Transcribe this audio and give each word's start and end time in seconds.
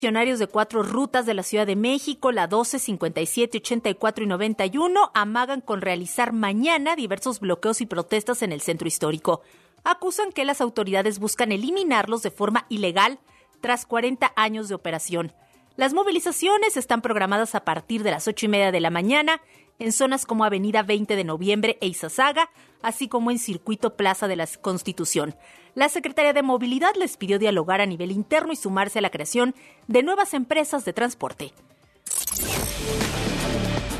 Funcionarios 0.00 0.38
de 0.38 0.46
cuatro 0.46 0.82
rutas 0.82 1.26
de 1.26 1.34
la 1.34 1.42
Ciudad 1.42 1.66
de 1.66 1.76
México, 1.76 2.32
la 2.32 2.46
12, 2.46 2.78
57, 2.78 3.58
84 3.58 4.24
y 4.24 4.26
91, 4.28 5.10
amagan 5.12 5.60
con 5.60 5.82
realizar 5.82 6.32
mañana 6.32 6.96
diversos 6.96 7.38
bloqueos 7.38 7.82
y 7.82 7.86
protestas 7.86 8.40
en 8.40 8.50
el 8.52 8.62
centro 8.62 8.88
histórico. 8.88 9.42
Acusan 9.84 10.32
que 10.32 10.46
las 10.46 10.62
autoridades 10.62 11.18
buscan 11.18 11.52
eliminarlos 11.52 12.22
de 12.22 12.30
forma 12.30 12.64
ilegal 12.70 13.18
tras 13.60 13.84
40 13.84 14.32
años 14.36 14.70
de 14.70 14.74
operación. 14.74 15.34
Las 15.76 15.92
movilizaciones 15.92 16.78
están 16.78 17.02
programadas 17.02 17.54
a 17.54 17.66
partir 17.66 18.02
de 18.02 18.12
las 18.12 18.26
ocho 18.26 18.46
y 18.46 18.48
media 18.48 18.72
de 18.72 18.80
la 18.80 18.88
mañana 18.88 19.42
en 19.80 19.92
zonas 19.92 20.26
como 20.26 20.44
Avenida 20.44 20.84
20 20.84 21.16
de 21.16 21.24
Noviembre 21.24 21.78
e 21.80 21.88
Izazaga, 21.88 22.50
así 22.82 23.08
como 23.08 23.30
en 23.30 23.38
Circuito 23.38 23.96
Plaza 23.96 24.28
de 24.28 24.36
la 24.36 24.46
Constitución. 24.60 25.34
La 25.74 25.88
Secretaría 25.88 26.32
de 26.32 26.42
Movilidad 26.42 26.94
les 26.98 27.16
pidió 27.16 27.38
dialogar 27.38 27.80
a 27.80 27.86
nivel 27.86 28.12
interno 28.12 28.52
y 28.52 28.56
sumarse 28.56 28.98
a 28.98 29.02
la 29.02 29.10
creación 29.10 29.54
de 29.88 30.02
nuevas 30.02 30.34
empresas 30.34 30.84
de 30.84 30.92
transporte. 30.92 31.52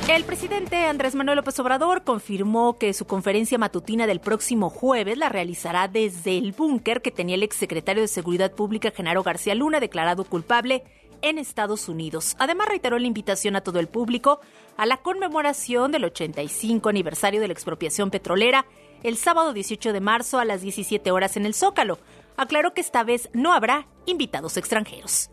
El 0.09 0.25
presidente 0.25 0.77
Andrés 0.87 1.15
Manuel 1.15 1.37
López 1.37 1.59
Obrador 1.61 2.03
confirmó 2.03 2.79
que 2.79 2.93
su 2.95 3.07
conferencia 3.07 3.59
matutina 3.59 4.09
del 4.09 4.19
próximo 4.19 4.69
jueves 4.69 5.17
la 5.17 5.29
realizará 5.29 5.87
desde 5.87 6.37
el 6.37 6.53
búnker 6.53 7.01
que 7.01 7.13
tenía 7.13 7.37
el 7.37 7.45
exsecretario 7.45 8.03
de 8.03 8.09
Seguridad 8.09 8.53
Pública 8.53 8.91
Genaro 8.91 9.23
García 9.23 9.55
Luna, 9.55 9.79
declarado 9.79 10.25
culpable 10.25 10.83
en 11.23 11.39
Estados 11.39 11.89
Unidos. 11.89 12.35
Además, 12.39 12.69
reiteró 12.69 12.99
la 12.99 13.07
invitación 13.07 13.55
a 13.55 13.61
todo 13.61 13.79
el 13.79 13.87
público 13.87 14.41
a 14.81 14.87
la 14.87 14.97
conmemoración 14.97 15.93
del 15.93 16.07
85 16.07 16.89
aniversario 16.89 17.39
de 17.43 17.49
la 17.49 17.53
expropiación 17.53 18.11
petrolera 18.11 18.65
el 19.03 19.19
sábado 19.19 19.53
18 19.53 19.93
de 19.93 20.01
marzo 20.01 20.39
a 20.39 20.47
las 20.47 20.63
17 20.63 21.11
horas 21.11 21.37
en 21.37 21.45
el 21.45 21.53
Zócalo. 21.53 21.99
Aclaró 22.39 22.73
que 22.73 22.81
esta 22.81 23.05
vez 23.05 23.29
no 23.35 23.53
habrá 23.53 23.87
invitados 24.07 24.57
extranjeros. 24.57 25.29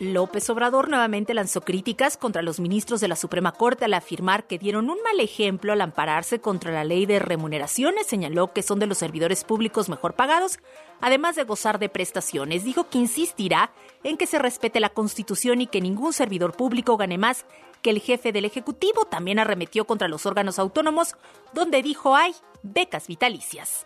López 0.00 0.48
Obrador 0.48 0.88
nuevamente 0.88 1.34
lanzó 1.34 1.60
críticas 1.60 2.16
contra 2.16 2.40
los 2.40 2.58
ministros 2.58 3.02
de 3.02 3.08
la 3.08 3.16
Suprema 3.16 3.52
Corte 3.52 3.84
al 3.84 3.92
afirmar 3.92 4.46
que 4.46 4.58
dieron 4.58 4.88
un 4.88 4.96
mal 5.02 5.20
ejemplo 5.20 5.74
al 5.74 5.82
ampararse 5.82 6.40
contra 6.40 6.72
la 6.72 6.84
ley 6.84 7.04
de 7.04 7.18
remuneraciones. 7.18 8.06
Señaló 8.06 8.54
que 8.54 8.62
son 8.62 8.78
de 8.78 8.86
los 8.86 8.96
servidores 8.96 9.44
públicos 9.44 9.90
mejor 9.90 10.14
pagados, 10.14 10.58
además 11.02 11.36
de 11.36 11.44
gozar 11.44 11.78
de 11.78 11.90
prestaciones. 11.90 12.64
Dijo 12.64 12.88
que 12.88 12.96
insistirá 12.96 13.72
en 14.02 14.16
que 14.16 14.26
se 14.26 14.38
respete 14.38 14.80
la 14.80 14.88
Constitución 14.88 15.60
y 15.60 15.66
que 15.66 15.82
ningún 15.82 16.14
servidor 16.14 16.56
público 16.56 16.96
gane 16.96 17.18
más 17.18 17.44
que 17.82 17.90
el 17.90 18.00
jefe 18.00 18.32
del 18.32 18.46
Ejecutivo. 18.46 19.04
También 19.04 19.38
arremetió 19.38 19.84
contra 19.84 20.08
los 20.08 20.24
órganos 20.24 20.58
autónomos, 20.58 21.14
donde 21.52 21.82
dijo 21.82 22.16
hay 22.16 22.34
becas 22.62 23.06
vitalicias. 23.06 23.84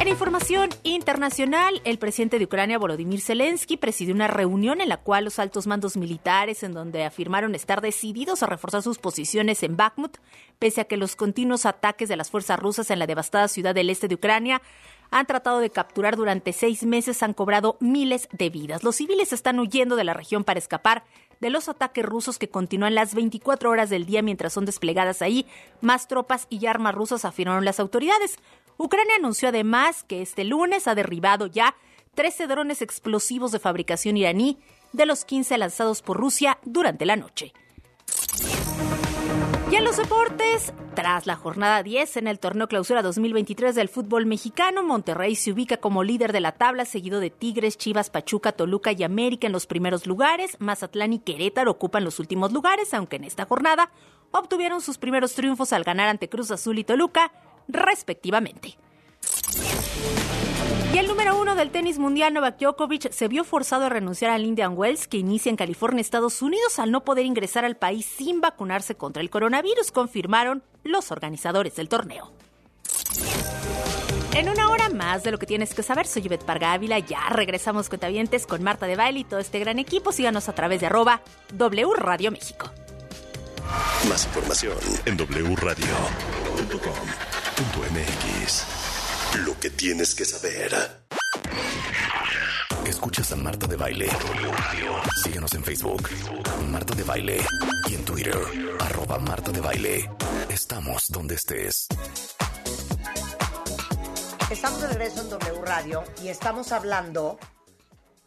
En 0.00 0.06
información 0.06 0.70
internacional, 0.84 1.82
el 1.84 1.98
presidente 1.98 2.38
de 2.38 2.44
Ucrania, 2.44 2.78
Volodymyr 2.78 3.20
Zelensky, 3.20 3.76
presidió 3.76 4.14
una 4.14 4.28
reunión 4.28 4.80
en 4.80 4.88
la 4.88 4.98
cual 4.98 5.24
los 5.24 5.40
altos 5.40 5.66
mandos 5.66 5.96
militares, 5.96 6.62
en 6.62 6.72
donde 6.72 7.04
afirmaron 7.04 7.56
estar 7.56 7.80
decididos 7.80 8.44
a 8.44 8.46
reforzar 8.46 8.82
sus 8.82 8.98
posiciones 8.98 9.64
en 9.64 9.76
Bakhmut, 9.76 10.18
pese 10.60 10.82
a 10.82 10.84
que 10.84 10.96
los 10.96 11.16
continuos 11.16 11.66
ataques 11.66 12.08
de 12.08 12.16
las 12.16 12.30
fuerzas 12.30 12.60
rusas 12.60 12.92
en 12.92 13.00
la 13.00 13.08
devastada 13.08 13.48
ciudad 13.48 13.74
del 13.74 13.90
este 13.90 14.06
de 14.06 14.14
Ucrania 14.14 14.62
han 15.10 15.26
tratado 15.26 15.58
de 15.58 15.70
capturar 15.70 16.16
durante 16.16 16.52
seis 16.52 16.84
meses, 16.84 17.22
han 17.24 17.34
cobrado 17.34 17.76
miles 17.80 18.28
de 18.30 18.50
vidas. 18.50 18.84
Los 18.84 18.96
civiles 18.96 19.32
están 19.32 19.58
huyendo 19.58 19.96
de 19.96 20.04
la 20.04 20.14
región 20.14 20.44
para 20.44 20.58
escapar 20.58 21.02
de 21.40 21.50
los 21.50 21.68
ataques 21.68 22.04
rusos 22.04 22.38
que 22.38 22.50
continúan 22.50 22.94
las 22.94 23.14
24 23.14 23.70
horas 23.70 23.90
del 23.90 24.06
día 24.06 24.22
mientras 24.22 24.52
son 24.52 24.64
desplegadas 24.64 25.22
ahí 25.22 25.46
más 25.80 26.06
tropas 26.06 26.46
y 26.50 26.66
armas 26.66 26.94
rusas, 26.94 27.24
afirmaron 27.24 27.64
las 27.64 27.80
autoridades. 27.80 28.38
Ucrania 28.78 29.16
anunció 29.16 29.48
además 29.48 30.04
que 30.04 30.22
este 30.22 30.44
lunes 30.44 30.86
ha 30.86 30.94
derribado 30.94 31.48
ya 31.48 31.74
13 32.14 32.46
drones 32.46 32.80
explosivos 32.80 33.50
de 33.50 33.58
fabricación 33.58 34.16
iraní 34.16 34.58
de 34.92 35.04
los 35.04 35.24
15 35.24 35.58
lanzados 35.58 36.00
por 36.00 36.16
Rusia 36.16 36.58
durante 36.64 37.04
la 37.04 37.16
noche. 37.16 37.52
Y 39.70 39.76
en 39.76 39.84
los 39.84 39.96
deportes, 39.96 40.72
tras 40.94 41.26
la 41.26 41.34
jornada 41.34 41.82
10 41.82 42.18
en 42.18 42.28
el 42.28 42.38
torneo 42.38 42.68
clausura 42.68 43.02
2023 43.02 43.74
del 43.74 43.88
fútbol 43.88 44.26
mexicano, 44.26 44.82
Monterrey 44.84 45.34
se 45.34 45.52
ubica 45.52 45.76
como 45.76 46.04
líder 46.04 46.32
de 46.32 46.40
la 46.40 46.52
tabla, 46.52 46.84
seguido 46.84 47.18
de 47.20 47.30
Tigres, 47.30 47.76
Chivas, 47.76 48.10
Pachuca, 48.10 48.52
Toluca 48.52 48.92
y 48.92 49.02
América 49.02 49.46
en 49.46 49.52
los 49.52 49.66
primeros 49.66 50.06
lugares. 50.06 50.56
Mazatlán 50.60 51.12
y 51.12 51.18
Querétaro 51.18 51.72
ocupan 51.72 52.04
los 52.04 52.18
últimos 52.18 52.52
lugares, 52.52 52.94
aunque 52.94 53.16
en 53.16 53.24
esta 53.24 53.44
jornada 53.44 53.90
obtuvieron 54.30 54.80
sus 54.80 54.98
primeros 54.98 55.34
triunfos 55.34 55.72
al 55.72 55.84
ganar 55.84 56.08
ante 56.08 56.28
Cruz 56.28 56.50
Azul 56.50 56.78
y 56.78 56.84
Toluca, 56.84 57.32
respectivamente. 57.68 58.76
Y 60.92 60.96
el 60.96 61.06
número 61.06 61.38
uno 61.38 61.54
del 61.54 61.70
tenis 61.70 61.98
mundial, 61.98 62.32
Novak 62.32 62.58
Djokovic, 62.58 63.10
se 63.12 63.28
vio 63.28 63.44
forzado 63.44 63.84
a 63.84 63.88
renunciar 63.90 64.30
al 64.30 64.44
Indian 64.44 64.72
Wells, 64.74 65.06
que 65.06 65.18
inicia 65.18 65.50
en 65.50 65.56
California, 65.56 66.00
Estados 66.00 66.40
Unidos, 66.40 66.78
al 66.78 66.90
no 66.90 67.04
poder 67.04 67.26
ingresar 67.26 67.66
al 67.66 67.76
país 67.76 68.06
sin 68.06 68.40
vacunarse 68.40 68.94
contra 68.94 69.22
el 69.22 69.28
coronavirus, 69.28 69.92
confirmaron 69.92 70.62
los 70.84 71.12
organizadores 71.12 71.76
del 71.76 71.90
torneo. 71.90 72.32
En 74.34 74.48
una 74.48 74.70
hora 74.70 74.88
más 74.88 75.24
de 75.24 75.30
lo 75.30 75.38
que 75.38 75.46
tienes 75.46 75.74
que 75.74 75.82
saber, 75.82 76.06
soy 76.06 76.22
Yvette 76.22 76.44
Parga 76.44 76.72
Ávila. 76.72 77.00
Ya 77.00 77.28
regresamos 77.28 77.88
cuentavientes 77.88 78.46
con 78.46 78.62
Marta 78.62 78.86
de 78.86 78.96
Baile 78.96 79.20
y 79.20 79.24
todo 79.24 79.40
este 79.40 79.58
gran 79.58 79.78
equipo. 79.78 80.12
Síganos 80.12 80.48
a 80.48 80.54
través 80.54 80.80
de 80.80 80.86
arroba 80.86 81.22
W 81.52 81.90
Radio 81.96 82.30
México. 82.30 82.70
Más 84.08 84.24
información 84.26 84.78
en 85.04 85.16
wradio.com.mx. 87.58 88.64
Lo 89.44 89.58
que 89.58 89.70
tienes 89.70 90.14
que 90.14 90.24
saber. 90.24 90.72
Escuchas 92.86 93.32
a 93.32 93.36
Marta 93.36 93.66
de 93.66 93.76
Baile. 93.76 94.08
Síguenos 95.22 95.52
en 95.54 95.64
Facebook. 95.64 96.08
Marta 96.70 96.94
de 96.94 97.02
Baile. 97.02 97.40
Y 97.88 97.94
en 97.94 98.04
Twitter. 98.04 98.36
Arroba 98.80 99.18
Marta 99.18 99.50
de 99.50 99.60
Baile. 99.60 100.10
Estamos 100.48 101.08
donde 101.08 101.34
estés. 101.34 101.88
Estamos 104.50 104.80
de 104.80 104.88
regreso 104.88 105.20
en 105.20 105.30
W 105.30 105.60
Radio 105.64 106.04
y 106.22 106.28
estamos 106.28 106.72
hablando 106.72 107.38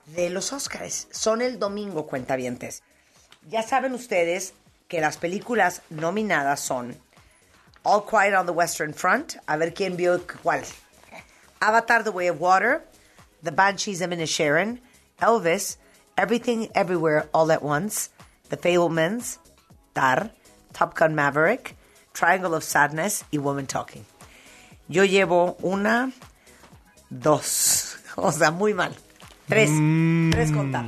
de 0.08 0.30
los 0.30 0.54
Oscars. 0.54 1.08
Son 1.12 1.42
el 1.42 1.58
domingo, 1.58 2.06
cuentavientes. 2.06 2.84
Ya 3.50 3.64
saben 3.64 3.94
ustedes 3.94 4.54
que 4.88 5.02
las 5.02 5.18
películas 5.18 5.82
nominadas 5.90 6.60
son 6.60 6.96
All 7.84 8.02
Quiet 8.02 8.34
on 8.34 8.46
the 8.46 8.54
Western 8.54 8.94
Front. 8.94 9.38
A 9.48 9.58
ver 9.58 9.72
quién 9.72 9.98
vio 9.98 10.20
cuál. 10.20 10.66
Avatar: 11.62 12.04
The 12.04 12.12
Way 12.12 12.28
of 12.28 12.40
Water. 12.40 12.84
The 13.44 13.52
Banshees 13.52 14.02
of 14.02 14.12
Inisherin. 14.12 14.80
Elvis. 15.22 15.78
Everything 16.18 16.70
Everywhere 16.76 17.30
All 17.34 17.52
at 17.52 17.64
Once. 17.64 18.10
The 18.50 18.58
Fablemans. 18.58 19.40
Tar. 19.96 20.32
Top 20.74 20.96
Gun 20.96 21.16
Maverick. 21.16 21.76
Triangle 22.14 22.54
of 22.54 22.64
Sadness 22.64 23.24
y 23.32 23.38
Woman 23.38 23.68
Talking. 23.68 24.06
Yo 24.88 25.06
llevo 25.06 25.56
una, 25.62 26.12
dos, 27.10 27.98
o 28.16 28.32
sea, 28.32 28.52
muy 28.52 28.74
mal. 28.74 28.94
Tres, 29.48 29.70
tres 30.32 30.52
contar. 30.52 30.86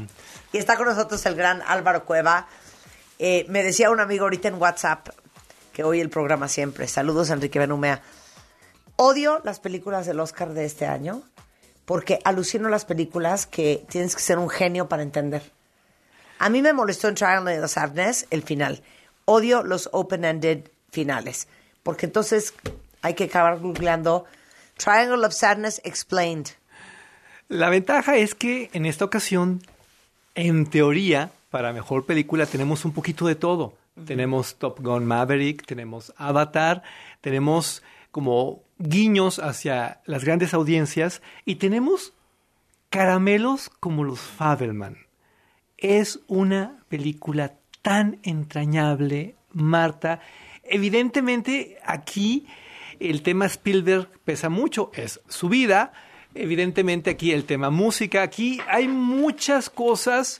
Y 0.51 0.57
está 0.57 0.75
con 0.77 0.87
nosotros 0.87 1.25
el 1.25 1.35
gran 1.35 1.61
Álvaro 1.65 2.05
Cueva. 2.05 2.47
Eh, 3.19 3.45
me 3.49 3.63
decía 3.63 3.89
un 3.89 3.99
amigo 3.99 4.25
ahorita 4.25 4.49
en 4.49 4.55
WhatsApp 4.55 5.09
que 5.73 5.83
oye 5.83 6.01
el 6.01 6.09
programa 6.09 6.47
siempre. 6.47 6.87
Saludos, 6.87 7.29
Enrique 7.29 7.59
Benumea. 7.59 8.01
Odio 8.95 9.41
las 9.43 9.59
películas 9.59 10.05
del 10.05 10.19
Oscar 10.19 10.53
de 10.53 10.65
este 10.65 10.85
año 10.85 11.23
porque 11.85 12.19
alucino 12.23 12.69
las 12.69 12.85
películas 12.85 13.45
que 13.45 13.85
tienes 13.89 14.15
que 14.15 14.21
ser 14.21 14.37
un 14.37 14.49
genio 14.49 14.87
para 14.87 15.03
entender. 15.03 15.41
A 16.39 16.49
mí 16.49 16.61
me 16.61 16.73
molestó 16.73 17.07
en 17.07 17.15
Triangle 17.15 17.59
of 17.61 17.71
Sadness 17.71 18.27
el 18.29 18.43
final. 18.43 18.81
Odio 19.25 19.63
los 19.63 19.89
open-ended 19.91 20.69
finales. 20.91 21.47
Porque 21.83 22.05
entonces 22.05 22.53
hay 23.01 23.15
que 23.15 23.25
acabar 23.25 23.59
googleando 23.59 24.25
Triangle 24.77 25.25
of 25.25 25.33
Sadness 25.33 25.81
Explained. 25.83 26.47
La 27.49 27.69
ventaja 27.69 28.15
es 28.15 28.35
que 28.35 28.69
en 28.73 28.85
esta 28.85 29.05
ocasión, 29.05 29.61
en 30.35 30.65
teoría, 30.65 31.31
para 31.49 31.73
mejor 31.73 32.05
película 32.05 32.45
tenemos 32.45 32.85
un 32.85 32.93
poquito 32.93 33.27
de 33.27 33.35
todo. 33.35 33.73
Tenemos 34.05 34.57
Top 34.57 34.79
Gun 34.79 35.05
Maverick, 35.05 35.65
tenemos 35.65 36.13
Avatar, 36.17 36.81
tenemos 37.21 37.83
como 38.11 38.63
guiños 38.79 39.39
hacia 39.39 40.01
las 40.05 40.23
grandes 40.23 40.53
audiencias 40.53 41.21
y 41.45 41.55
tenemos 41.55 42.13
caramelos 42.89 43.69
como 43.69 44.03
los 44.03 44.19
Fabelman. 44.19 44.97
Es 45.77 46.19
una 46.27 46.83
película 46.89 47.55
tan 47.81 48.19
entrañable, 48.23 49.35
Marta. 49.51 50.21
Evidentemente 50.63 51.77
aquí 51.85 52.47
el 52.99 53.21
tema 53.21 53.45
Spielberg 53.45 54.09
pesa 54.23 54.49
mucho, 54.49 54.91
es 54.93 55.21
su 55.27 55.49
vida. 55.49 55.93
Evidentemente 56.35 57.11
aquí 57.11 57.31
el 57.31 57.45
tema 57.45 57.69
música, 57.69 58.23
aquí 58.23 58.59
hay 58.67 58.87
muchas 58.87 59.69
cosas 59.69 60.39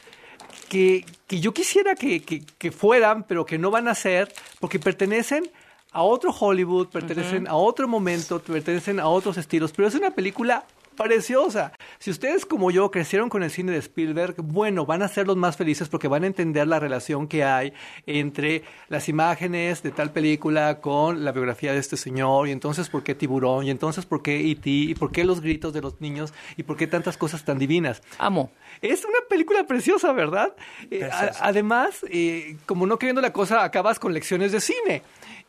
que, 0.73 1.05
que 1.27 1.39
yo 1.39 1.53
quisiera 1.53 1.93
que, 1.93 2.23
que, 2.23 2.43
que 2.57 2.71
fueran, 2.71 3.25
pero 3.25 3.45
que 3.45 3.59
no 3.59 3.69
van 3.69 3.87
a 3.87 3.93
ser, 3.93 4.33
porque 4.59 4.79
pertenecen 4.79 5.51
a 5.91 6.01
otro 6.01 6.31
Hollywood, 6.31 6.87
pertenecen 6.87 7.47
a 7.47 7.53
otro 7.53 7.87
momento, 7.87 8.39
pertenecen 8.39 8.99
a 8.99 9.07
otros 9.07 9.37
estilos, 9.37 9.71
pero 9.71 9.87
es 9.87 9.93
una 9.93 10.09
película 10.09 10.65
preciosa. 10.95 11.73
Si 11.99 12.09
ustedes 12.11 12.45
como 12.45 12.71
yo 12.71 12.91
crecieron 12.91 13.29
con 13.29 13.43
el 13.43 13.51
cine 13.51 13.71
de 13.71 13.77
Spielberg, 13.79 14.35
bueno, 14.41 14.85
van 14.85 15.01
a 15.01 15.07
ser 15.07 15.27
los 15.27 15.37
más 15.37 15.57
felices 15.57 15.89
porque 15.89 16.07
van 16.07 16.23
a 16.23 16.27
entender 16.27 16.67
la 16.67 16.79
relación 16.79 17.27
que 17.27 17.43
hay 17.43 17.73
entre 18.05 18.63
las 18.89 19.09
imágenes 19.09 19.83
de 19.83 19.91
tal 19.91 20.11
película 20.11 20.79
con 20.81 21.23
la 21.25 21.31
biografía 21.31 21.73
de 21.73 21.79
este 21.79 21.97
señor 21.97 22.47
y 22.47 22.51
entonces 22.51 22.89
por 22.89 23.03
qué 23.03 23.15
Tiburón 23.15 23.65
y 23.65 23.69
entonces 23.71 24.05
por 24.05 24.21
qué 24.21 24.39
E.T. 24.51 24.69
y 24.69 24.95
por 24.95 25.11
qué 25.11 25.23
los 25.23 25.41
gritos 25.41 25.73
de 25.73 25.81
los 25.81 25.99
niños 26.01 26.33
y 26.57 26.63
por 26.63 26.77
qué 26.77 26.87
tantas 26.87 27.17
cosas 27.17 27.43
tan 27.45 27.57
divinas. 27.59 28.01
Amo. 28.17 28.51
Es 28.81 29.03
una 29.05 29.19
película 29.29 29.65
preciosa, 29.65 30.11
¿verdad? 30.13 30.53
Eh, 30.91 31.03
a- 31.05 31.31
además, 31.41 32.05
eh, 32.09 32.57
como 32.65 32.85
no 32.87 32.97
queriendo 32.99 33.21
la 33.21 33.33
cosa, 33.33 33.63
acabas 33.63 33.99
con 33.99 34.13
lecciones 34.13 34.51
de 34.51 34.61
cine. 34.61 35.03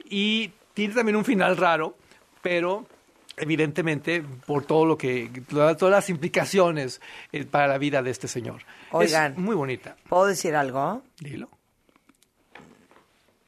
Y 0.09 0.51
tiene 0.75 0.95
también 0.95 1.17
un 1.17 1.25
final 1.25 1.57
raro, 1.57 1.97
pero 2.43 2.87
evidentemente 3.37 4.23
por 4.47 4.65
todo 4.65 4.85
lo 4.85 4.99
que, 4.99 5.31
todas 5.49 5.77
todas 5.77 5.93
las 5.93 6.11
implicaciones 6.11 7.01
eh, 7.33 7.45
para 7.45 7.69
la 7.69 7.79
vida 7.79 8.03
de 8.03 8.11
este 8.11 8.29
señor. 8.29 8.63
Oigan. 8.93 9.33
Es 9.33 9.39
muy 9.39 9.55
bonita. 9.55 9.97
¿Puedo 10.09 10.27
decir 10.27 10.55
algo? 10.55 11.03
Dilo. 11.19 11.49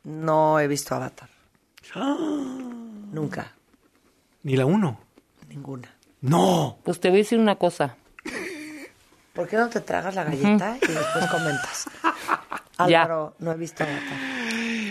No 0.05 0.61
he 0.61 0.69
visto 0.69 0.95
Avatar. 0.95 1.29
Nunca. 3.13 3.53
Ni 4.43 4.57
la 4.57 4.67
uno. 4.67 5.01
Ninguna. 5.49 5.95
No. 6.21 6.79
Pues 6.85 7.01
te 7.01 7.09
voy 7.09 7.19
a 7.19 7.23
decir 7.23 7.39
una 7.39 7.57
cosa. 7.57 7.97
¿Por 9.33 9.49
qué 9.49 9.57
no 9.57 9.69
te 9.69 9.81
tragas 9.81 10.15
la 10.15 10.25
galleta 10.25 10.79
y 10.83 10.93
después 10.93 11.27
comentas? 11.31 11.89
Ya. 12.91 13.05
Álvaro, 13.05 13.35
no 13.39 13.53
he 13.53 13.57
visto 13.57 13.85
Avatar. 13.85 14.19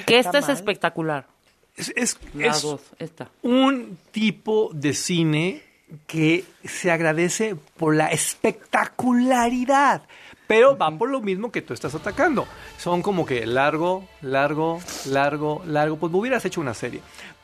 Que 0.07 0.17
¿Está 0.17 0.39
esta 0.39 0.39
es 0.39 0.49
espectacular. 0.49 1.27
Es, 1.75 1.91
es- 1.95 2.17
La 2.33 2.47
es 2.47 2.61
dos, 2.61 2.81
esta. 2.99 3.29
un 3.41 3.97
tipo 4.11 4.69
de 4.73 4.93
cine 4.93 5.61
que 6.07 6.45
se 6.63 6.89
agradece 6.91 7.55
por 7.77 7.95
la 7.95 8.07
espectacularidad. 8.07 10.03
Pero 10.47 10.77
va 10.77 10.91
por 10.91 11.09
lo 11.09 11.21
mismo 11.21 11.51
que 11.51 11.61
tú 11.61 11.73
estás 11.73 11.95
atacando. 11.95 12.47
Son 12.77 13.01
como 13.01 13.25
que 13.25 13.45
largo, 13.45 14.07
largo, 14.21 14.79
largo, 15.07 15.63
largo. 15.65 15.97
Pues 15.97 16.11
me 16.11 16.19
hubieras 16.19 16.45
hecho 16.45 16.61
una 16.61 16.73
serie. 16.75 17.01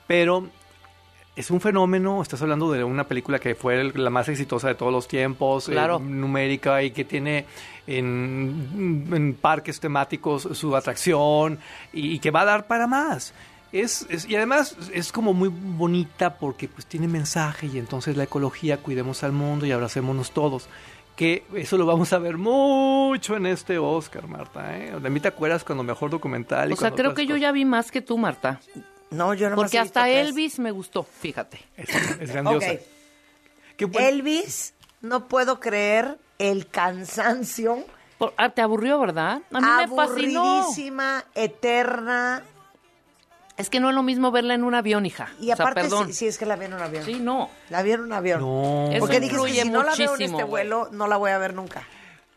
Pero 0.08 0.48
es 1.36 1.50
un 1.50 1.60
fenómeno. 1.62 2.22
Estás 2.22 2.42
hablando 2.44 2.72
de 2.72 2.84
una 2.84 3.08
película 3.08 3.40
que 3.40 3.56
fue 3.56 3.84
la 3.96 4.10
más 4.12 4.30
exitosa 4.30 4.68
de 4.68 4.76
todos 4.76 4.92
los 4.92 5.08
tiempos. 5.08 5.68
eh, 5.68 5.72
Claro. 5.72 5.98
numérica 6.00 6.84
y 6.84 6.92
que 6.92 7.04
tiene 7.06 7.46
en, 7.88 9.08
en 9.12 9.34
parques 9.34 9.80
temáticos 9.80 10.44
su 10.54 10.76
atracción 10.76 11.58
y, 11.94 12.12
y 12.16 12.20
que 12.20 12.30
va 12.30 12.42
a 12.42 12.46
dar 12.46 12.68
para 12.68 12.86
más. 12.86 13.34
Es, 13.72 14.06
es- 14.10 14.28
y 14.30 14.36
además 14.36 14.76
es 14.94 15.12
como 15.12 15.34
muy 15.34 15.50
bonita 15.50 16.36
porque 16.38 16.68
pues 16.68 16.86
tiene 16.86 17.08
mensaje 17.08 17.68
y 17.68 17.78
entonces 17.78 18.18
la 18.18 18.24
ecología, 18.24 18.78
cuidemos 18.78 19.24
al 19.24 19.32
mundo 19.32 19.66
y 19.66 19.72
abracémonos 19.72 20.32
todos. 20.32 20.68
Que 21.16 21.44
eso 21.54 21.78
lo 21.78 21.86
vamos 21.86 22.14
a 22.14 22.20
ver 22.20 22.38
mucho 22.38 23.36
en 23.36 23.46
este 23.46 23.78
Oscar, 23.78 24.28
Marta. 24.28 24.78
¿eh? 24.78 24.98
De 25.00 25.10
mí 25.10 25.20
te 25.20 25.28
acuerdas 25.28 25.64
cuando 25.64 25.84
mejor 25.84 26.10
documental. 26.10 26.70
y 26.70 26.74
O 26.74 26.76
sea, 26.78 26.92
creo 26.92 27.14
que 27.14 27.26
yo 27.28 27.38
ya 27.38 27.52
vi 27.52 27.64
más 27.66 27.92
que 27.92 28.02
tú, 28.02 28.18
Marta. 28.18 28.60
No, 29.12 29.34
yo 29.34 29.50
no 29.50 29.56
Porque 29.58 29.78
hasta 29.78 30.10
Elvis 30.10 30.58
me 30.60 30.72
gustó, 30.72 31.04
fíjate. 31.04 31.60
Es, 31.76 31.90
es 32.22 32.32
grandiosa. 32.32 32.68
Qué. 33.78 33.90
Elvis, 34.00 34.74
no 35.02 35.28
puedo 35.28 35.60
creer 35.60 36.18
el 36.40 36.68
cansancio. 36.68 37.86
Por- 38.18 38.34
ah, 38.38 38.50
¿Te 38.50 38.62
aburrió, 38.62 39.00
verdad? 39.00 39.42
A 39.52 39.60
mí 39.60 39.68
me 39.90 39.96
fascinó. 39.96 40.44
Aburridísima, 40.44 41.26
eterna. 41.36 42.44
Es 43.58 43.70
que 43.70 43.80
no 43.80 43.90
es 43.90 43.96
lo 43.96 44.02
mismo 44.04 44.32
verla 44.32 44.54
en 44.56 44.64
un 44.64 44.74
avión, 44.74 45.06
hija. 45.06 45.30
Y 45.40 45.52
o 45.52 45.56
sea, 45.56 45.66
aparte, 45.66 45.82
perdón. 45.82 46.08
sí, 46.08 46.14
sí, 46.14 46.28
es 46.28 46.38
que 46.38 46.46
la 46.46 46.56
vi 46.56 46.66
en 46.66 46.74
un 46.74 46.82
avión. 46.82 47.04
Sí, 47.06 47.20
no. 47.20 47.50
La 47.70 47.84
vi 47.84 47.92
en 47.92 48.02
un 48.02 48.14
avión. 48.14 48.40
No. 48.42 48.90
Porque 49.00 49.20
dije, 49.20 49.34
influye 49.34 49.62
si 49.64 49.70
no 49.70 49.84
la 49.84 49.94
veo 49.96 50.16
en 50.16 50.22
este 50.22 50.44
vuelo, 50.44 50.88
no 50.92 51.08
la 51.08 51.18
voy 51.18 51.32
a 51.32 51.38
ver 51.38 51.54
nunca. 51.54 51.84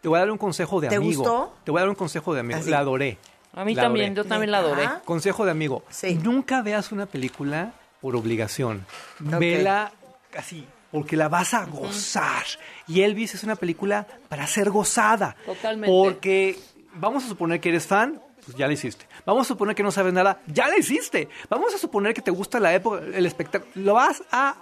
Te 0.01 0.09
voy 0.09 0.17
a 0.19 0.21
dar 0.21 0.31
un 0.31 0.39
consejo 0.39 0.81
de 0.81 0.89
¿Te 0.89 0.97
amigo. 0.97 1.23
gustó? 1.23 1.55
Te 1.65 1.71
voy 1.71 1.79
a 1.79 1.83
dar 1.83 1.89
un 1.89 1.95
consejo 1.95 2.35
de 2.35 2.41
amigo. 2.41 2.59
Así. 2.61 2.69
La 2.69 2.81
adoré. 2.81 3.17
A 3.55 3.65
mí 3.65 3.75
La 3.75 3.83
también, 3.85 4.07
adoré. 4.13 4.17
yo 4.23 4.29
también 4.29 4.51
la 4.51 4.59
adoré. 4.59 4.83
¿Neta? 4.83 5.01
Consejo 5.05 5.45
de 5.45 5.53
amigo. 5.53 5.85
Sí. 5.89 6.17
Nunca 6.23 6.61
veas 6.63 6.91
una 6.93 7.07
película 7.07 7.73
por 8.01 8.17
obligación. 8.17 8.85
Ok. 9.25 9.39
Vela 9.39 9.93
así, 10.37 10.67
porque 10.91 11.17
la 11.17 11.29
vas 11.29 11.55
a 11.55 11.65
gozar. 11.65 12.43
Y 12.89 13.01
Elvis 13.03 13.35
es 13.35 13.45
una 13.45 13.57
película 13.57 14.07
para 14.29 14.47
ser 14.47 14.69
gozada. 14.71 15.37
Totalmente. 15.47 15.87
Porque 15.91 16.59
vamos 16.95 17.25
a 17.25 17.29
suponer 17.29 17.61
que 17.61 17.69
eres 17.71 17.87
fan, 17.87 18.21
pues 18.45 18.57
ya 18.59 18.67
la 18.67 18.73
hiciste. 18.75 19.07
Vamos 19.27 19.47
a 19.47 19.49
suponer 19.49 19.75
que 19.75 19.83
no 19.83 19.91
sabes 19.91 20.13
nada, 20.13 20.41
ya 20.47 20.69
la 20.69 20.77
hiciste. 20.79 21.29
Vamos 21.49 21.75
a 21.75 21.79
suponer 21.79 22.13
que 22.15 22.23
te 22.23 22.31
gusta 22.31 22.61
la 22.61 22.75
época, 22.75 23.01
el 23.13 23.25
espectáculo. 23.27 23.73
Lo 23.75 23.95
vas 23.95 24.23
a 24.31 24.55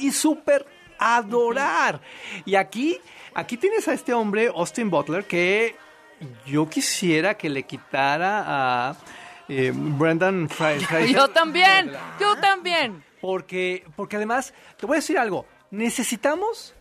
y 0.00 0.10
súper 0.12 0.66
adorar. 0.98 2.00
Y 2.44 2.54
aquí, 2.54 2.98
aquí 3.34 3.56
tienes 3.56 3.86
a 3.88 3.92
este 3.92 4.14
hombre, 4.14 4.48
Austin 4.54 4.90
Butler, 4.90 5.24
que 5.24 5.76
yo 6.46 6.68
quisiera 6.68 7.34
que 7.36 7.50
le 7.50 7.64
quitara 7.64 8.44
a 8.90 8.96
eh, 9.48 9.72
Brendan 9.74 10.48
Fra- 10.48 10.78
Fraser. 10.80 11.08
Yo 11.14 11.28
también, 11.28 11.92
yo 12.18 12.36
también. 12.36 13.04
Porque, 13.20 13.84
porque 13.96 14.16
además, 14.16 14.54
te 14.78 14.86
voy 14.86 14.94
a 14.96 14.98
decir 15.00 15.18
algo, 15.18 15.46
necesitamos 15.70 16.74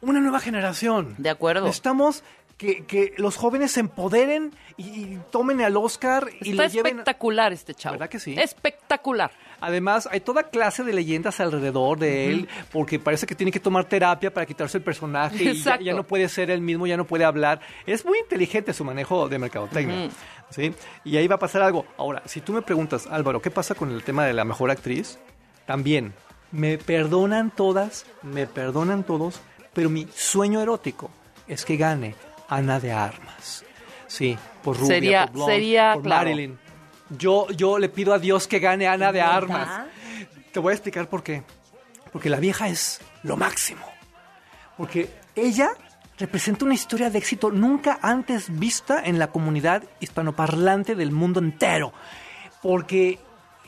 una 0.00 0.20
nueva 0.20 0.40
generación. 0.40 1.14
De 1.18 1.30
acuerdo. 1.30 1.66
Necesitamos 1.66 2.22
que, 2.56 2.84
que 2.84 3.12
los 3.18 3.36
jóvenes 3.36 3.72
se 3.72 3.80
empoderen 3.80 4.52
y, 4.76 4.84
y 4.84 5.20
tomen 5.30 5.60
al 5.60 5.76
Oscar 5.76 6.30
y 6.40 6.50
Está 6.50 6.64
lo 6.64 6.68
lleven... 6.68 6.98
espectacular 6.98 7.52
este 7.52 7.74
chavo. 7.74 7.94
¿Verdad 7.94 8.08
que 8.08 8.18
sí? 8.18 8.34
Espectacular. 8.38 9.30
Además, 9.60 10.08
hay 10.10 10.20
toda 10.20 10.44
clase 10.44 10.84
de 10.84 10.92
leyendas 10.92 11.40
alrededor 11.40 11.98
de 11.98 12.30
él, 12.30 12.48
porque 12.72 12.98
parece 12.98 13.26
que 13.26 13.34
tiene 13.34 13.50
que 13.50 13.60
tomar 13.60 13.86
terapia 13.86 14.32
para 14.32 14.44
quitarse 14.46 14.78
el 14.78 14.84
personaje 14.84 15.44
y 15.44 15.62
ya 15.62 15.94
no 15.94 16.02
puede 16.04 16.28
ser 16.28 16.50
él 16.50 16.60
mismo, 16.60 16.86
ya 16.86 16.96
no 16.96 17.06
puede 17.06 17.24
hablar. 17.24 17.60
Es 17.86 18.04
muy 18.04 18.18
inteligente 18.18 18.72
su 18.72 18.84
manejo 18.84 19.28
de 19.28 19.38
mercadotecnia. 19.38 20.10
¿sí? 20.50 20.74
Y 21.04 21.16
ahí 21.16 21.26
va 21.26 21.36
a 21.36 21.38
pasar 21.38 21.62
algo. 21.62 21.86
Ahora, 21.96 22.22
si 22.26 22.40
tú 22.40 22.52
me 22.52 22.62
preguntas, 22.62 23.06
Álvaro, 23.10 23.40
¿qué 23.40 23.50
pasa 23.50 23.74
con 23.74 23.90
el 23.90 24.02
tema 24.02 24.26
de 24.26 24.34
la 24.34 24.44
mejor 24.44 24.70
actriz? 24.70 25.18
También, 25.64 26.12
me 26.52 26.78
perdonan 26.78 27.50
todas, 27.50 28.06
me 28.22 28.46
perdonan 28.46 29.04
todos, 29.04 29.40
pero 29.72 29.88
mi 29.88 30.06
sueño 30.14 30.60
erótico 30.60 31.10
es 31.48 31.64
que 31.64 31.76
gane 31.76 32.14
Ana 32.48 32.80
de 32.80 32.92
Armas. 32.92 33.64
Sí, 34.06 34.36
por 34.62 34.76
Rubia, 34.76 34.86
Sería- 34.94 35.26
por 35.26 35.32
Blonde, 35.34 35.52
sería, 35.54 35.92
por 35.94 36.02
claro. 36.04 36.24
Marilyn. 36.30 36.58
Yo, 37.10 37.48
yo 37.50 37.78
le 37.78 37.88
pido 37.88 38.12
a 38.14 38.18
Dios 38.18 38.46
que 38.48 38.58
gane 38.58 38.86
Ana 38.88 39.12
de. 39.12 39.20
Armas. 39.20 39.86
Te 40.52 40.58
voy 40.60 40.70
a 40.72 40.74
explicar 40.74 41.08
por 41.08 41.22
qué. 41.22 41.42
Porque 42.12 42.30
la 42.30 42.38
vieja 42.40 42.68
es 42.68 43.00
lo 43.22 43.36
máximo. 43.36 43.84
Porque 44.76 45.08
ella 45.34 45.70
representa 46.18 46.64
una 46.64 46.74
historia 46.74 47.10
de 47.10 47.18
éxito 47.18 47.50
nunca 47.50 47.98
antes 48.00 48.58
vista 48.58 49.02
en 49.04 49.18
la 49.18 49.26
comunidad 49.28 49.82
hispanoparlante 50.00 50.94
del 50.94 51.12
mundo 51.12 51.40
entero. 51.40 51.92
Porque 52.62 53.18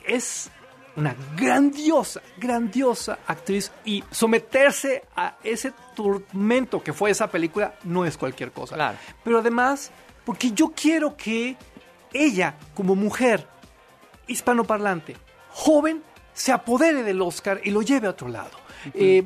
es 0.07 0.51
una 0.99 1.15
grandiosa, 1.37 2.21
grandiosa 2.37 3.21
actriz 3.27 3.71
y 3.85 4.03
someterse 4.11 5.05
a 5.17 5.37
ese 5.43 5.73
tormento 5.95 6.83
que 6.83 6.93
fue 6.93 7.11
esa 7.11 7.31
película 7.31 7.75
no 7.85 8.05
es 8.05 8.17
cualquier 8.17 8.53
cosa. 8.53 8.75
Claro. 8.75 8.99
Pero 9.23 9.39
además, 9.39 9.91
porque 10.25 10.51
yo 10.51 10.73
quiero 10.75 11.17
que 11.17 11.57
ella, 12.13 12.57
como 12.75 12.95
mujer 12.95 13.47
hispanoparlante, 14.27 15.17
joven, 15.51 16.03
se 16.33 16.53
apodere 16.53 17.03
del 17.03 17.21
Oscar 17.23 17.61
y 17.65 17.71
lo 17.71 17.83
lleve 17.83 18.07
a 18.07 18.11
otro 18.11 18.29
lado. 18.29 18.51
Eh, 18.95 19.25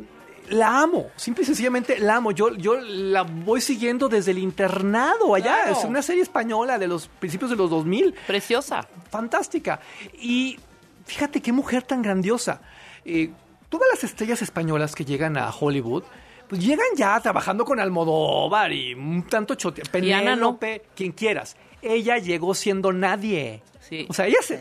la 0.49 0.81
amo, 0.81 1.11
simple 1.17 1.43
y 1.43 1.47
sencillamente 1.47 1.99
la 1.99 2.17
amo. 2.17 2.33
Yo, 2.33 2.55
yo 2.55 2.81
la 2.81 3.23
voy 3.23 3.61
siguiendo 3.61 4.09
desde 4.09 4.33
el 4.33 4.39
internado 4.39 5.35
allá. 5.35 5.63
Claro. 5.63 5.79
Es 5.79 5.85
una 5.85 6.03
serie 6.03 6.23
española 6.23 6.79
de 6.79 6.89
los 6.89 7.09
principios 7.09 7.51
de 7.51 7.57
los 7.57 7.71
2000 7.71 8.15
Preciosa. 8.27 8.87
fantástica. 9.11 9.81
Y 10.15 10.59
fíjate 11.05 11.41
qué 11.41 11.53
mujer 11.53 11.83
tan 11.83 12.03
grandiosa. 12.03 12.61
Eh, 13.05 13.31
todas 13.69 13.89
las 13.91 14.05
estrellas 14.05 14.43
españolas 14.43 14.95
que 14.95 15.05
llegan 15.05 15.37
a 15.37 15.51
Hollywood, 15.51 16.05
pues 16.49 16.65
llegan 16.65 16.87
ya 16.97 17.19
trabajando 17.21 17.65
con 17.65 17.81
Almodóvar 17.81 18.73
y 18.73 18.95
un 18.95 19.27
tanto 19.29 19.55
chote. 19.55 19.83
Ana 19.83 20.37
no. 20.37 20.59
Penélope, 20.59 20.83
quien 20.95 21.13
quieras. 21.13 21.57
Ella 21.81 22.19
llegó 22.19 22.55
siendo 22.55 22.93
nadie. 22.93 23.63
Sí. 23.81 24.07
O 24.09 24.13
sea, 24.15 24.27
ella 24.29 24.39
se, 24.43 24.61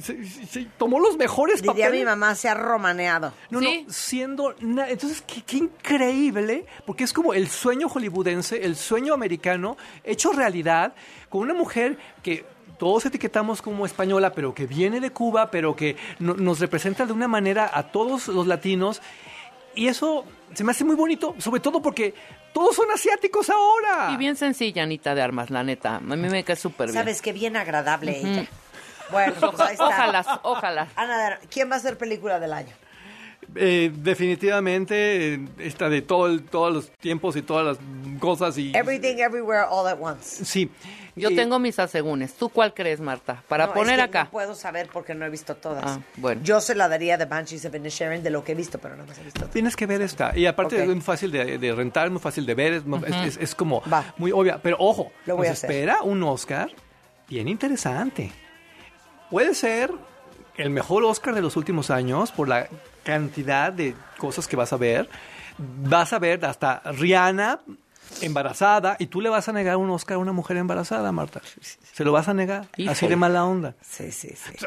se- 0.00 0.24
se- 0.24 0.64
tomó 0.76 0.98
los 0.98 1.16
mejores 1.16 1.62
Diría 1.62 1.84
papeles. 1.86 2.00
mi 2.00 2.04
mamá, 2.04 2.34
se 2.34 2.48
ha 2.48 2.54
romaneado. 2.54 3.32
No, 3.50 3.60
Sí. 3.60 3.84
no, 3.86 3.92
siendo... 3.92 4.54
Entonces, 4.60 5.22
qué, 5.22 5.42
qué 5.42 5.58
increíble, 5.58 6.66
porque 6.84 7.04
es 7.04 7.12
como 7.12 7.34
el 7.34 7.48
sueño 7.48 7.88
hollywoodense, 7.88 8.64
el 8.64 8.74
sueño 8.74 9.14
americano, 9.14 9.76
hecho 10.02 10.32
realidad, 10.32 10.94
con 11.28 11.42
una 11.42 11.54
mujer 11.54 11.98
que 12.22 12.44
todos 12.78 13.04
etiquetamos 13.06 13.60
como 13.60 13.84
española, 13.86 14.32
pero 14.32 14.54
que 14.54 14.66
viene 14.66 15.00
de 15.00 15.10
Cuba, 15.10 15.50
pero 15.50 15.74
que 15.76 15.96
no- 16.18 16.34
nos 16.34 16.60
representa 16.60 17.04
de 17.06 17.12
una 17.12 17.28
manera 17.28 17.70
a 17.72 17.82
todos 17.84 18.28
los 18.28 18.46
latinos. 18.46 19.02
Y 19.74 19.88
eso 19.88 20.24
se 20.54 20.64
me 20.64 20.70
hace 20.72 20.84
muy 20.84 20.96
bonito, 20.96 21.34
sobre 21.38 21.60
todo 21.60 21.80
porque 21.82 22.14
todos 22.52 22.74
son 22.74 22.90
asiáticos 22.92 23.50
ahora. 23.50 24.10
Y 24.12 24.16
bien 24.16 24.34
sencilla, 24.36 24.82
Anita 24.84 25.14
de 25.14 25.22
Armas, 25.22 25.50
la 25.50 25.62
neta. 25.62 25.96
A 25.96 26.00
mí 26.00 26.16
me 26.28 26.42
cae 26.44 26.56
súper 26.56 26.86
bien. 26.86 26.94
Sabes 26.98 27.20
qué 27.22 27.32
bien 27.32 27.56
agradable 27.56 28.18
ella. 28.18 28.46
Bueno, 29.10 29.34
pues 29.40 29.60
ahí 29.60 29.72
está. 29.74 29.84
Ojalá, 29.86 30.40
ojalá. 30.42 30.88
Ana, 30.96 31.38
¿quién 31.50 31.70
va 31.70 31.76
a 31.76 31.80
ser 31.80 31.96
película 31.96 32.38
del 32.40 32.52
año? 32.52 32.74
Eh, 33.54 33.90
definitivamente 33.94 35.34
eh, 35.34 35.40
esta 35.58 35.88
de 35.88 36.02
todo 36.02 36.26
el- 36.26 36.42
todos 36.42 36.72
los 36.72 36.90
tiempos 36.92 37.34
y 37.36 37.42
todas 37.42 37.64
las 37.66 37.78
cosas 38.20 38.56
y 38.58 38.72
Everything, 38.76 39.16
everywhere, 39.18 39.64
all 39.70 39.86
at 39.86 39.98
once. 40.00 40.44
sí. 40.44 40.70
Yo 41.16 41.30
Eh, 41.30 41.34
tengo 41.34 41.58
mis 41.58 41.76
asegúnes. 41.80 42.34
¿Tú 42.34 42.48
cuál 42.48 42.72
crees, 42.74 43.00
Marta? 43.00 43.42
Para 43.48 43.66
No, 43.66 43.72
poner 43.74 43.94
es 43.98 44.04
que 44.04 44.10
acá. 44.10 44.24
No 44.24 44.30
puedo 44.30 44.54
saber 44.54 44.88
porque 44.92 45.16
no 45.16 45.26
he 45.26 45.30
visto 45.30 45.56
todas. 45.56 45.82
Ah, 45.84 46.00
bueno. 46.16 46.40
Yo 46.44 46.60
se 46.60 46.76
la 46.76 46.88
daría 46.88 47.16
de 47.18 47.24
Banshees 47.24 47.64
of 47.64 47.74
Inisherin 47.74 48.22
de 48.22 48.30
lo 48.30 48.44
que 48.44 48.52
he 48.52 48.54
visto, 48.54 48.78
pero 48.78 48.94
no 48.96 49.04
me 49.04 49.12
he 49.12 49.24
visto. 49.24 49.40
todas. 49.40 49.50
Tienes 49.52 49.74
que 49.74 49.86
ver 49.86 50.00
esta. 50.00 50.36
Y 50.38 50.46
aparte 50.46 50.76
Ok. 50.76 50.82
es 50.82 50.88
muy 50.88 51.00
fácil 51.00 51.32
de, 51.32 51.58
de 51.58 51.74
rentar, 51.74 52.06
es 52.06 52.12
muy 52.12 52.20
fácil 52.20 52.46
de 52.46 52.54
ver, 52.54 52.72
es, 52.74 52.86
mu- 52.86 53.04
es- 53.04 53.16
es- 53.26 53.36
es 53.38 53.54
como 53.56 53.82
Va. 53.92 54.14
muy 54.16 54.30
obvia. 54.30 54.60
Pero 54.62 54.76
ojo, 54.78 55.10
Lo 55.26 55.34
voy 55.36 55.48
nos 55.48 55.50
a 55.50 55.52
hacer. 55.54 55.70
espera 55.72 56.02
un 56.02 56.22
Oscar 56.22 56.70
bien 57.28 57.48
interesante. 57.48 58.30
Puede 59.28 59.56
ser 59.56 59.90
el 60.56 60.70
mejor 60.70 61.02
Oscar 61.02 61.34
de 61.34 61.40
los 61.42 61.56
últimos 61.56 61.90
años 61.90 62.30
por 62.30 62.46
la 62.46 62.68
cantidad 63.08 63.72
de 63.72 63.94
cosas 64.18 64.46
que 64.46 64.54
vas 64.54 64.70
a 64.74 64.76
ver. 64.76 65.08
Vas 65.56 66.12
a 66.12 66.18
ver 66.18 66.44
hasta 66.44 66.82
Rihanna 66.92 67.60
embarazada 68.20 68.96
y 68.98 69.06
tú 69.06 69.22
le 69.22 69.30
vas 69.30 69.48
a 69.48 69.52
negar 69.54 69.78
un 69.78 69.88
Oscar 69.88 70.16
a 70.16 70.18
una 70.18 70.32
mujer 70.32 70.58
embarazada, 70.58 71.10
Marta. 71.10 71.40
Se 71.94 72.04
lo 72.04 72.12
vas 72.12 72.28
a 72.28 72.34
negar. 72.34 72.68
Así 72.86 73.06
de 73.06 73.16
mala 73.16 73.46
onda. 73.46 73.76
Sí, 73.80 74.12
sí, 74.12 74.28
sí. 74.36 74.66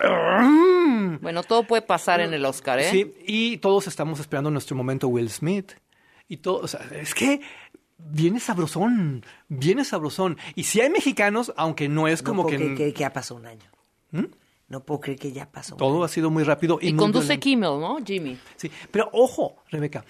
Bueno, 1.21 1.43
todo 1.43 1.67
puede 1.67 1.83
pasar 1.83 2.19
en 2.19 2.33
el 2.33 2.43
Oscar, 2.43 2.79
¿eh? 2.79 2.89
Sí, 2.89 3.13
y 3.27 3.57
todos 3.57 3.85
estamos 3.85 4.19
esperando 4.19 4.49
nuestro 4.49 4.75
momento 4.75 5.07
Will 5.07 5.29
Smith. 5.29 5.73
Y 6.27 6.37
todo, 6.37 6.61
o 6.61 6.67
sea, 6.67 6.81
es 6.99 7.13
que 7.13 7.41
viene 7.99 8.39
sabrosón, 8.39 9.23
viene 9.49 9.85
sabrosón. 9.85 10.39
Y 10.55 10.63
si 10.63 10.81
hay 10.81 10.89
mexicanos, 10.89 11.53
aunque 11.57 11.87
no 11.87 12.07
es 12.07 12.23
como 12.23 12.43
no 12.43 12.49
que 12.49 12.57
que, 12.57 12.75
que 12.75 12.93
ya 12.93 13.13
pasó 13.13 13.35
un 13.35 13.45
año. 13.45 13.69
¿Mm? 14.09 14.25
No 14.71 14.79
puedo 14.85 15.01
creer 15.01 15.19
que 15.19 15.33
ya 15.33 15.51
pasó 15.51 15.75
todo 15.75 16.03
ha 16.05 16.07
sido 16.07 16.29
muy 16.31 16.43
rápido. 16.43 16.79
Y, 16.81 16.87
Y 16.87 16.93
muy 16.93 16.99
conduce 16.99 17.37
violento. 17.37 17.43
Kimmel, 17.43 17.79
¿no? 17.81 17.97
Jimmy. 18.05 18.37
Sí, 18.55 18.71
pero 18.89 19.09
ojo, 19.11 19.57
Rebeca, 19.69 20.05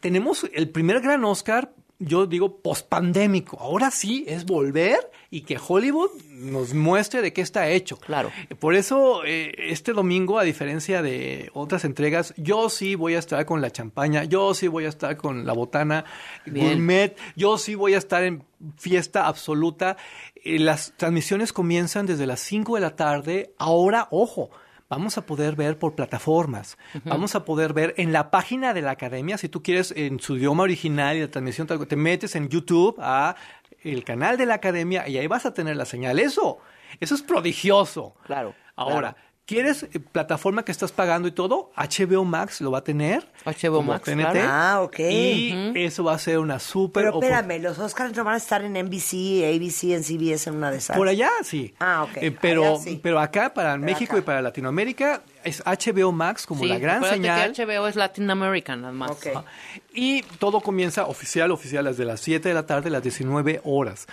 tenemos 0.00 0.46
el 0.54 0.70
primer 0.70 1.00
gran 1.02 1.22
Oscar, 1.24 1.70
yo 1.98 2.26
digo, 2.26 2.58
pospandémico. 2.60 3.58
Ahora 3.60 3.90
sí 3.90 4.24
es 4.26 4.44
volver 4.44 5.10
y 5.30 5.42
que 5.42 5.58
Hollywood 5.64 6.10
nos 6.30 6.74
muestre 6.74 7.22
de 7.22 7.32
qué 7.32 7.40
está 7.40 7.68
hecho. 7.68 7.96
Claro. 7.98 8.30
Por 8.58 8.74
eso, 8.74 9.24
eh, 9.24 9.52
este 9.58 9.92
domingo, 9.92 10.38
a 10.38 10.44
diferencia 10.44 11.02
de 11.02 11.50
otras 11.54 11.84
entregas, 11.84 12.34
yo 12.36 12.68
sí 12.68 12.94
voy 12.94 13.14
a 13.14 13.18
estar 13.18 13.44
con 13.46 13.60
la 13.60 13.70
champaña, 13.70 14.24
yo 14.24 14.54
sí 14.54 14.68
voy 14.68 14.84
a 14.84 14.88
estar 14.88 15.16
con 15.16 15.46
la 15.46 15.52
botana 15.52 16.04
Bien. 16.46 16.68
gourmet, 16.68 17.16
yo 17.36 17.58
sí 17.58 17.74
voy 17.74 17.94
a 17.94 17.98
estar 17.98 18.24
en 18.24 18.44
fiesta 18.76 19.26
absoluta. 19.26 19.96
Eh, 20.44 20.58
las 20.58 20.94
transmisiones 20.96 21.52
comienzan 21.52 22.06
desde 22.06 22.26
las 22.26 22.40
5 22.40 22.74
de 22.74 22.80
la 22.80 22.96
tarde. 22.96 23.54
Ahora, 23.58 24.08
ojo, 24.10 24.50
vamos 24.88 25.18
a 25.18 25.26
poder 25.26 25.56
ver 25.56 25.78
por 25.78 25.94
plataformas. 25.94 26.78
Vamos 27.04 27.34
a 27.34 27.44
poder 27.44 27.72
ver 27.72 27.94
en 27.96 28.12
la 28.12 28.30
página 28.30 28.74
de 28.74 28.82
la 28.82 28.92
academia, 28.92 29.38
si 29.38 29.48
tú 29.48 29.62
quieres 29.62 29.92
en 29.96 30.20
su 30.20 30.36
idioma 30.36 30.62
original 30.62 31.16
y 31.16 31.20
la 31.20 31.30
transmisión, 31.30 31.66
te 31.66 31.96
metes 31.96 32.36
en 32.36 32.48
YouTube 32.48 32.96
a 33.00 33.36
el 33.82 34.04
canal 34.04 34.36
de 34.36 34.46
la 34.46 34.54
academia 34.54 35.06
y 35.08 35.18
ahí 35.18 35.26
vas 35.26 35.46
a 35.46 35.54
tener 35.54 35.76
la 35.76 35.84
señal. 35.84 36.18
Eso, 36.18 36.58
eso 37.00 37.14
es 37.14 37.22
prodigioso. 37.22 38.14
Claro, 38.24 38.54
Ahora, 38.76 39.12
claro. 39.12 39.16
¿Quieres 39.46 39.84
eh, 39.84 40.00
plataforma 40.00 40.64
que 40.64 40.72
estás 40.72 40.92
pagando 40.92 41.28
y 41.28 41.32
todo? 41.32 41.70
HBO 41.76 42.24
Max 42.24 42.60
lo 42.60 42.70
va 42.70 42.78
a 42.78 42.84
tener. 42.84 43.26
HBO 43.44 43.82
Max, 43.82 44.04
TNT, 44.04 44.20
claro. 44.20 44.40
Ah, 44.44 44.80
ok. 44.82 44.98
Y 45.00 45.72
eso 45.74 46.04
va 46.04 46.14
a 46.14 46.18
ser 46.18 46.38
una 46.38 46.58
súper 46.58 47.04
Pero 47.04 47.20
espérame, 47.20 47.60
los 47.62 47.78
Oscars 47.78 48.16
no 48.16 48.24
van 48.24 48.34
a 48.34 48.38
estar 48.38 48.64
en 48.64 48.72
NBC, 48.72 49.44
ABC, 49.44 49.92
en 49.94 50.02
CBS 50.04 50.48
en 50.48 50.56
una 50.56 50.70
de 50.70 50.78
esas. 50.78 50.96
Por 50.96 51.08
allá 51.08 51.30
sí. 51.42 51.74
Ah, 51.78 52.04
ok. 52.04 52.16
Eh, 52.22 52.36
pero, 52.40 52.64
Allá 52.74 52.78
sí. 52.78 53.00
pero 53.02 53.20
acá, 53.20 53.52
para 53.52 53.76
México 53.76 54.12
acá. 54.12 54.18
y 54.18 54.22
para 54.22 54.42
Latinoamérica, 54.42 55.22
es 55.44 55.62
HBO 55.64 56.12
Max 56.12 56.46
como 56.46 56.62
Sí, 56.62 56.68
la 56.68 56.78
gran 56.78 57.04
señal. 57.04 57.52
que 57.52 57.64
HBO 57.66 57.86
es 57.86 57.96
Latin 57.96 58.30
American, 58.30 58.80
nada 58.82 58.92
más. 58.92 59.10
Ok. 59.10 59.26
Ajá. 59.34 59.44
Y 59.92 60.22
todo 60.38 60.60
comienza 60.60 61.06
oficial, 61.06 61.50
oficial, 61.52 61.84
desde 61.84 62.04
las 62.04 62.20
7 62.20 62.48
de 62.48 62.54
la 62.54 62.66
tarde, 62.66 62.90
las 62.90 63.02
19 63.02 63.60
horas. 63.64 64.06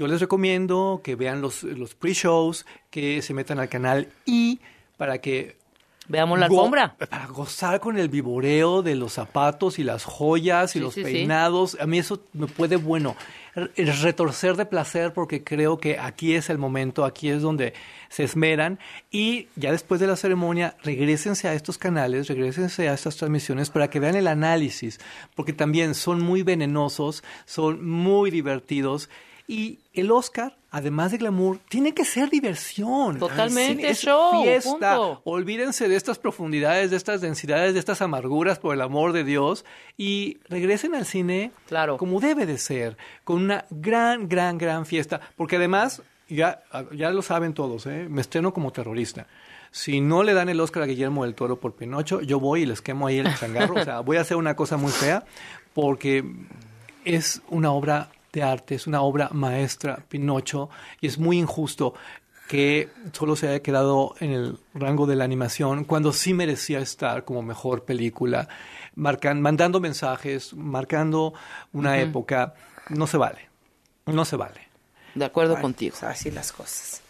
Yo 0.00 0.06
les 0.06 0.18
recomiendo 0.18 1.02
que 1.04 1.14
vean 1.14 1.42
los, 1.42 1.62
los 1.62 1.94
pre-shows, 1.94 2.64
que 2.90 3.20
se 3.20 3.34
metan 3.34 3.58
al 3.58 3.68
canal 3.68 4.08
y 4.24 4.58
para 4.96 5.18
que 5.18 5.58
Veamos 6.08 6.38
la 6.40 6.48
go- 6.48 6.56
alfombra. 6.58 6.96
Para 6.96 7.26
gozar 7.26 7.78
con 7.80 7.98
el 7.98 8.08
viboreo 8.08 8.80
de 8.82 8.94
los 8.96 9.12
zapatos 9.12 9.78
y 9.78 9.84
las 9.84 10.04
joyas 10.04 10.74
y 10.74 10.78
Sí, 10.78 10.80
los 10.82 10.94
sí, 10.94 11.04
sí. 11.04 11.12
peinados. 11.12 11.76
A 11.78 11.86
mí 11.86 11.98
eso 11.98 12.22
me 12.32 12.46
puede, 12.46 12.76
bueno, 12.76 13.14
retorcer 13.76 14.56
de 14.56 14.66
placer 14.66 15.12
porque 15.12 15.44
creo 15.44 15.78
que 15.78 15.98
aquí 15.98 16.34
es 16.34 16.50
el 16.50 16.58
momento, 16.58 17.04
aquí 17.04 17.28
es 17.28 17.42
donde 17.42 17.74
se 18.08 18.24
esmeran. 18.24 18.78
Y 19.10 19.48
ya 19.54 19.70
después 19.70 20.00
de 20.00 20.06
la 20.06 20.16
ceremonia, 20.16 20.76
regresense 20.82 21.46
a 21.46 21.54
estos 21.54 21.78
canales, 21.78 22.26
regresense 22.26 22.88
a 22.88 22.94
estas 22.94 23.16
transmisiones 23.16 23.70
para 23.70 23.88
que 23.90 24.00
vean 24.00 24.16
el 24.16 24.26
análisis, 24.28 24.98
porque 25.36 25.52
también 25.52 25.94
son 25.94 26.20
muy 26.22 26.42
venenosos, 26.42 27.22
son 27.44 27.86
muy 27.88 28.30
divertidos. 28.30 29.08
Y 29.50 29.80
el 29.94 30.12
Oscar, 30.12 30.54
además 30.70 31.10
de 31.10 31.18
glamour, 31.18 31.58
tiene 31.68 31.92
que 31.92 32.04
ser 32.04 32.30
diversión. 32.30 33.18
Totalmente, 33.18 33.92
show, 33.96 34.44
fiesta. 34.44 34.70
punto. 34.70 35.22
Olvídense 35.24 35.88
de 35.88 35.96
estas 35.96 36.20
profundidades, 36.20 36.92
de 36.92 36.96
estas 36.96 37.20
densidades, 37.20 37.74
de 37.74 37.80
estas 37.80 38.00
amarguras, 38.00 38.60
por 38.60 38.74
el 38.74 38.80
amor 38.80 39.12
de 39.12 39.24
Dios, 39.24 39.64
y 39.98 40.38
regresen 40.48 40.94
al 40.94 41.04
cine 41.04 41.50
Claro. 41.66 41.96
como 41.96 42.20
debe 42.20 42.46
de 42.46 42.58
ser, 42.58 42.96
con 43.24 43.42
una 43.42 43.64
gran, 43.70 44.28
gran, 44.28 44.56
gran 44.56 44.86
fiesta. 44.86 45.20
Porque 45.34 45.56
además, 45.56 46.00
ya, 46.28 46.62
ya 46.94 47.10
lo 47.10 47.22
saben 47.22 47.52
todos, 47.52 47.86
¿eh? 47.86 48.06
me 48.08 48.20
estreno 48.20 48.54
como 48.54 48.70
terrorista. 48.70 49.26
Si 49.72 50.00
no 50.00 50.22
le 50.22 50.32
dan 50.32 50.48
el 50.48 50.60
Oscar 50.60 50.84
a 50.84 50.86
Guillermo 50.86 51.24
del 51.24 51.34
Toro 51.34 51.58
por 51.58 51.74
Pinocho, 51.74 52.20
yo 52.20 52.38
voy 52.38 52.62
y 52.62 52.66
les 52.66 52.82
quemo 52.82 53.08
ahí 53.08 53.18
el 53.18 53.34
changarro. 53.36 53.74
o 53.80 53.84
sea, 53.84 53.98
voy 53.98 54.16
a 54.16 54.20
hacer 54.20 54.36
una 54.36 54.54
cosa 54.54 54.76
muy 54.76 54.92
fea, 54.92 55.24
porque 55.74 56.24
es 57.04 57.42
una 57.48 57.72
obra 57.72 58.10
de 58.32 58.42
arte, 58.42 58.74
es 58.74 58.86
una 58.86 59.02
obra 59.02 59.28
maestra, 59.32 60.04
Pinocho, 60.08 60.70
y 61.00 61.06
es 61.06 61.18
muy 61.18 61.38
injusto 61.38 61.94
que 62.48 62.88
solo 63.12 63.36
se 63.36 63.48
haya 63.48 63.62
quedado 63.62 64.14
en 64.18 64.32
el 64.32 64.58
rango 64.74 65.06
de 65.06 65.14
la 65.14 65.22
animación 65.24 65.84
cuando 65.84 66.12
sí 66.12 66.34
merecía 66.34 66.80
estar 66.80 67.24
como 67.24 67.42
mejor 67.42 67.84
película, 67.84 68.48
marcan, 68.96 69.40
mandando 69.40 69.78
mensajes, 69.78 70.52
marcando 70.54 71.32
una 71.72 71.98
época. 72.00 72.54
No 72.88 73.06
se 73.06 73.18
vale, 73.18 73.48
no 74.06 74.24
se 74.24 74.34
vale. 74.34 74.68
De 75.14 75.24
acuerdo 75.24 75.52
Bueno, 75.52 75.62
contigo. 75.62 75.96
pues 75.98 76.10
así 76.10 76.30
las 76.32 76.50
cosas. 76.52 77.02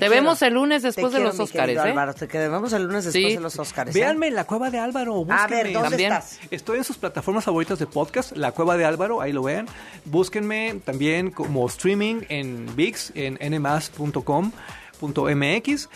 Te 0.00 0.08
vemos 0.08 0.40
el 0.42 0.54
lunes 0.54 0.82
Te 0.82 0.88
después 0.88 1.12
de 1.12 1.18
quiero, 1.18 1.30
los 1.32 1.40
Óscares, 1.40 1.76
¿eh? 1.76 1.80
Álvaro, 1.80 2.14
te 2.14 2.28
que- 2.28 2.48
vemos 2.48 2.72
el 2.72 2.84
lunes 2.84 3.04
después 3.04 3.24
Sí. 3.26 3.34
de 3.34 3.40
los 3.40 3.58
Óscares. 3.58 3.94
Véanme 3.94 4.28
en 4.28 4.34
la 4.34 4.44
cueva 4.44 4.70
de 4.70 4.78
Álvaro. 4.78 5.24
A 5.28 5.46
ver, 5.46 5.66
búsquenme. 5.66 5.72
¿dónde 5.72 5.88
También. 5.90 6.12
estás? 6.12 6.38
Estoy 6.50 6.78
en 6.78 6.84
sus 6.84 6.96
plataformas 6.98 7.44
favoritas 7.44 7.78
de 7.78 7.86
podcast, 7.86 8.36
La 8.36 8.52
Cueva 8.52 8.76
de 8.76 8.84
Álvaro, 8.84 9.20
ahí 9.20 9.32
lo 9.32 9.42
vean. 9.42 9.66
Búsquenme 10.04 10.80
también 10.84 11.30
como 11.30 11.66
streaming 11.66 12.22
en 12.28 12.74
VIX, 12.76 13.12
en 13.14 13.38
nmas.com.mx. 13.62 15.88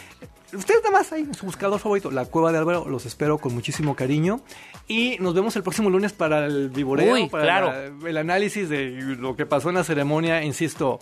Ustedes 0.52 0.82
nada 0.82 0.98
más 0.98 1.12
ahí 1.12 1.20
en 1.22 1.34
su 1.34 1.46
buscador 1.46 1.78
favorito, 1.78 2.10
La 2.10 2.24
Cueva 2.24 2.50
de 2.50 2.58
Álvaro, 2.58 2.84
los 2.88 3.06
espero 3.06 3.38
con 3.38 3.54
muchísimo 3.54 3.94
cariño. 3.94 4.40
Y 4.88 5.16
nos 5.20 5.32
vemos 5.34 5.54
el 5.54 5.62
próximo 5.62 5.90
lunes 5.90 6.12
para 6.12 6.44
el 6.44 6.70
vivoreo, 6.70 7.14
Uy, 7.14 7.28
para 7.28 7.44
claro. 7.44 7.66
la- 7.68 8.08
el 8.08 8.16
análisis 8.16 8.68
de 8.68 8.90
lo 9.16 9.36
que 9.36 9.46
pasó 9.46 9.68
en 9.68 9.76
la 9.76 9.84
ceremonia. 9.84 10.42
Insisto, 10.42 10.98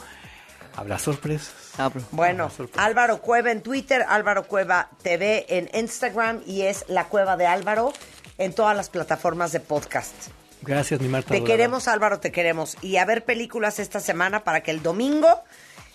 habrá 0.76 0.98
sorpresas. 0.98 1.67
Bueno, 2.10 2.50
Álvaro 2.76 3.20
Cueva 3.20 3.52
en 3.52 3.62
Twitter, 3.62 4.04
Álvaro 4.08 4.44
Cueva 4.44 4.90
TV 5.02 5.46
en 5.48 5.70
Instagram 5.72 6.42
y 6.46 6.62
es 6.62 6.84
La 6.88 7.04
Cueva 7.04 7.36
de 7.36 7.46
Álvaro 7.46 7.92
en 8.38 8.52
todas 8.52 8.76
las 8.76 8.90
plataformas 8.90 9.52
de 9.52 9.60
podcast. 9.60 10.14
Gracias, 10.62 11.00
mi 11.00 11.08
Marta. 11.08 11.28
Te 11.28 11.36
adorada. 11.36 11.56
queremos, 11.56 11.88
Álvaro, 11.88 12.20
te 12.20 12.32
queremos. 12.32 12.76
Y 12.82 12.96
a 12.96 13.04
ver 13.04 13.24
películas 13.24 13.78
esta 13.78 14.00
semana 14.00 14.42
para 14.44 14.62
que 14.62 14.70
el 14.70 14.82
domingo 14.82 15.28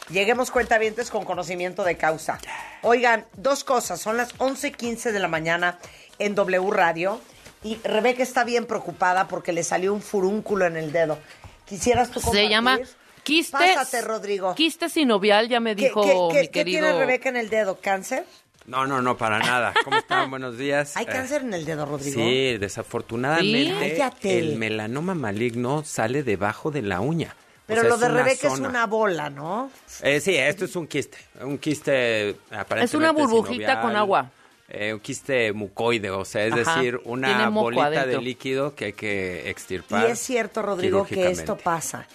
lleguemos 0.10 0.52
cuentavientes 0.52 1.10
con 1.10 1.26
conocimiento 1.26 1.84
de 1.84 1.98
causa. 1.98 2.40
Oigan, 2.82 3.26
dos 3.36 3.64
cosas. 3.64 4.00
Son 4.00 4.16
las 4.16 4.38
11.15 4.38 5.12
de 5.12 5.20
la 5.20 5.28
mañana 5.28 5.80
en 6.20 6.36
W 6.36 6.72
Radio. 6.72 7.20
Y 7.62 7.78
Rebeca 7.84 8.24
está 8.24 8.44
bien 8.44 8.66
preocupada 8.66 9.28
porque 9.28 9.54
le 9.54 9.64
salió 9.64 9.94
un 9.94 10.02
furúnculo 10.02 10.66
en 10.66 10.78
el 10.78 10.92
dedo. 10.92 11.18
¿Quisieras 11.66 12.10
tú 12.10 12.20
compartir? 12.20 12.48
Se 12.48 12.50
llama 12.50 12.80
quistes. 13.24 13.76
Pásate, 13.76 14.02
Rodrigo. 14.02 14.54
Quistes 14.56 14.94
sinovial, 14.94 15.48
ya 15.50 15.60
me 15.60 15.76
¿Qué, 15.76 15.86
dijo 15.86 16.02
qué- 16.04 16.10
qué- 16.32 16.40
mi 16.42 16.48
qué 16.48 16.52
querido. 16.52 16.82
tiene 16.88 17.00
Rebeca 17.00 17.30
en 17.30 17.38
el 17.38 17.50
dedo? 17.50 17.80
¿Cáncer? 17.82 18.26
No, 18.66 18.86
no, 18.88 19.02
no, 19.02 19.18
para 19.18 19.40
nada. 19.40 19.74
¿Cómo 19.84 19.98
están? 19.98 20.30
Buenos 20.30 20.58
días. 20.58 20.96
¿Hay 20.96 21.04
Eh, 21.06 21.10
cáncer 21.10 21.42
en 21.42 21.54
el 21.54 21.66
dedo, 21.66 21.86
Rodrigo? 21.86 22.16
Sí, 22.22 22.58
desafortunadamente 22.58 24.02
¿Sí? 24.22 24.30
El 24.30 24.58
melanoma 24.58 25.16
maligno 25.16 25.84
sale 25.84 26.24
debajo 26.24 26.72
de 26.72 26.82
la 26.82 27.02
uña. 27.02 27.36
O 27.36 27.66
Pero 27.68 27.82
sea, 27.82 27.90
lo 27.92 27.98
de 27.98 28.08
Rebeca 28.10 28.48
es 28.48 28.60
una 28.60 28.86
bola, 28.88 29.30
¿no? 29.30 29.72
Eh, 30.02 30.20
sí, 30.20 30.36
esto 30.36 30.66
es 30.66 30.76
un 30.76 30.86
quiste. 30.88 31.18
Un 31.42 31.58
quiste 31.58 32.36
aparentemente 32.52 32.84
Es 32.86 32.94
una 32.94 33.12
burbujita 33.12 33.54
sinovial, 33.54 33.82
con 33.82 33.96
agua. 33.96 34.32
eh, 34.68 34.94
un 34.94 35.00
quiste 35.00 35.54
mucoide, 35.54 36.10
o 36.10 36.26
sea, 36.26 36.46
es 36.46 36.54
Ajá, 36.54 36.76
decir, 36.76 37.00
una 37.06 37.48
bolita 37.50 38.06
de 38.06 38.22
líquido 38.22 38.76
que 38.76 38.86
hay 38.86 38.94
que 38.94 39.44
Y 39.46 39.50
extirpar. 39.50 40.10
es 40.10 40.20
cierto, 40.20 40.62
Rodrigo, 40.62 41.06
que 41.06 41.30
esto 41.30 41.58
pasa 41.58 42.06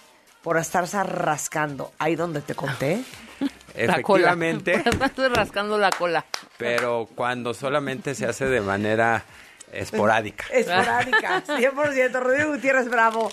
por 0.48 0.56
estarse 0.56 1.02
rascando. 1.02 1.92
Ahí 1.98 2.16
donde 2.16 2.40
te 2.40 2.54
conté. 2.54 3.04
La 3.38 4.00
cola. 4.00 4.22
Efectivamente, 4.24 4.82
Estoy 5.04 5.28
rascando 5.28 5.76
la 5.76 5.90
cola. 5.90 6.24
pero 6.56 7.06
cuando 7.14 7.52
solamente 7.52 8.14
se 8.14 8.24
hace 8.24 8.46
de 8.46 8.62
manera 8.62 9.24
Esporádica. 9.72 10.46
Esporádica, 10.50 11.44
100%. 11.46 12.12
Rodrigo 12.22 12.52
Gutiérrez 12.52 12.88
Bravo 12.88 13.30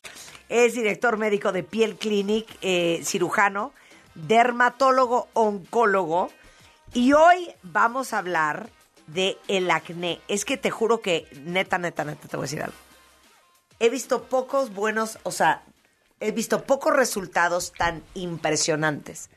es 0.50 0.74
director 0.74 1.16
médico 1.16 1.54
de 1.54 1.64
Piel 1.64 1.96
Clinic, 1.96 2.50
eh, 2.62 3.00
cirujano, 3.06 3.72
dermatólogo, 4.16 5.30
oncólogo. 5.32 6.32
Y 6.94 7.14
hoy 7.14 7.50
vamos 7.64 8.12
a 8.12 8.18
hablar 8.18 8.68
de 9.08 9.38
el 9.48 9.72
acné. 9.72 10.20
Es 10.28 10.44
que 10.44 10.58
te 10.58 10.70
juro 10.70 11.00
que, 11.00 11.30
neta, 11.46 11.78
neta, 11.78 12.04
neta, 12.04 12.28
te 12.28 12.36
voy 12.36 12.44
a 12.44 12.48
decir 12.48 12.62
algo. 12.62 12.76
He 13.80 13.90
visto 13.90 14.24
pocos 14.24 14.74
buenos, 14.74 15.18
o 15.24 15.32
sea, 15.32 15.64
he 16.28 16.32
visto 16.32 16.64
pocos 16.64 16.94
resultados 16.96 17.72
tan 17.74 18.02
impresionantes 18.14 19.30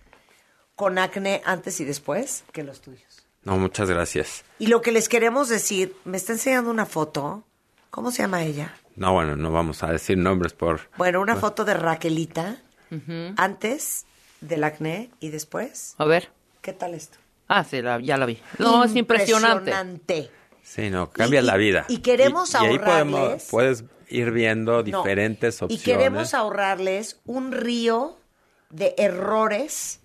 con 0.74 0.98
acné 0.98 1.42
antes 1.44 1.80
y 1.80 1.84
después 1.84 2.44
que 2.52 2.62
los 2.62 2.80
tuyos. 2.80 3.24
No, 3.44 3.56
muchas 3.56 3.88
gracias. 3.88 4.44
Y 4.58 4.66
lo 4.66 4.80
que 4.82 4.92
les 4.92 5.08
queremos 5.08 5.48
decir, 5.48 5.94
me 6.04 6.16
está 6.16 6.32
enseñando 6.32 6.70
una 6.70 6.86
foto. 6.86 7.44
¿Cómo 7.90 8.10
se 8.10 8.22
llama 8.22 8.42
ella? 8.44 8.74
No, 8.96 9.12
bueno, 9.14 9.34
no 9.36 9.50
vamos 9.50 9.82
a 9.82 9.90
decir 9.90 10.18
nombres 10.18 10.52
por... 10.52 10.80
Bueno, 10.98 11.20
una 11.20 11.36
foto 11.36 11.64
de 11.64 11.74
Raquelita 11.74 12.60
antes 13.36 14.06
del 14.40 14.64
acné 14.64 15.10
y 15.20 15.30
después. 15.30 15.94
A 15.98 16.04
ver. 16.04 16.30
¿Qué 16.62 16.72
tal 16.72 16.94
esto? 16.94 17.18
Ah, 17.48 17.64
sí, 17.64 17.80
la- 17.80 18.00
ya 18.00 18.16
la 18.18 18.26
vi. 18.26 18.38
No, 18.58 18.84
es 18.84 18.94
impresionante. 18.94 19.70
Impresionante. 19.70 20.30
Sí, 20.62 20.90
no, 20.90 21.10
cambia 21.10 21.40
Y- 21.40 21.44
la 21.44 21.56
vida. 21.56 21.86
y 21.88 21.98
queremos 21.98 22.52
y, 22.52 22.56
ahí 22.58 22.76
ahorrarles- 22.76 22.80
podemos- 23.10 23.44
puedes 23.50 23.84
ir 24.08 24.30
viendo 24.30 24.76
No. 24.78 24.82
diferentes 24.82 25.60
Y 25.60 25.64
opciones. 25.64 25.84
queremos 25.84 26.34
ahorrarles 26.34 27.20
un 27.26 27.52
río 27.52 28.18
de 28.70 28.94
errores, 28.98 30.00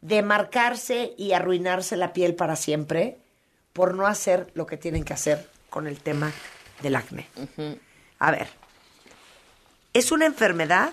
de 0.00 0.22
marcarse 0.22 1.12
y 1.16 1.32
arruinarse 1.32 1.96
la 1.96 2.12
piel 2.12 2.34
para 2.34 2.56
siempre 2.56 3.18
por 3.72 3.94
no 3.94 4.06
hacer 4.06 4.50
lo 4.54 4.66
que 4.66 4.76
tienen 4.76 5.04
que 5.04 5.12
hacer 5.14 5.48
con 5.70 5.86
el 5.86 5.98
tema 6.00 6.32
del 6.82 6.96
acné. 6.96 7.26
A 8.18 8.30
ver, 8.30 8.46
¿es 9.92 10.12
una 10.12 10.26
enfermedad? 10.26 10.92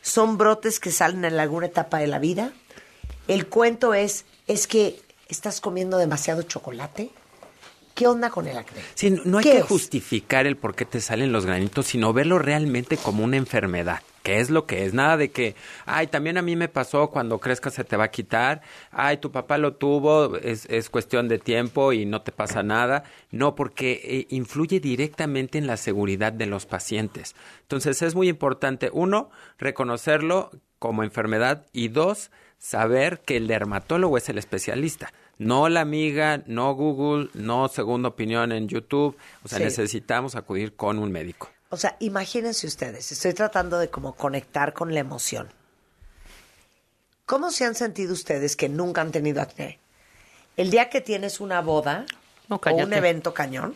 ¿Son 0.00 0.38
brotes 0.38 0.80
que 0.80 0.90
salen 0.90 1.24
en 1.24 1.38
alguna 1.38 1.66
etapa 1.66 1.98
de 1.98 2.06
la 2.06 2.18
vida? 2.18 2.52
El 3.28 3.46
cuento 3.46 3.94
es, 3.94 4.24
es 4.46 4.66
que 4.66 5.00
estás 5.28 5.60
comiendo 5.60 5.98
demasiado 5.98 6.42
chocolate. 6.42 7.10
¿Qué 7.94 8.06
onda 8.06 8.30
con 8.30 8.46
el 8.48 8.56
acné? 8.56 8.80
Sí, 8.94 9.10
no- 9.24 9.38
hay 9.38 9.44
¿Qué 9.44 9.50
que 9.52 9.58
es? 9.58 9.64
justificar 9.64 10.46
el 10.46 10.56
por 10.56 10.74
qué 10.74 10.84
te 10.84 11.00
salen 11.00 11.32
los 11.32 11.44
granitos, 11.46 11.86
sino 11.86 12.12
verlo 12.12 12.38
realmente 12.38 12.96
como 12.96 13.22
una 13.22 13.36
enfermedad, 13.36 14.00
que 14.22 14.40
es 14.40 14.48
lo 14.48 14.64
que 14.66 14.84
es. 14.86 14.94
Nada 14.94 15.16
de 15.18 15.30
que, 15.30 15.54
ay, 15.84 16.06
también 16.06 16.38
a 16.38 16.42
mí 16.42 16.56
me 16.56 16.68
pasó, 16.68 17.10
cuando 17.10 17.38
crezcas 17.38 17.74
se 17.74 17.84
te 17.84 17.96
va 17.98 18.04
a 18.04 18.10
quitar, 18.10 18.62
ay, 18.92 19.18
tu 19.18 19.30
papá 19.30 19.58
lo 19.58 19.74
tuvo, 19.74 20.36
es, 20.38 20.64
es 20.70 20.88
cuestión 20.88 21.28
de 21.28 21.38
tiempo 21.38 21.92
y 21.92 22.06
no 22.06 22.22
te 22.22 22.32
pasa 22.32 22.62
nada. 22.62 23.04
No, 23.30 23.54
porque 23.54 24.00
eh, 24.04 24.26
influye 24.30 24.80
directamente 24.80 25.58
en 25.58 25.66
la 25.66 25.76
seguridad 25.76 26.32
de 26.32 26.46
los 26.46 26.64
pacientes. 26.64 27.34
Entonces 27.62 28.00
es 28.00 28.14
muy 28.14 28.28
importante, 28.30 28.88
uno, 28.92 29.30
reconocerlo 29.58 30.50
como 30.78 31.02
enfermedad 31.02 31.66
y 31.72 31.88
dos, 31.88 32.30
saber 32.58 33.20
que 33.20 33.36
el 33.36 33.48
dermatólogo 33.48 34.16
es 34.16 34.28
el 34.28 34.38
especialista. 34.38 35.12
No 35.38 35.68
la 35.68 35.80
amiga, 35.80 36.42
no 36.46 36.74
Google, 36.74 37.30
no 37.34 37.68
segunda 37.68 38.08
opinión 38.10 38.52
en 38.52 38.68
YouTube. 38.68 39.16
O 39.44 39.48
sea, 39.48 39.58
Sí. 39.58 39.64
necesitamos 39.64 40.36
acudir 40.36 40.74
con 40.76 40.98
un 40.98 41.10
médico. 41.10 41.50
O 41.70 41.76
sea, 41.76 41.96
imagínense 42.00 42.66
ustedes, 42.66 43.10
estoy 43.12 43.32
tratando 43.32 43.78
de 43.78 43.88
como 43.88 44.14
conectar 44.14 44.72
con 44.74 44.92
la 44.92 45.00
emoción. 45.00 45.48
¿Cómo 47.26 47.50
se 47.50 47.64
han 47.64 47.74
sentido 47.74 48.12
ustedes 48.12 48.56
que 48.56 48.68
nunca 48.68 49.00
han 49.00 49.10
tenido 49.10 49.40
acné? 49.40 49.78
El 50.56 50.70
día 50.70 50.90
que 50.90 51.00
tienes 51.00 51.40
una 51.40 51.60
boda 51.62 52.04
No, 52.48 52.56
o 52.64 52.74
un 52.74 52.92
evento 52.92 53.32
cañón 53.32 53.74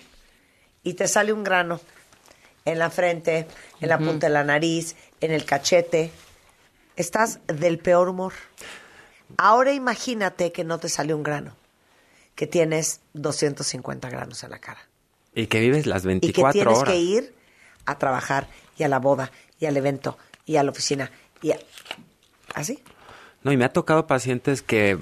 y 0.83 0.95
te 0.95 1.09
sale 1.09 1.33
un 1.33 1.43
grano 1.43 1.81
en 2.67 2.79
la 2.79 2.91
frente, 2.91 3.47
en 3.81 3.89
la 3.89 3.99
punta 3.99 4.27
de 4.27 4.33
la 4.35 4.45
nariz, 4.45 4.95
en 5.21 5.33
el 5.33 5.45
cachete, 5.45 6.11
estás 6.97 7.39
del 7.47 7.79
peor 7.79 8.09
humor. 8.09 8.35
Ahora 9.39 9.73
imagínate 9.73 10.53
que 10.53 10.65
no 10.65 10.79
te 10.79 10.89
sale 10.89 11.15
un 11.15 11.23
grano, 11.23 11.55
que 12.35 12.47
tienes 12.47 13.01
250 13.15 14.09
granos 14.11 14.43
en 14.45 14.51
la 14.51 14.59
cara 14.59 14.81
Y 15.35 15.47
que 15.47 15.61
vives 15.61 15.87
las 15.87 16.03
y 16.03 16.05
que 16.05 16.09
24 16.09 16.53
tienes 16.53 16.79
horas. 16.79 16.93
que 16.95 17.01
ir 17.01 17.35
a 17.87 17.99
trabajar 17.99 18.49
y 18.79 18.83
a 18.85 18.89
la 18.89 18.99
boda 18.99 19.31
y 19.59 19.67
al 19.67 19.77
evento 19.77 20.19
y 20.45 20.57
a 20.57 20.63
la 20.63 20.71
oficina 20.71 21.11
y 21.43 21.53
a- 21.53 21.59
así. 22.55 22.79
No, 23.43 23.53
y 23.53 23.57
me 23.57 23.65
ha 23.65 23.73
tocado 23.73 24.09
pacientes 24.09 24.61
que 24.61 24.99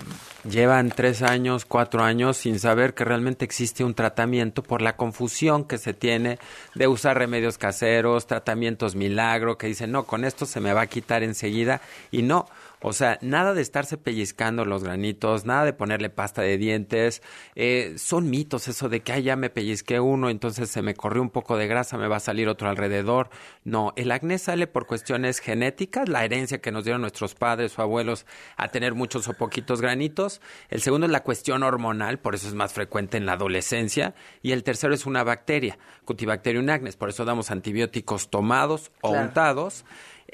llevan 0.47 0.91
tres 0.91 1.23
años, 1.23 1.65
cuatro 1.65 2.03
años 2.03 2.37
sin 2.37 2.59
saber 2.61 2.93
que 2.93 3.03
realmente 3.05 3.45
existe 3.47 3.85
un 3.85 3.95
tratamiento 3.95 4.63
por 4.63 4.83
la 4.83 4.97
confusión 4.97 5.65
que 5.65 5.79
se 5.79 5.95
tiene 5.95 6.39
de 6.75 6.87
usar 6.87 7.17
remedios 7.17 7.57
caseros, 7.57 8.27
tratamientos 8.27 8.97
milagro, 8.97 9.57
que 9.57 9.67
dicen, 9.69 9.93
no, 9.93 10.05
con 10.05 10.25
esto 10.27 10.45
se 10.45 10.61
me 10.61 10.75
va 10.75 10.83
a 10.83 10.87
quitar 10.89 11.23
enseguida. 11.23 11.81
Y 12.11 12.21
no, 12.23 12.47
o 12.87 12.93
sea, 12.93 13.19
nada 13.23 13.55
de 13.55 13.63
estarse 13.63 13.97
pellizcando 13.97 14.65
los 14.67 14.85
granitos, 14.85 15.47
nada 15.47 15.65
de 15.65 15.73
ponerle 15.73 16.11
pasta 16.11 16.43
de 16.43 16.59
dientes. 16.59 17.23
eh, 17.55 17.95
son 17.97 18.29
mitos 18.29 18.69
eso 18.69 18.89
de 18.91 19.01
que, 19.01 19.13
ay, 19.13 19.23
ya 19.23 19.37
me 19.37 19.49
pellizqué 19.49 20.01
uno, 20.01 20.29
entonces 20.29 20.69
se 20.69 20.83
me 20.83 20.95
corrió 20.95 21.23
un 21.23 21.31
poco 21.31 21.57
de 21.57 21.67
grasa, 21.67 21.97
me 21.97 22.09
va 22.09 22.17
a 22.17 22.21
salir 22.21 22.47
otro 22.49 22.69
alrededor. 22.69 23.31
No, 23.65 23.93
el 23.97 24.11
acné 24.13 24.39
sale 24.39 24.67
por 24.67 24.87
cuestiones 24.87 25.39
genéticas, 25.39 26.09
la 26.09 26.25
herencia 26.25 26.61
que 26.61 26.73
nos 26.73 26.85
dieron 26.85 27.01
nuestros 27.01 27.35
padres 27.35 27.79
o 27.79 27.83
abuelos 27.83 28.27
a 28.57 28.69
tener 28.69 28.95
muchos 28.95 29.29
o 29.29 29.35
poquitos 29.35 29.81
granitos. 29.81 30.43
El 30.69 30.83
segundo 30.83 31.07
es 31.07 31.13
la 31.13 31.23
cuestión 31.23 31.63
hormonal, 31.63 32.19
por 32.19 32.35
eso 32.35 32.49
es 32.49 32.55
más 32.55 32.75
frecuente 32.75 33.17
en 33.17 33.25
la 33.25 33.33
adolescencia. 33.33 34.15
Y 34.43 34.53
el 34.53 34.63
tercero 34.63 34.93
es 34.93 35.07
una 35.07 35.25
bacteria, 35.25 35.79
Cutibacterium 36.05 36.69
acnes, 36.69 36.97
por 36.97 37.09
eso 37.09 37.25
damos 37.25 37.51
antibióticos 37.51 38.29
tomados 38.29 38.91
o 39.01 39.11
Claro. 39.11 39.27
untados. 39.29 39.85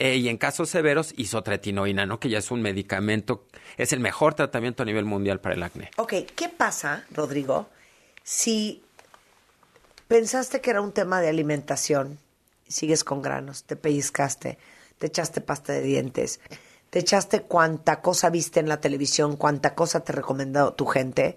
Eh, 0.00 0.16
y 0.16 0.30
en 0.30 0.38
casos 0.38 0.70
severos, 0.70 1.12
isotretinoína, 1.18 2.06
¿no? 2.06 2.18
Que 2.18 2.30
ya 2.30 2.38
es 2.38 2.50
un 2.50 2.62
medicamento, 2.62 3.44
es 3.76 3.92
el 3.92 4.00
mejor 4.00 4.32
tratamiento 4.32 4.82
a 4.82 4.86
nivel 4.86 5.04
mundial 5.04 5.40
para 5.40 5.54
el 5.54 5.62
acné. 5.62 5.90
Ok, 5.98 6.14
¿qué 6.34 6.48
pasa, 6.48 7.04
Rodrigo, 7.10 7.68
si 8.24 8.82
pensaste 10.08 10.62
que 10.62 10.70
era 10.70 10.80
un 10.80 10.92
tema 10.92 11.20
de 11.20 11.28
alimentación, 11.28 12.18
sigues 12.66 13.04
con 13.04 13.20
granos, 13.20 13.64
te 13.64 13.76
pellizcaste, 13.76 14.56
te 14.98 15.06
echaste 15.06 15.42
pasta 15.42 15.74
de 15.74 15.82
dientes, 15.82 16.40
te 16.88 17.00
echaste 17.00 17.42
cuánta 17.42 18.00
cosa 18.00 18.30
viste 18.30 18.58
en 18.58 18.70
la 18.70 18.80
televisión, 18.80 19.36
cuánta 19.36 19.74
cosa 19.74 20.00
te 20.00 20.12
recomendó 20.12 20.72
tu 20.72 20.86
gente, 20.86 21.36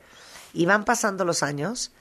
y 0.54 0.65
van 0.67 0.86
pasando 0.86 1.26
los 1.26 1.43
años 1.43 1.91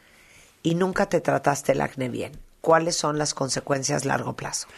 y 0.63 0.77
nunca 0.77 1.09
te 1.09 1.21
trataste 1.21 1.73
el 1.73 1.81
acné 1.81 2.09
bien? 2.09 2.39
¿Cuáles 2.61 2.95
son 2.95 3.19
las 3.19 3.35
consecuencias 3.35 4.05
a 4.05 4.07
largo 4.07 4.37
plazo? 4.37 4.69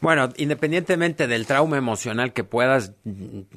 Bueno, 0.00 0.28
independientemente 0.36 1.26
del 1.26 1.46
trauma 1.46 1.78
emocional 1.78 2.32
que 2.32 2.44
puedas 2.44 2.92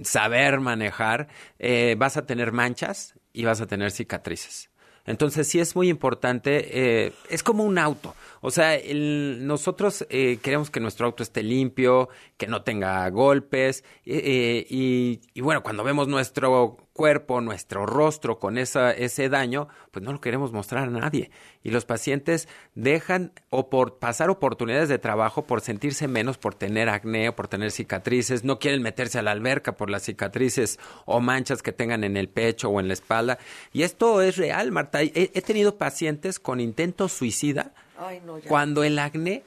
saber 0.03 0.59
manejar, 0.59 1.27
eh, 1.59 1.95
vas 1.97 2.17
a 2.17 2.25
tener 2.25 2.51
manchas 2.51 3.15
y 3.33 3.43
vas 3.43 3.61
a 3.61 3.67
tener 3.67 3.91
cicatrices. 3.91 4.69
Entonces 5.05 5.47
sí 5.47 5.59
es 5.59 5.75
muy 5.75 5.89
importante, 5.89 7.05
eh, 7.07 7.13
es 7.29 7.43
como 7.43 7.63
un 7.63 7.77
auto. 7.77 8.15
O 8.41 8.51
sea, 8.51 8.75
el- 8.75 9.45
nosotros 9.45 10.05
eh, 10.09 10.39
queremos 10.41 10.69
que 10.69 10.79
nuestro 10.79 11.05
auto 11.05 11.23
esté 11.23 11.43
limpio, 11.43 12.09
que 12.37 12.47
no 12.47 12.63
tenga 12.63 13.09
golpes. 13.09 13.83
eh, 14.05 14.21
eh, 14.23 15.19
y, 15.33 15.41
bueno, 15.41 15.61
cuando 15.63 15.83
vemos 15.83 16.07
nuestro 16.07 16.77
cuerpo, 16.93 17.39
nuestro 17.41 17.85
rostro 17.85 18.39
con 18.39 18.57
esa, 18.57 18.91
ese 18.91 19.29
daño, 19.29 19.67
pues 19.91 20.03
no 20.03 20.11
lo 20.11 20.19
queremos 20.19 20.51
mostrar 20.51 20.83
a 20.87 20.91
nadie. 20.91 21.31
Y 21.63 21.71
los 21.71 21.85
pacientes 21.85 22.47
dejan 22.75 23.31
o 23.49 23.69
por 23.69 23.99
pasar 23.99 24.29
oportunidades 24.29 24.89
de 24.89 24.99
trabajo 24.99 25.43
por 25.45 25.61
sentirse 25.61 26.07
menos, 26.07 26.37
por 26.37 26.55
tener 26.55 26.89
acné 26.89 27.29
o 27.29 27.35
por 27.35 27.47
tener 27.47 27.71
cicatrices, 27.71 28.43
no 28.43 28.59
quieren 28.59 28.81
meterse 28.81 29.19
a 29.19 29.21
la 29.21 29.31
alberca 29.31 29.77
por 29.77 29.89
las 29.89 30.03
cicatrices 30.03 30.79
o 31.05 31.19
manchas 31.21 31.61
que 31.61 31.71
tengan 31.71 32.03
en 32.03 32.17
el 32.17 32.27
pecho 32.29 32.69
o 32.69 32.79
en 32.79 32.87
la 32.87 32.93
espalda. 32.93 33.37
Y 33.71 33.83
esto 33.83 34.21
es 34.21 34.35
real, 34.37 34.71
Marta. 34.71 35.01
He, 35.01 35.11
he 35.33 35.41
tenido 35.41 35.77
pacientes 35.77 36.39
con 36.39 36.59
intentos 36.59 37.13
suicida 37.13 37.73
Ay, 37.99 38.21
no, 38.25 38.39
ya. 38.39 38.47
cuando 38.47 38.83
el 38.83 38.97
acné 38.97 39.43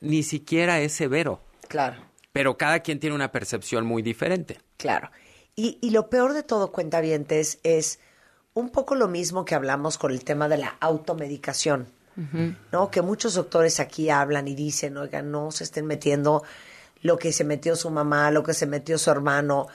ni 0.00 0.22
siquiera 0.22 0.80
es 0.80 0.92
severo. 0.92 1.40
Claro. 1.68 1.96
Pero 2.32 2.56
cada 2.56 2.80
quien 2.80 2.98
tiene 3.00 3.14
una 3.14 3.32
percepción 3.32 3.86
muy 3.86 4.02
diferente. 4.02 4.58
Claro. 4.76 5.10
Y, 5.54 5.78
y 5.80 5.90
lo 5.90 6.08
peor 6.08 6.32
de 6.32 6.42
todo, 6.42 6.72
cuentavientes, 6.72 7.58
es 7.62 8.00
un 8.54 8.70
poco 8.70 8.94
lo 8.94 9.08
mismo 9.08 9.44
que 9.44 9.54
hablamos 9.54 9.98
con 9.98 10.12
el 10.12 10.24
tema 10.24 10.48
de 10.48 10.58
la 10.58 10.76
automedicación. 10.80 11.88
¿No? 12.70 12.90
Que 12.90 13.00
muchos 13.00 13.32
doctores 13.32 13.80
aquí 13.80 14.10
hablan 14.10 14.46
y 14.46 14.54
dicen, 14.54 14.98
oigan, 14.98 15.30
no 15.30 15.50
se 15.52 15.64
estén 15.64 15.86
metiendo 15.86 16.42
lo 17.00 17.18
que 17.18 17.32
se 17.32 17.44
metió 17.44 17.76
su 17.76 17.88
mamá, 17.88 18.30
lo 18.30 18.42
que 18.42 18.52
se 18.52 18.66
metió 18.66 18.98
su 18.98 19.10
hermano. 19.10 19.68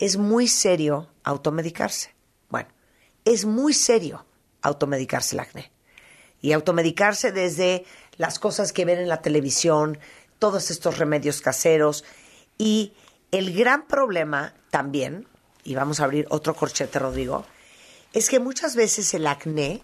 Es 0.00 0.16
muy 0.16 0.48
serio 0.48 1.08
automedicarse. 1.22 2.12
Bueno, 2.48 2.68
es 3.24 3.44
muy 3.44 3.72
serio 3.72 4.26
automedicarse 4.62 5.36
el 5.36 5.40
acné. 5.40 5.70
Y 6.46 6.52
automedicarse 6.52 7.32
desde 7.32 7.84
las 8.18 8.38
cosas 8.38 8.72
que 8.72 8.84
ven 8.84 9.00
en 9.00 9.08
la 9.08 9.20
televisión, 9.20 9.98
todos 10.38 10.70
estos 10.70 10.96
remedios 10.96 11.40
caseros. 11.40 12.04
Y 12.56 12.92
el 13.32 13.52
gran 13.52 13.88
problema 13.88 14.54
también, 14.70 15.26
y 15.64 15.74
vamos 15.74 15.98
a 15.98 16.04
abrir 16.04 16.24
otro 16.30 16.54
corchete, 16.54 17.00
Rodrigo, 17.00 17.44
es 18.12 18.28
que 18.28 18.38
muchas 18.38 18.76
veces 18.76 19.12
el 19.14 19.26
acné 19.26 19.82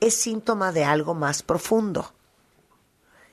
es 0.00 0.14
síntoma 0.14 0.70
de 0.70 0.84
algo 0.84 1.14
más 1.14 1.42
profundo. 1.42 2.12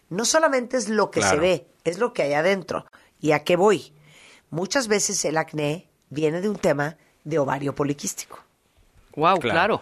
no 0.08 0.24
solamente 0.24 0.78
es 0.78 0.88
lo 0.88 1.12
que 1.12 1.22
se 1.22 1.36
ve, 1.36 1.68
es 1.84 2.00
lo 2.00 2.14
que 2.14 2.22
hay 2.22 2.34
adentro. 2.34 2.86
¿Y 3.20 3.34
a 3.34 3.44
qué 3.44 3.58
voy? 3.58 3.92
Muchas 4.52 4.88
veces 4.88 5.26
el 5.26 5.36
acné 5.36 5.90
viene 6.10 6.40
de 6.40 6.48
un 6.48 6.56
tema 6.56 6.96
de 7.26 7.40
ovario 7.40 7.76
poliquístico. 7.76 8.40
Wow, 9.18 9.38
claro. 9.40 9.82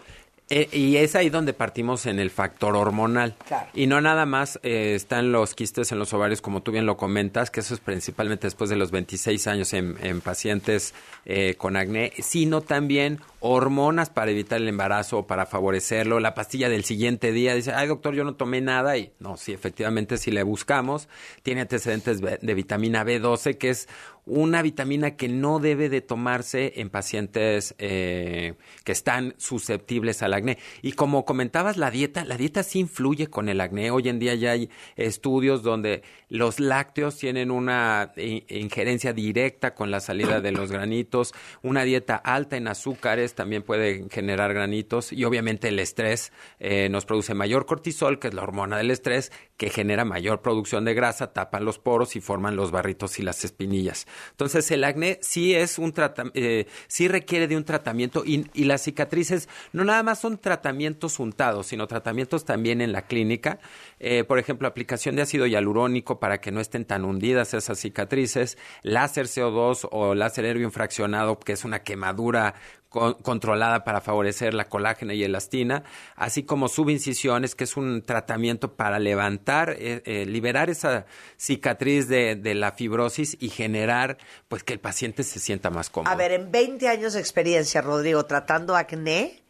Eh, 0.50 0.70
y 0.72 0.96
es 0.96 1.16
ahí 1.16 1.30
donde 1.30 1.52
partimos 1.54 2.06
en 2.06 2.20
el 2.20 2.30
factor 2.30 2.76
hormonal. 2.76 3.36
Claro. 3.48 3.68
Y 3.74 3.88
no 3.88 4.00
nada 4.00 4.26
más 4.26 4.60
eh, 4.64 4.94
están 4.96 5.32
los 5.34 5.54
quistes 5.56 5.92
en 5.92 6.00
los 6.00 6.14
ovarios, 6.14 6.42
como 6.42 6.62
tú 6.62 6.72
bien 6.72 6.86
lo 6.86 6.96
comentas, 6.96 7.52
que 7.52 7.60
eso 7.60 7.74
es 7.74 7.82
principalmente 7.82 8.48
después 8.48 8.70
de 8.70 8.78
los 8.78 8.92
26 8.92 9.46
años 9.48 9.74
en, 9.74 9.98
en 10.02 10.22
pacientes 10.22 10.94
eh, 11.26 11.56
con 11.58 11.76
acné, 11.76 12.14
sino 12.20 12.62
también 12.62 13.20
hormonas 13.42 14.10
para 14.10 14.32
evitar 14.32 14.62
el 14.62 14.70
embarazo 14.70 15.20
o 15.20 15.28
para 15.28 15.46
favorecerlo. 15.46 16.22
La 16.22 16.34
pastilla 16.34 16.70
del 16.70 16.86
siguiente 16.86 17.34
día 17.34 17.54
dice, 17.54 17.74
ay 17.74 17.88
doctor, 17.88 18.16
yo 18.16 18.24
no 18.24 18.36
tomé 18.36 18.62
nada. 18.62 18.96
Y 18.98 19.12
no, 19.20 19.36
sí, 19.36 19.52
efectivamente, 19.52 20.18
si 20.18 20.32
le 20.32 20.44
buscamos, 20.44 21.10
tiene 21.44 21.62
antecedentes 21.62 22.22
de 22.22 22.38
de 22.42 22.54
vitamina 22.54 23.04
B12, 23.04 23.58
que 23.58 23.70
es 23.70 23.88
una 24.28 24.62
vitamina 24.62 25.16
que 25.16 25.30
no 25.30 25.60
debe 25.60 25.90
de 25.90 26.02
tomarse 26.02 26.74
en 26.76 26.90
pacientes 26.90 27.74
eh, 27.80 28.56
que 28.84 28.92
están 28.92 29.34
susceptibles 29.38 30.22
al 30.22 30.34
acné. 30.34 30.58
Y 30.82 30.92
como 30.92 31.26
comentabas, 31.26 31.78
la 31.78 31.90
dieta, 31.90 32.26
la 32.26 32.38
dieta 32.38 32.62
sí 32.64 32.80
influye 32.80 33.28
con 33.28 33.48
el 33.50 33.62
acné. 33.62 33.90
Hoy 33.90 34.10
en 34.10 34.20
día 34.20 34.36
ya 34.36 34.52
hay 34.52 34.70
estudios 34.98 35.64
donde 35.64 36.04
los 36.30 36.60
lácteos 36.60 37.18
tienen 37.18 37.52
una 37.52 38.12
i- 38.18 38.44
injerencia 38.50 39.14
directa 39.14 39.74
con 39.74 39.92
la 39.92 40.02
salida 40.02 40.42
de 40.42 40.52
los 40.52 40.72
granitos. 40.72 41.34
Una 41.64 41.84
dieta 41.84 42.16
alta 42.18 42.58
en 42.58 42.68
azúcares 42.68 43.34
también 43.34 43.64
puede 43.64 44.08
generar 44.12 44.54
granitos. 44.54 45.14
Y 45.14 45.24
obviamente 45.24 45.70
el 45.70 45.80
estrés 45.80 46.34
eh, 46.60 46.90
nos 46.90 47.06
produce 47.06 47.34
mayor 47.34 47.66
cortisol, 47.66 48.20
que 48.20 48.28
es 48.28 48.34
la 48.34 48.44
hormona 48.44 48.78
del 48.78 48.92
estrés, 48.92 49.32
que 49.56 49.70
genera 49.70 50.04
mayor 50.06 50.42
producción 50.42 50.84
de 50.84 50.94
grasa, 50.94 51.32
tapan 51.34 51.64
los 51.64 51.80
poros 51.80 52.16
y 52.16 52.20
forman 52.22 52.56
los 52.58 52.72
barritos 52.72 53.20
y 53.20 53.24
las 53.24 53.46
espinillas. 53.46 54.06
Entonces 54.32 54.70
el 54.72 54.84
acné 54.84 55.20
sí 55.22 55.54
es 55.54 55.78
un 55.78 55.94
eh, 56.34 56.68
sí 56.88 57.08
requiere 57.08 57.48
de 57.48 57.58
un 57.58 57.64
tratamiento 57.64 58.24
y, 58.26 58.48
las 58.68 58.84
cicatrices 58.84 59.48
no 59.72 59.86
nada 59.86 60.04
más 60.04 60.20
son 60.20 60.38
tratamientos 60.38 61.20
untados, 61.20 61.68
sino 61.68 61.88
tratamientos 61.88 62.44
también 62.44 62.82
en 62.82 62.92
la 62.92 63.04
clínica. 63.04 63.60
Eh, 64.00 64.24
por 64.26 64.40
ejemplo, 64.40 64.68
aplicación 64.68 65.16
de 65.16 65.22
ácido 65.22 65.46
hialurónico 65.46 66.20
para 66.20 66.40
que 66.40 66.52
no 66.52 66.60
estén 66.60 66.86
tan 66.86 67.06
hundidas 67.06 67.54
esas 67.54 67.80
cicatrices, 67.80 68.58
láser 68.84 69.28
CO2 69.28 69.88
o 69.92 70.16
láser 70.16 70.46
hervio 70.46 70.70
fraccionado, 70.72 71.40
que 71.40 71.54
es 71.54 71.64
una 71.64 71.84
quemadura 71.84 72.56
con- 72.90 73.14
controlada 73.16 73.84
para 73.84 74.02
favorecer 74.02 74.54
la 74.54 74.70
colágena 74.70 75.14
y 75.14 75.24
elastina, 75.24 75.84
así 76.16 76.44
como 76.44 76.68
subincisiones, 76.68 77.56
que 77.56 77.64
es 77.66 77.78
un 77.78 78.02
tratamiento 78.02 78.76
para 78.76 79.00
levantar, 79.00 79.76
eh, 79.80 80.02
eh, 80.06 80.26
liberar 80.26 80.70
esa 80.70 81.06
cicatriz 81.38 82.08
de, 82.08 82.36
de 82.36 82.56
la 82.56 82.72
fibrosis 82.72 83.38
y 83.40 83.50
generar, 83.50 84.18
pues, 84.48 84.64
que 84.64 84.74
el 84.74 84.80
paciente 84.80 85.24
se 85.24 85.40
sienta 85.40 85.70
más 85.70 85.90
cómodo. 85.90 86.12
A 86.12 86.16
ver, 86.16 86.32
en 86.32 86.52
20 86.52 86.88
años 86.88 87.14
de 87.14 87.20
experiencia, 87.20 87.82
Rodrigo, 87.82 88.26
tratando 88.26 88.76
acné, 88.76 89.42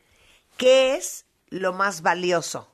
¿qué 0.58 0.96
es 0.96 1.26
lo 1.50 1.74
más 1.74 2.02
valioso? 2.02 2.74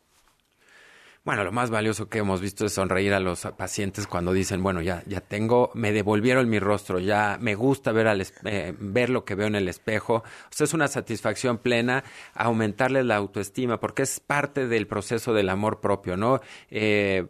Bueno, 1.26 1.46
lo 1.46 1.54
más 1.54 1.70
valioso 1.70 2.10
que 2.10 2.18
hemos 2.18 2.42
visto 2.42 2.66
es 2.66 2.74
sonreír 2.74 3.14
a 3.14 3.22
los 3.22 3.48
pacientes 3.58 4.08
cuando 4.08 4.34
dicen, 4.34 4.62
bueno, 4.62 4.82
ya, 4.82 5.04
ya 5.06 5.22
tengo, 5.22 5.72
me 5.74 5.94
devolvieron 5.94 6.50
mi 6.50 6.60
rostro, 6.60 7.00
ya 7.00 7.38
me 7.40 7.56
gusta 7.56 7.94
ver, 7.94 8.08
al, 8.08 8.28
eh, 8.44 8.74
ver 8.78 9.10
lo 9.10 9.24
que 9.24 9.36
veo 9.36 9.48
en 9.48 9.56
el 9.56 9.70
espejo. 9.70 10.16
O 10.16 10.24
sea, 10.50 10.66
es 10.66 10.74
una 10.74 10.90
satisfacción 10.90 11.60
plena 11.60 12.04
aumentarles 12.34 13.06
la 13.06 13.16
autoestima, 13.16 13.80
porque 13.80 14.04
es 14.04 14.20
parte 14.20 14.68
del 14.68 14.86
proceso 14.86 15.34
del 15.34 15.48
amor 15.48 15.80
propio, 15.80 16.18
¿no? 16.18 16.42
Eh, 16.70 17.26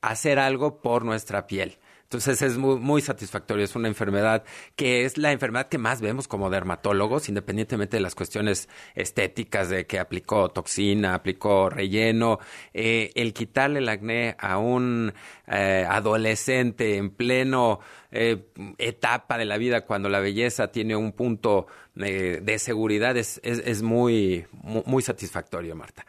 hacer 0.00 0.40
algo 0.40 0.80
por 0.80 1.04
nuestra 1.04 1.46
piel. 1.46 1.78
Entonces 2.06 2.40
es 2.40 2.56
muy, 2.56 2.78
muy 2.78 3.02
satisfactorio, 3.02 3.64
es 3.64 3.74
una 3.74 3.88
enfermedad 3.88 4.44
que 4.76 5.04
es 5.04 5.18
la 5.18 5.32
enfermedad 5.32 5.66
que 5.66 5.76
más 5.76 6.00
vemos 6.00 6.28
como 6.28 6.50
dermatólogos, 6.50 7.28
independientemente 7.28 7.96
de 7.96 8.00
las 8.00 8.14
cuestiones 8.14 8.68
estéticas 8.94 9.70
de 9.70 9.86
que 9.86 9.98
aplicó 9.98 10.48
toxina, 10.48 11.14
aplicó 11.14 11.68
relleno, 11.68 12.38
eh, 12.72 13.10
el 13.16 13.34
quitarle 13.34 13.80
el 13.80 13.88
acné 13.88 14.36
a 14.38 14.58
un 14.58 15.14
eh, 15.48 15.84
adolescente 15.88 16.96
en 16.96 17.10
pleno 17.10 17.80
eh, 18.12 18.52
etapa 18.78 19.36
de 19.36 19.44
la 19.44 19.58
vida 19.58 19.80
cuando 19.80 20.08
la 20.08 20.20
belleza 20.20 20.70
tiene 20.70 20.94
un 20.94 21.10
punto 21.10 21.66
de 21.96 22.58
seguridad 22.60 23.16
es, 23.16 23.40
es, 23.42 23.58
es 23.64 23.82
muy, 23.82 24.46
muy, 24.52 24.82
muy 24.86 25.02
satisfactorio, 25.02 25.74
Marta. 25.74 26.06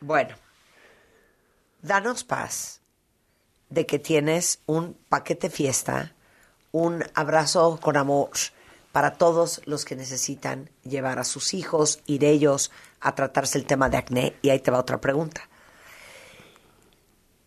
Bueno, 0.00 0.34
danos 1.80 2.24
paz 2.24 2.79
de 3.70 3.86
que 3.86 3.98
tienes 3.98 4.60
un 4.66 4.96
paquete 5.08 5.48
fiesta, 5.48 6.12
un 6.72 7.04
abrazo 7.14 7.78
con 7.80 7.96
amor 7.96 8.30
para 8.92 9.14
todos 9.14 9.62
los 9.66 9.84
que 9.84 9.96
necesitan 9.96 10.70
llevar 10.82 11.18
a 11.18 11.24
sus 11.24 11.54
hijos, 11.54 12.00
ir 12.06 12.24
ellos 12.24 12.70
a 13.00 13.14
tratarse 13.14 13.56
el 13.56 13.64
tema 13.64 13.88
de 13.88 13.96
acné. 13.96 14.34
Y 14.42 14.50
ahí 14.50 14.58
te 14.58 14.70
va 14.70 14.78
otra 14.78 15.00
pregunta. 15.00 15.48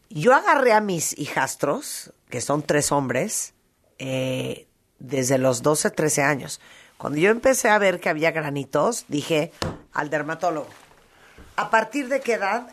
Yo 0.09 0.33
agarré 0.33 0.73
a 0.73 0.79
mis 0.79 1.17
hijastros, 1.17 2.13
que 2.29 2.39
son 2.39 2.61
tres 2.63 2.91
hombres, 2.91 3.53
eh, 3.99 4.67
desde 4.99 5.37
los 5.37 5.61
12, 5.61 5.91
13 5.91 6.21
años. 6.23 6.61
Cuando 6.97 7.19
yo 7.19 7.29
empecé 7.29 7.69
a 7.69 7.77
ver 7.77 7.99
que 7.99 8.09
había 8.09 8.31
granitos, 8.31 9.05
dije 9.09 9.51
al 9.91 10.09
dermatólogo, 10.09 10.69
¿a 11.57 11.69
partir 11.69 12.07
de 12.07 12.21
qué 12.21 12.33
edad 12.33 12.71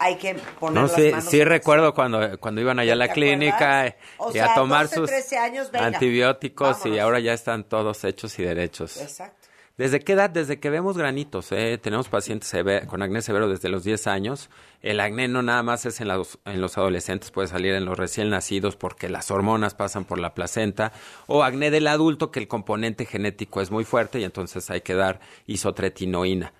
hay 0.00 0.16
que 0.16 0.34
poner 0.58 0.74
No, 0.74 0.88
las 0.88 0.96
sí, 0.96 1.10
manos 1.10 1.24
sí 1.24 1.44
recuerdo 1.44 1.94
cuando, 1.94 2.40
cuando 2.40 2.60
iban 2.60 2.78
allá 2.78 2.94
a 2.94 2.96
la 2.96 3.08
¿Te 3.08 3.12
clínica 3.12 3.94
O 4.16 4.30
y 4.30 4.32
sea, 4.32 4.52
a 4.52 4.54
tomar 4.54 4.86
12, 4.86 4.94
sus 4.96 5.06
13 5.10 5.38
años, 5.38 5.70
venga, 5.70 5.86
antibióticos 5.86 6.86
y 6.86 6.98
ahora 6.98 7.20
ya 7.20 7.34
están 7.34 7.64
todos 7.64 8.02
hechos 8.04 8.38
y 8.38 8.42
derechos. 8.42 8.96
Exacto. 8.96 9.40
¿Desde 9.76 10.00
qué 10.00 10.12
edad? 10.12 10.28
Desde 10.28 10.60
que 10.60 10.68
vemos 10.68 10.98
granitos. 10.98 11.52
¿eh? 11.52 11.78
Tenemos 11.78 12.08
pacientes 12.08 12.52
con 12.86 13.02
acné 13.02 13.22
severo 13.22 13.48
desde 13.48 13.70
los 13.70 13.82
10 13.82 14.08
años. 14.08 14.50
El 14.82 15.00
acné 15.00 15.26
no 15.26 15.42
nada 15.42 15.62
más 15.62 15.86
es 15.86 16.02
en 16.02 16.08
los, 16.08 16.38
en 16.44 16.60
los 16.60 16.76
adolescentes, 16.76 17.30
puede 17.30 17.48
salir 17.48 17.72
en 17.74 17.86
los 17.86 17.96
recién 17.96 18.28
nacidos 18.28 18.76
porque 18.76 19.08
las 19.08 19.30
hormonas 19.30 19.74
pasan 19.74 20.04
por 20.04 20.18
la 20.18 20.34
placenta. 20.34 20.92
O 21.26 21.44
acné 21.44 21.70
del 21.70 21.86
adulto, 21.86 22.30
que 22.30 22.40
el 22.40 22.48
componente 22.48 23.06
genético 23.06 23.62
es 23.62 23.70
muy 23.70 23.84
fuerte 23.84 24.20
y 24.20 24.24
entonces 24.24 24.68
hay 24.70 24.82
que 24.82 24.94
dar 24.94 25.20
isotretinoína. 25.46 26.52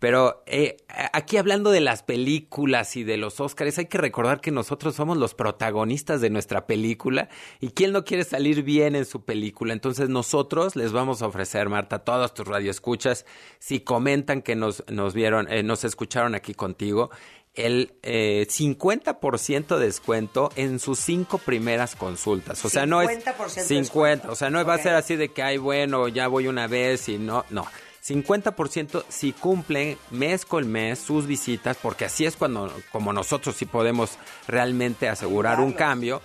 Pero 0.00 0.42
eh, 0.46 0.78
aquí 1.12 1.36
hablando 1.36 1.70
de 1.70 1.82
las 1.82 2.02
películas 2.02 2.96
y 2.96 3.04
de 3.04 3.18
los 3.18 3.38
Óscares, 3.38 3.78
hay 3.78 3.84
que 3.84 3.98
recordar 3.98 4.40
que 4.40 4.50
nosotros 4.50 4.96
somos 4.96 5.18
los 5.18 5.34
protagonistas 5.34 6.22
de 6.22 6.30
nuestra 6.30 6.66
película 6.66 7.28
y 7.60 7.68
quién 7.68 7.92
no 7.92 8.02
quiere 8.02 8.24
salir 8.24 8.62
bien 8.62 8.96
en 8.96 9.04
su 9.04 9.26
película. 9.26 9.74
Entonces 9.74 10.08
nosotros 10.08 10.74
les 10.74 10.92
vamos 10.92 11.20
a 11.20 11.26
ofrecer, 11.26 11.68
Marta, 11.68 11.98
todos 11.98 12.32
tus 12.32 12.48
radioescuchas, 12.48 13.26
si 13.58 13.80
comentan 13.80 14.40
que 14.40 14.56
nos, 14.56 14.82
nos 14.88 15.12
vieron, 15.12 15.52
eh, 15.52 15.62
nos 15.62 15.84
escucharon 15.84 16.34
aquí 16.34 16.54
contigo, 16.54 17.10
el 17.54 17.92
eh, 18.02 18.46
50% 18.48 19.76
de 19.76 19.84
descuento 19.84 20.50
en 20.56 20.78
sus 20.78 20.98
cinco 20.98 21.36
primeras 21.36 21.94
consultas. 21.94 22.64
O 22.64 22.70
sea, 22.70 22.86
no 22.86 23.02
es 23.02 23.10
50% 23.10 23.54
de 23.54 23.62
50, 23.64 24.30
o 24.30 24.34
sea, 24.34 24.48
no 24.48 24.64
va 24.64 24.74
a 24.74 24.78
ser 24.78 24.94
así 24.94 25.16
de 25.16 25.28
que, 25.28 25.42
ay, 25.42 25.58
bueno, 25.58 26.08
ya 26.08 26.26
voy 26.26 26.46
una 26.46 26.68
vez 26.68 27.10
y 27.10 27.18
no, 27.18 27.44
no. 27.50 27.66
50% 28.10 29.04
si 29.08 29.32
cumplen 29.32 29.96
mes 30.10 30.44
con 30.44 30.70
mes 30.70 30.98
sus 30.98 31.26
visitas, 31.26 31.76
porque 31.76 32.06
así 32.06 32.26
es 32.26 32.36
cuando, 32.36 32.72
como 32.90 33.12
nosotros 33.12 33.56
sí 33.56 33.66
podemos 33.66 34.18
realmente 34.48 35.08
asegurar 35.08 35.60
un 35.60 35.72
cambio. 35.72 36.20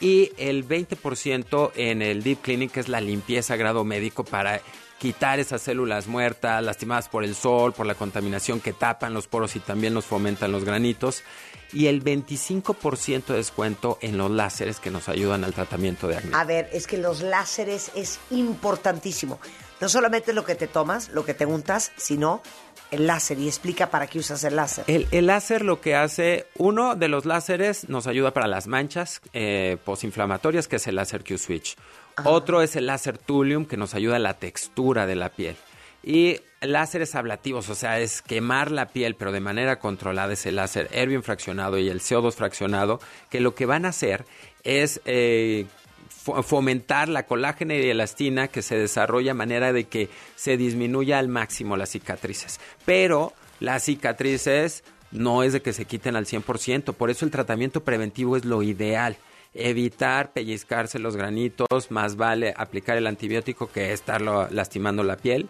Y 0.00 0.32
el 0.38 0.66
20% 0.66 1.72
en 1.76 2.02
el 2.02 2.22
Deep 2.22 2.40
Cleaning, 2.40 2.70
que 2.70 2.80
es 2.80 2.88
la 2.88 3.00
limpieza 3.00 3.54
a 3.54 3.56
grado 3.58 3.84
médico 3.84 4.24
para 4.24 4.60
quitar 4.98 5.38
esas 5.38 5.62
células 5.62 6.08
muertas, 6.08 6.62
lastimadas 6.62 7.08
por 7.08 7.24
el 7.24 7.34
sol, 7.34 7.72
por 7.72 7.86
la 7.86 7.94
contaminación 7.94 8.60
que 8.60 8.72
tapan 8.72 9.14
los 9.14 9.28
poros 9.28 9.56
y 9.56 9.60
también 9.60 9.94
nos 9.94 10.06
fomentan 10.06 10.52
los 10.52 10.64
granitos. 10.64 11.22
Y 11.72 11.86
el 11.86 12.02
25% 12.02 13.26
de 13.26 13.36
descuento 13.36 13.98
en 14.00 14.18
los 14.18 14.30
láseres 14.30 14.80
que 14.80 14.90
nos 14.90 15.08
ayudan 15.08 15.44
al 15.44 15.54
tratamiento 15.54 16.08
de 16.08 16.16
acné. 16.16 16.30
A 16.34 16.44
ver, 16.44 16.68
es 16.72 16.86
que 16.86 16.98
los 16.98 17.22
láseres 17.22 17.92
es 17.94 18.18
importantísimo. 18.30 19.38
No 19.80 19.88
solamente 19.88 20.32
lo 20.32 20.44
que 20.44 20.54
te 20.54 20.66
tomas, 20.66 21.08
lo 21.10 21.24
que 21.24 21.34
te 21.34 21.46
untas, 21.46 21.92
sino 21.96 22.42
el 22.90 23.06
láser. 23.06 23.38
Y 23.38 23.48
explica 23.48 23.90
para 23.90 24.06
qué 24.06 24.18
usas 24.18 24.44
el 24.44 24.56
láser. 24.56 24.84
El, 24.86 25.06
el 25.10 25.26
láser 25.26 25.64
lo 25.64 25.80
que 25.80 25.94
hace, 25.94 26.46
uno 26.56 26.94
de 26.94 27.08
los 27.08 27.24
láseres 27.24 27.88
nos 27.88 28.06
ayuda 28.06 28.32
para 28.32 28.46
las 28.46 28.66
manchas 28.66 29.20
eh, 29.32 29.78
posinflamatorias, 29.84 30.68
que 30.68 30.76
es 30.76 30.86
el 30.86 30.96
láser 30.96 31.24
Q-Switch. 31.24 31.76
Otro 32.24 32.60
es 32.62 32.76
el 32.76 32.86
láser 32.86 33.16
Thulium, 33.16 33.64
que 33.64 33.76
nos 33.76 33.94
ayuda 33.94 34.16
a 34.16 34.18
la 34.18 34.34
textura 34.34 35.06
de 35.06 35.16
la 35.16 35.30
piel. 35.30 35.56
Y 36.02 36.40
láseres 36.60 37.14
ablativos, 37.14 37.68
o 37.68 37.74
sea, 37.74 38.00
es 38.00 38.22
quemar 38.22 38.70
la 38.70 38.88
piel, 38.88 39.14
pero 39.14 39.32
de 39.32 39.40
manera 39.40 39.78
controlada, 39.78 40.32
es 40.32 40.46
el 40.46 40.56
láser 40.56 40.88
Erbium 40.92 41.22
fraccionado 41.22 41.78
y 41.78 41.88
el 41.88 42.00
CO2 42.00 42.32
fraccionado, 42.32 43.00
que 43.30 43.40
lo 43.40 43.54
que 43.54 43.66
van 43.66 43.84
a 43.84 43.90
hacer 43.90 44.24
es 44.62 45.00
eh, 45.04 45.66
fomentar 46.42 47.08
la 47.08 47.24
colágena 47.24 47.74
y 47.74 47.88
elastina 47.88 48.48
que 48.48 48.62
se 48.62 48.76
desarrolla 48.76 49.32
a 49.32 49.34
manera 49.34 49.72
de 49.72 49.84
que 49.84 50.08
se 50.36 50.56
disminuya 50.56 51.18
al 51.18 51.28
máximo 51.28 51.76
las 51.76 51.90
cicatrices. 51.90 52.60
Pero 52.84 53.32
las 53.58 53.84
cicatrices 53.84 54.84
no 55.10 55.42
es 55.42 55.52
de 55.52 55.62
que 55.62 55.72
se 55.72 55.86
quiten 55.86 56.16
al 56.16 56.26
100%, 56.26 56.94
por 56.94 57.10
eso 57.10 57.24
el 57.24 57.30
tratamiento 57.30 57.82
preventivo 57.82 58.36
es 58.36 58.44
lo 58.44 58.62
ideal. 58.62 59.16
Evitar 59.52 60.32
pellizcarse 60.32 60.98
los 60.98 61.16
granitos, 61.16 61.90
más 61.90 62.16
vale 62.16 62.54
aplicar 62.56 62.96
el 62.96 63.06
antibiótico 63.06 63.70
que 63.70 63.92
estarlo 63.92 64.48
lastimando 64.50 65.02
la 65.02 65.16
piel. 65.16 65.48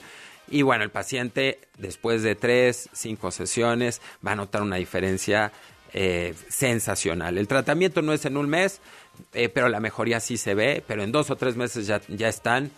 Y 0.49 0.63
bueno, 0.63 0.83
el 0.83 0.91
paciente 0.91 1.61
después 1.79 2.23
de 2.23 2.35
tres, 2.35 2.89
cinco 2.93 3.31
sesiones 3.31 4.01
va 4.27 4.33
a 4.33 4.37
notar 4.37 4.63
una 4.63 4.77
diferencia 4.77 5.53
eh, 5.93 6.35
sensacional. 6.49 7.37
El 7.37 7.49
tratamiento 7.49 8.01
no 8.01 8.13
es 8.13 8.25
en 8.25 8.37
un 8.37 8.49
mes, 8.49 8.81
eh, 9.33 9.49
pero 9.49 9.69
la 9.69 9.81
mejoría 9.81 10.21
sí 10.21 10.37
se 10.37 10.55
ve, 10.55 10.83
pero 10.87 11.03
en 11.03 11.13
dos 11.13 11.31
o 11.31 11.37
tres 11.37 11.57
meses 11.57 11.87
ya, 11.87 12.01
ya 12.09 12.29
están 12.29 12.71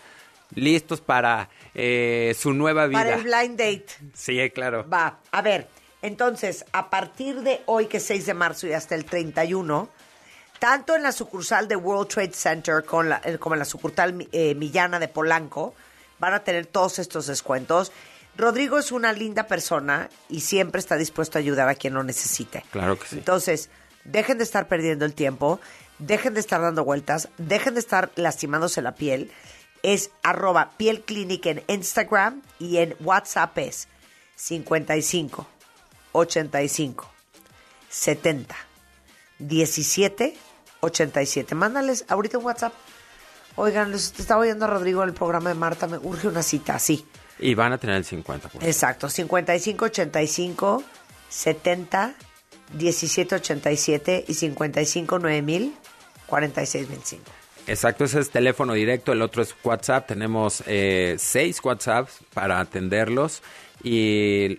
listos 0.54 1.00
para 1.00 1.48
eh, 1.74 2.34
su 2.38 2.52
nueva 2.52 2.86
vida. 2.86 3.02
Para 3.02 3.14
el 3.16 3.22
blind 3.22 3.58
date. 3.58 3.86
Sí, 4.14 4.38
claro. 4.50 4.86
Va, 4.88 5.18
a 5.30 5.42
ver, 5.42 5.68
entonces, 6.02 6.64
a 6.72 6.90
partir 6.90 7.40
de 7.42 7.62
hoy, 7.66 7.86
que 7.86 7.96
es 7.98 8.04
6 8.04 8.26
de 8.26 8.34
marzo 8.34 8.66
y 8.66 8.72
hasta 8.72 8.94
el 8.94 9.04
31, 9.04 9.88
tanto 10.58 10.94
en 10.94 11.02
la 11.02 11.12
sucursal 11.12 11.68
de 11.68 11.76
World 11.76 12.08
Trade 12.08 12.32
Center 12.34 12.84
con 12.84 13.08
la- 13.08 13.20
eh, 13.24 13.38
como 13.38 13.54
en 13.54 13.60
la 13.60 13.64
sucursal 13.64 14.28
eh, 14.32 14.54
Millana 14.54 14.98
de 14.98 15.08
Polanco, 15.08 15.74
van 16.18 16.34
a 16.34 16.44
tener 16.44 16.66
todos 16.66 16.98
estos 16.98 17.26
descuentos. 17.26 17.90
Rodrigo 18.36 18.78
es 18.78 18.92
una 18.92 19.12
linda 19.12 19.46
persona 19.46 20.08
y 20.28 20.40
siempre 20.40 20.78
está 20.80 20.96
dispuesto 20.96 21.38
a 21.38 21.40
ayudar 21.40 21.68
a 21.68 21.74
quien 21.74 21.94
lo 21.94 22.02
necesite. 22.04 22.64
Claro 22.70 22.98
que 22.98 23.06
sí. 23.08 23.16
Entonces, 23.18 23.70
dejen 24.04 24.38
de 24.38 24.44
estar 24.44 24.68
perdiendo 24.68 25.04
el 25.04 25.14
tiempo, 25.14 25.60
dejen 25.98 26.34
de 26.34 26.40
estar 26.40 26.60
dando 26.60 26.84
vueltas, 26.84 27.28
dejen 27.38 27.74
de 27.74 27.80
estar 27.80 28.10
lastimándose 28.16 28.82
la 28.82 28.94
piel. 28.94 29.30
Es 29.82 30.10
arroba 30.22 30.72
piel 30.76 31.02
clinic 31.02 31.46
en 31.46 31.62
Instagram 31.66 32.42
y 32.58 32.78
en 32.78 32.94
WhatsApp 33.00 33.58
es 33.58 33.88
55 34.36 35.46
85 36.12 37.10
70 37.88 38.56
17 39.38 40.36
87. 40.82 41.54
Mándales 41.54 42.04
ahorita 42.08 42.38
un 42.38 42.44
WhatsApp. 42.44 42.72
Oigan, 43.56 43.90
les 43.92 44.18
estaba 44.18 44.40
oyendo 44.40 44.64
a 44.64 44.68
Rodrigo 44.68 45.02
en 45.02 45.10
el 45.10 45.14
programa 45.14 45.50
de 45.50 45.54
Marta, 45.54 45.86
me 45.86 45.98
urge 45.98 46.26
una 46.26 46.42
cita, 46.42 46.78
sí. 46.78 47.06
Y 47.38 47.54
van 47.54 47.72
a 47.72 47.78
tener 47.78 47.96
el 47.96 48.04
50%. 48.04 48.62
Exacto, 48.62 49.08
55 49.08 49.84
85 49.84 50.82
70 51.28 52.14
17 52.74 53.36
87 53.36 54.24
y 54.28 54.34
55 54.34 55.18
9000 55.18 55.74
46 56.26 56.88
25. 56.88 57.24
Exacto, 57.66 58.04
ese 58.04 58.20
es 58.20 58.30
teléfono 58.30 58.72
directo, 58.72 59.12
el 59.12 59.22
otro 59.22 59.42
es 59.42 59.54
WhatsApp. 59.62 60.06
Tenemos 60.06 60.64
eh, 60.66 61.16
seis 61.18 61.60
WhatsApps 61.62 62.18
para 62.34 62.58
atenderlos. 62.58 63.42
Y 63.84 64.58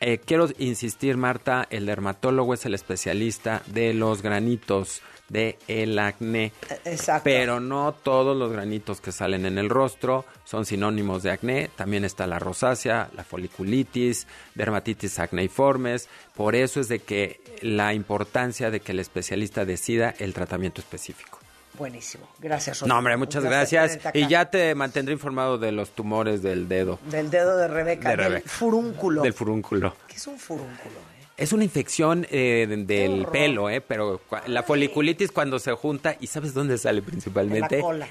eh, 0.00 0.18
quiero 0.24 0.48
insistir, 0.58 1.16
Marta, 1.16 1.66
el 1.70 1.86
dermatólogo 1.86 2.54
es 2.54 2.66
el 2.66 2.74
especialista 2.74 3.62
de 3.66 3.94
los 3.94 4.20
granitos 4.20 5.00
de 5.32 5.58
el 5.66 5.98
acné. 5.98 6.52
Exacto. 6.84 7.22
Pero 7.24 7.58
no 7.58 7.92
todos 7.94 8.36
los 8.36 8.52
granitos 8.52 9.00
que 9.00 9.12
salen 9.12 9.46
en 9.46 9.56
el 9.58 9.70
rostro 9.70 10.24
son 10.44 10.66
sinónimos 10.66 11.22
de 11.22 11.30
acné. 11.30 11.70
También 11.74 12.04
está 12.04 12.26
la 12.26 12.38
rosácea, 12.38 13.08
la 13.16 13.24
foliculitis, 13.24 14.26
dermatitis 14.54 15.18
acneiformes. 15.18 16.08
Por 16.36 16.54
eso 16.54 16.80
es 16.80 16.88
de 16.88 16.98
que 16.98 17.40
la 17.62 17.94
importancia 17.94 18.70
de 18.70 18.80
que 18.80 18.92
el 18.92 19.00
especialista 19.00 19.64
decida 19.64 20.14
el 20.18 20.34
tratamiento 20.34 20.80
específico. 20.82 21.38
Buenísimo. 21.78 22.28
Gracias, 22.38 22.80
Rodrigo. 22.80 22.94
No, 22.94 22.98
hombre, 22.98 23.16
muchas 23.16 23.42
gracias. 23.44 23.98
Y 24.12 24.28
ya 24.28 24.50
te 24.50 24.74
mantendré 24.74 25.14
informado 25.14 25.56
de 25.56 25.72
los 25.72 25.90
tumores 25.92 26.42
del 26.42 26.68
dedo, 26.68 26.98
Del 27.10 27.30
dedo 27.30 27.56
de 27.56 27.66
Rebeca, 27.68 28.10
De 28.10 28.16
del 28.18 28.26
Rebeca. 28.26 28.48
furúnculo. 28.50 29.22
del 29.22 29.32
furúnculo. 29.32 29.96
¿Qué 30.06 30.16
es 30.16 30.26
un 30.26 30.38
furúnculo? 30.38 31.11
Es 31.36 31.52
una 31.52 31.64
infección 31.64 32.26
eh, 32.30 32.66
de- 32.68 32.84
del 32.84 33.26
pelo, 33.26 33.70
¿eh? 33.70 33.80
Pero 33.80 34.20
la 34.46 34.62
foliculitis 34.62 35.32
cuando 35.32 35.58
se 35.58 35.72
junta, 35.72 36.16
¿y 36.20 36.26
sabes 36.26 36.54
dónde 36.54 36.76
sale 36.78 37.02
principalmente? 37.02 37.76
En 37.76 37.80
la 37.80 37.86
cola. 37.86 38.08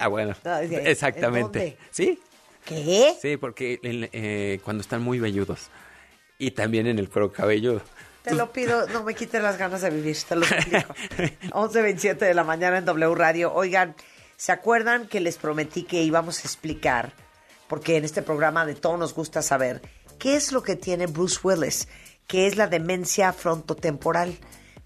Ah, 0.00 0.08
bueno. 0.08 0.34
Exactamente. 0.84 1.58
¿en 1.58 1.64
dónde? 1.70 1.76
Sí, 1.90 2.20
¿Qué? 2.64 3.14
sí, 3.20 3.36
porque 3.36 3.80
eh, 3.82 4.60
cuando 4.64 4.80
están 4.80 5.02
muy 5.02 5.18
velludos. 5.18 5.68
Y 6.38 6.52
también 6.52 6.86
en 6.86 6.98
el 6.98 7.08
cuero 7.08 7.32
cabelludo. 7.32 7.82
Te 8.22 8.34
lo 8.34 8.52
pido, 8.52 8.86
no 8.88 9.02
me 9.02 9.14
quites 9.14 9.42
las 9.42 9.58
ganas 9.58 9.82
de 9.82 9.90
vivir, 9.90 10.16
te 10.28 10.36
lo 10.36 10.44
suplico. 10.46 10.94
11.27 11.50 12.16
de 12.18 12.34
la 12.34 12.44
mañana 12.44 12.78
en 12.78 12.84
W 12.84 13.14
Radio. 13.16 13.52
Oigan, 13.52 13.96
¿se 14.36 14.52
acuerdan 14.52 15.08
que 15.08 15.20
les 15.20 15.36
prometí 15.38 15.82
que 15.82 16.02
íbamos 16.02 16.38
a 16.38 16.42
explicar, 16.42 17.12
porque 17.66 17.96
en 17.96 18.04
este 18.04 18.22
programa 18.22 18.64
de 18.64 18.76
todo 18.76 18.96
nos 18.96 19.12
gusta 19.14 19.42
saber, 19.42 19.82
qué 20.20 20.36
es 20.36 20.52
lo 20.52 20.62
que 20.62 20.76
tiene 20.76 21.06
Bruce 21.06 21.40
Willis, 21.42 21.88
qué 22.26 22.46
es 22.46 22.56
la 22.56 22.66
demencia 22.66 23.32
frontotemporal? 23.32 24.38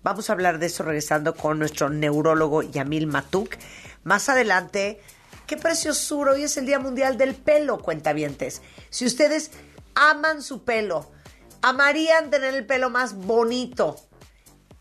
Vamos 0.02 0.30
a 0.30 0.34
hablar 0.34 0.58
de 0.58 0.66
eso 0.66 0.82
regresando 0.82 1.34
con 1.34 1.58
nuestro 1.58 1.88
neurólogo 1.88 2.62
Yamil 2.62 3.06
Matuk. 3.06 3.56
Más 4.04 4.28
adelante, 4.28 5.00
qué 5.46 5.56
preciosura, 5.56 6.32
hoy 6.32 6.44
es 6.44 6.56
el 6.56 6.66
Día 6.66 6.78
Mundial 6.78 7.18
del 7.18 7.34
Pelo, 7.34 7.78
cuentavientes. 7.78 8.62
Si 8.90 9.04
ustedes 9.04 9.50
aman 9.94 10.42
su 10.42 10.64
pelo, 10.64 11.10
amarían 11.62 12.30
tener 12.30 12.54
el 12.54 12.66
pelo 12.66 12.90
más 12.90 13.14
bonito. 13.14 13.96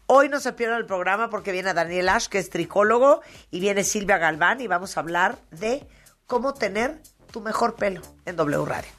Hoy 0.07 0.29
no 0.29 0.39
se 0.39 0.53
pierdan 0.53 0.77
el 0.77 0.85
programa 0.85 1.31
porque 1.31 1.51
viene 1.51 1.73
Daniel 1.73 2.09
Ash, 2.09 2.27
que 2.27 2.37
es 2.37 2.51
tricólogo, 2.51 3.21
y 3.49 3.59
viene 3.59 3.83
Silvia 3.83 4.19
Galván 4.19 4.61
y 4.61 4.67
vamos 4.67 4.95
a 4.95 4.99
hablar 4.99 5.39
de 5.49 5.87
cómo 6.27 6.53
tener 6.53 7.01
tu 7.31 7.41
mejor 7.41 7.75
pelo 7.75 8.01
en 8.25 8.35
W 8.35 8.65
Radio. 8.65 8.91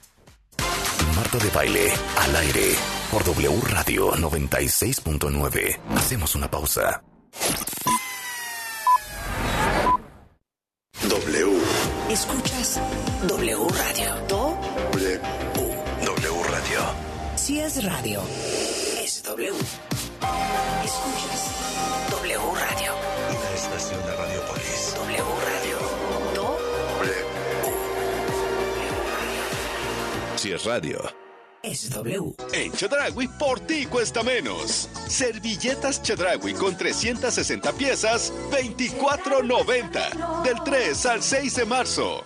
Marta 1.14 1.38
de 1.38 1.50
Baile, 1.50 1.92
al 2.18 2.36
aire, 2.36 2.74
por 3.10 3.24
W 3.24 3.60
Radio 3.68 4.12
96.9. 4.12 5.78
Hacemos 5.96 6.34
una 6.34 6.50
pausa. 6.50 7.02
W. 11.08 11.52
Escuchas 12.10 12.80
W 13.28 13.68
Radio. 13.68 14.14
Do, 14.28 14.58
W. 14.92 15.20
W 16.04 16.42
Radio. 16.50 16.80
si 17.36 17.60
es 17.60 17.84
radio, 17.84 18.22
es 19.02 19.22
W. 19.24 19.50
Escuchas 20.84 21.50
W 22.10 22.38
Radio. 22.38 22.92
Una 23.30 23.50
estación 23.54 24.00
de 24.04 24.16
Radiopolis. 24.16 24.94
W 24.96 25.24
Radio. 25.44 25.78
Do, 26.34 26.56
Si 30.36 30.52
es 30.52 30.64
radio. 30.64 31.25
Es 31.66 31.90
W. 31.90 32.34
En 32.52 32.72
Chedragui, 32.72 33.28
por 33.28 33.60
ti 33.60 33.86
cuesta 33.86 34.22
menos. 34.22 34.88
Servilletas 35.08 36.02
Chedragui 36.02 36.54
con 36.54 36.76
360 36.76 37.72
piezas, 37.72 38.32
24.90. 38.50 40.42
Del 40.42 40.62
3 40.64 41.06
al 41.06 41.22
6 41.22 41.56
de 41.56 41.64
marzo. 41.64 42.24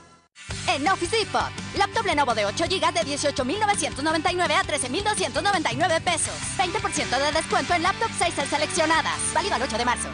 En 0.68 0.86
Office 0.88 1.16
Depot, 1.16 1.50
laptop 1.76 2.06
Lenovo 2.06 2.34
de 2.34 2.44
8 2.44 2.64
GB 2.64 2.92
de 2.92 3.00
18.999 3.00 4.50
a 4.52 4.62
13.299 4.62 6.00
pesos. 6.02 6.34
20% 6.58 7.18
de 7.18 7.32
descuento 7.32 7.74
en 7.74 7.82
laptop 7.82 8.10
6 8.18 8.34
seleccionadas. 8.48 9.18
Válido 9.34 9.54
al 9.54 9.62
8 9.62 9.78
de 9.78 9.84
marzo. 9.84 10.08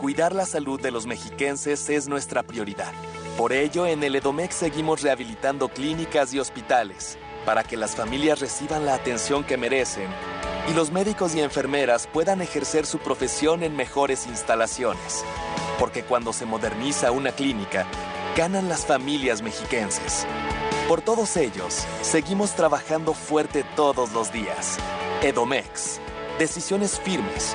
Cuidar 0.00 0.34
la 0.34 0.46
salud 0.46 0.80
de 0.80 0.90
los 0.90 1.06
mexiquenses 1.06 1.88
es 1.88 2.08
nuestra 2.08 2.42
prioridad. 2.42 2.92
Por 3.36 3.52
ello, 3.52 3.86
en 3.86 4.02
el 4.02 4.16
Edomex 4.16 4.54
seguimos 4.54 5.02
rehabilitando 5.02 5.68
clínicas 5.68 6.34
y 6.34 6.38
hospitales 6.38 7.18
para 7.44 7.64
que 7.64 7.76
las 7.76 7.94
familias 7.96 8.40
reciban 8.40 8.86
la 8.86 8.94
atención 8.94 9.44
que 9.44 9.56
merecen 9.56 10.08
y 10.68 10.72
los 10.72 10.90
médicos 10.90 11.34
y 11.34 11.40
enfermeras 11.40 12.08
puedan 12.12 12.40
ejercer 12.40 12.86
su 12.86 12.98
profesión 12.98 13.62
en 13.62 13.76
mejores 13.76 14.26
instalaciones. 14.26 15.24
Porque 15.78 16.04
cuando 16.04 16.32
se 16.32 16.46
moderniza 16.46 17.10
una 17.10 17.32
clínica, 17.32 17.86
ganan 18.36 18.68
las 18.68 18.86
familias 18.86 19.42
mexiquenses. 19.42 20.26
Por 20.88 21.02
todos 21.02 21.36
ellos, 21.36 21.84
seguimos 22.02 22.54
trabajando 22.54 23.14
fuerte 23.14 23.64
todos 23.76 24.12
los 24.12 24.32
días. 24.32 24.78
Edomex. 25.22 26.00
Decisiones 26.38 26.98
firmes. 26.98 27.54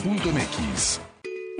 www.radiocultura.mx 0.03 1.10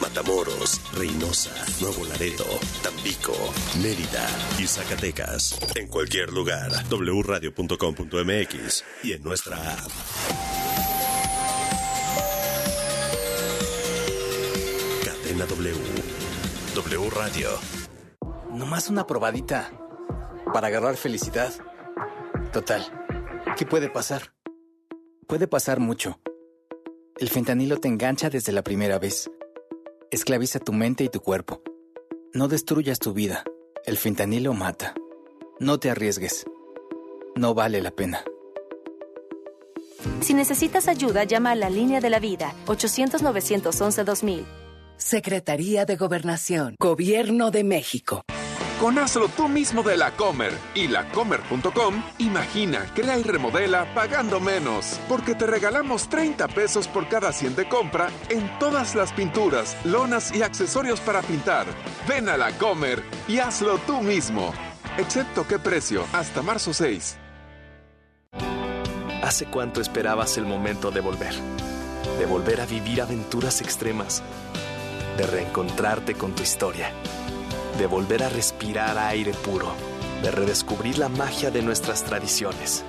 Matamoros, 0.00 0.80
Reynosa, 0.94 1.50
Nuevo 1.80 2.04
Laredo, 2.04 2.44
Tampico, 2.82 3.32
Mérida 3.82 4.26
y 4.58 4.66
Zacatecas. 4.66 5.58
En 5.74 5.88
cualquier 5.88 6.32
lugar, 6.32 6.70
wradio.com.mx 6.90 8.84
y 9.02 9.12
en 9.12 9.22
nuestra 9.22 9.56
app. 9.56 9.90
Cadena 15.04 15.46
W. 15.46 15.74
W 16.74 17.10
Radio. 17.10 17.48
Nomás 18.52 18.88
una 18.88 19.06
probadita 19.06 19.70
para 20.52 20.68
agarrar 20.68 20.96
felicidad. 20.96 21.52
Total, 22.52 22.84
¿qué 23.56 23.66
puede 23.66 23.88
pasar? 23.90 24.32
Puede 25.26 25.46
pasar 25.48 25.80
mucho. 25.80 26.20
El 27.18 27.28
fentanilo 27.30 27.78
te 27.78 27.88
engancha 27.88 28.30
desde 28.30 28.52
la 28.52 28.62
primera 28.62 28.98
vez. 28.98 29.30
Esclaviza 30.10 30.60
tu 30.60 30.72
mente 30.72 31.02
y 31.04 31.08
tu 31.08 31.20
cuerpo. 31.20 31.62
No 32.32 32.46
destruyas 32.48 33.00
tu 33.00 33.12
vida. 33.12 33.44
El 33.84 33.96
fentanilo 33.96 34.52
mata. 34.54 34.94
No 35.58 35.78
te 35.78 35.90
arriesgues. 35.90 36.44
No 37.34 37.54
vale 37.54 37.82
la 37.82 37.90
pena. 37.90 38.22
Si 40.20 40.32
necesitas 40.34 40.86
ayuda, 40.86 41.24
llama 41.24 41.50
a 41.50 41.54
la 41.56 41.70
línea 41.70 42.00
de 42.00 42.10
la 42.10 42.20
vida 42.20 42.54
800-911-2000. 42.66 44.44
Secretaría 44.96 45.84
de 45.84 45.96
Gobernación, 45.96 46.76
Gobierno 46.78 47.50
de 47.50 47.64
México. 47.64 48.22
Con 48.80 48.98
Hazlo 48.98 49.28
tú 49.28 49.48
mismo 49.48 49.82
de 49.82 49.96
la 49.96 50.10
Comer 50.10 50.52
y 50.74 50.86
lacomer.com, 50.88 52.04
imagina, 52.18 52.84
crea 52.94 53.18
y 53.18 53.22
remodela 53.22 53.86
pagando 53.94 54.38
menos, 54.38 55.00
porque 55.08 55.34
te 55.34 55.46
regalamos 55.46 56.10
30 56.10 56.46
pesos 56.48 56.86
por 56.86 57.08
cada 57.08 57.32
100 57.32 57.56
de 57.56 57.68
compra 57.70 58.10
en 58.28 58.58
todas 58.58 58.94
las 58.94 59.14
pinturas, 59.14 59.78
lonas 59.84 60.30
y 60.36 60.42
accesorios 60.42 61.00
para 61.00 61.22
pintar. 61.22 61.66
Ven 62.06 62.28
a 62.28 62.36
la 62.36 62.52
Comer 62.58 63.02
y 63.26 63.38
hazlo 63.38 63.78
tú 63.78 64.02
mismo. 64.02 64.52
Excepto 64.98 65.48
qué 65.48 65.58
precio, 65.58 66.04
hasta 66.12 66.42
marzo 66.42 66.74
6. 66.74 67.16
¿Hace 69.22 69.46
cuánto 69.46 69.80
esperabas 69.80 70.36
el 70.36 70.44
momento 70.44 70.90
de 70.90 71.00
volver? 71.00 71.34
De 72.18 72.26
volver 72.26 72.60
a 72.60 72.66
vivir 72.66 73.00
aventuras 73.00 73.62
extremas. 73.62 74.22
De 75.16 75.26
reencontrarte 75.26 76.14
con 76.14 76.34
tu 76.34 76.42
historia. 76.42 76.92
De 77.78 77.86
volver 77.86 78.22
a 78.22 78.28
respirar 78.28 78.96
aire 78.98 79.32
puro. 79.32 79.68
De 80.22 80.30
redescubrir 80.30 80.98
la 80.98 81.08
magia 81.08 81.50
de 81.50 81.62
nuestras 81.62 82.04
tradiciones. 82.04 82.84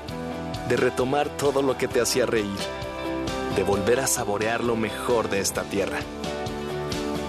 De 0.69 0.77
retomar 0.77 1.27
todo 1.29 1.61
lo 1.61 1.77
que 1.77 1.87
te 1.87 1.99
hacía 1.99 2.25
reír. 2.25 2.57
De 3.55 3.63
volver 3.63 3.99
a 3.99 4.07
saborear 4.07 4.63
lo 4.63 4.75
mejor 4.75 5.29
de 5.29 5.39
esta 5.39 5.63
tierra. 5.63 5.99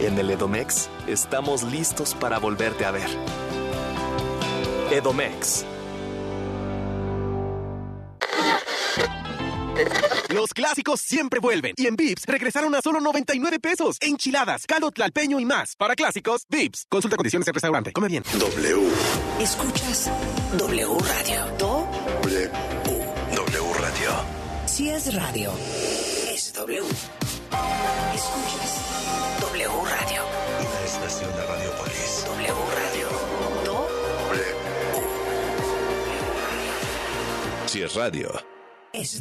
En 0.01 0.17
el 0.19 0.31
Edomex 0.31 0.89
estamos 1.09 1.65
listos 1.65 2.15
para 2.15 2.39
volverte 2.39 2.85
a 2.85 2.93
ver. 2.93 3.09
Edomex. 4.93 5.65
Los 10.29 10.53
clásicos 10.53 11.01
siempre 11.01 11.41
vuelven. 11.41 11.73
Y 11.77 11.87
en 11.87 11.97
Vips 11.97 12.25
regresaron 12.27 12.75
a 12.75 12.83
solo 12.83 13.01
99 13.01 13.59
pesos. 13.61 13.97
Enchiladas, 14.01 14.67
caldo 14.67 14.91
tlalpeño 14.91 15.41
y 15.41 15.45
más. 15.45 15.75
Para 15.77 15.95
clásicos, 15.97 16.43
Vips. 16.49 16.85
Consulta 16.89 17.17
condiciones 17.17 17.49
en 17.49 17.55
restaurante. 17.55 17.93
Come 17.93 18.09
bien. 18.09 18.23
W. 18.39 18.89
Escuchas 19.41 20.11
W 20.59 20.87
Radio. 21.01 21.47
Do, 21.59 21.89
W. 22.23 22.51
W 23.35 23.73
Radio. 23.81 24.11
si 24.67 24.91
es 24.91 25.15
radio, 25.15 25.51
es 26.33 26.53
W. 26.55 26.83
Escuchas 28.15 28.81
W 29.41 29.69
Radio. 29.91 30.23
Una 30.61 30.85
estación 30.85 31.31
de 31.37 31.47
Radiopolis. 31.47 32.25
W 32.27 32.55
Radio. 32.75 33.09
Do, 33.65 33.89
Si 37.67 37.83
es 37.83 37.95
radio. 37.95 38.33
es 38.93 39.21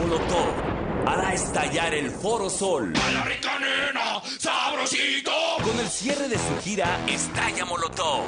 Molotov 0.00 0.54
hará 1.06 1.34
estallar 1.34 1.92
el 1.92 2.10
Foro 2.10 2.48
Sol. 2.48 2.92
¡A 2.96 3.10
la 3.10 3.22
rica 3.24 3.58
nena! 3.58 4.22
¡Sabrosito! 4.38 5.30
Con 5.62 5.78
el 5.78 5.88
cierre 5.88 6.26
de 6.28 6.36
su 6.36 6.56
gira 6.62 6.98
Estalla 7.06 7.66
Molotov. 7.66 8.24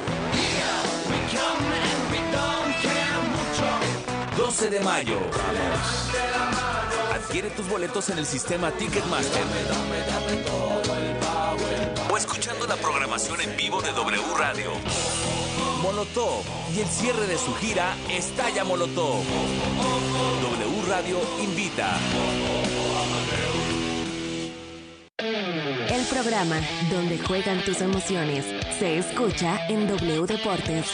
12 4.37 4.69
de 4.69 4.79
mayo. 4.81 5.17
Adquiere 7.15 7.49
tus 7.51 7.67
boletos 7.67 8.09
en 8.09 8.19
el 8.19 8.25
sistema 8.27 8.71
Ticketmaster. 8.71 9.43
O 12.11 12.17
escuchando 12.17 12.67
la 12.67 12.75
programación 12.75 13.41
en 13.41 13.57
vivo 13.57 13.81
de 13.81 13.91
W 13.93 14.21
Radio. 14.37 15.42
Molotov 15.83 16.41
y 16.73 16.79
el 16.79 16.87
cierre 16.87 17.27
de 17.27 17.37
su 17.37 17.53
gira 17.55 17.93
Estalla 18.09 18.63
Molotov. 18.63 19.21
W 20.41 20.81
Radio 20.87 21.17
invita. 21.43 21.99
El 25.19 26.05
programa 26.05 26.55
donde 26.89 27.19
juegan 27.19 27.61
tus 27.65 27.81
emociones 27.81 28.45
se 28.79 28.97
escucha 28.97 29.67
en 29.67 29.85
W 29.89 30.25
Deportes. 30.25 30.85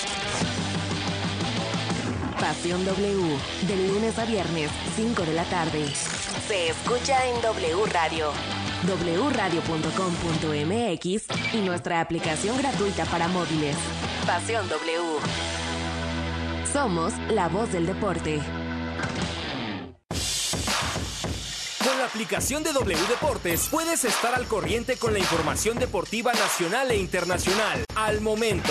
Pasión 2.39 2.83
W, 2.83 3.37
de 3.67 3.87
lunes 3.89 4.17
a 4.17 4.25
viernes, 4.25 4.71
5 4.95 5.21
de 5.21 5.33
la 5.33 5.43
tarde. 5.43 5.85
Se 6.47 6.69
escucha 6.69 7.27
en 7.27 7.39
W 7.43 7.85
Radio. 7.93 8.31
wradio.com.mx 9.31 9.53
y 11.53 11.61
nuestra 11.61 12.01
aplicación 12.01 12.57
gratuita 12.57 13.05
para 13.05 13.27
móviles. 13.27 13.75
Pasión 14.25 14.67
W. 14.69 15.19
Somos 16.71 17.13
la 17.29 17.47
voz 17.47 17.71
del 17.71 17.85
deporte. 17.85 18.39
Con 21.83 21.97
la 21.97 22.05
aplicación 22.05 22.63
de 22.63 22.71
W 22.73 22.97
Deportes 23.07 23.67
puedes 23.71 24.05
estar 24.05 24.35
al 24.35 24.45
corriente 24.45 24.97
con 24.97 25.13
la 25.13 25.19
información 25.19 25.79
deportiva 25.79 26.31
nacional 26.33 26.91
e 26.91 26.97
internacional 26.97 27.83
al 27.95 28.21
momento. 28.21 28.69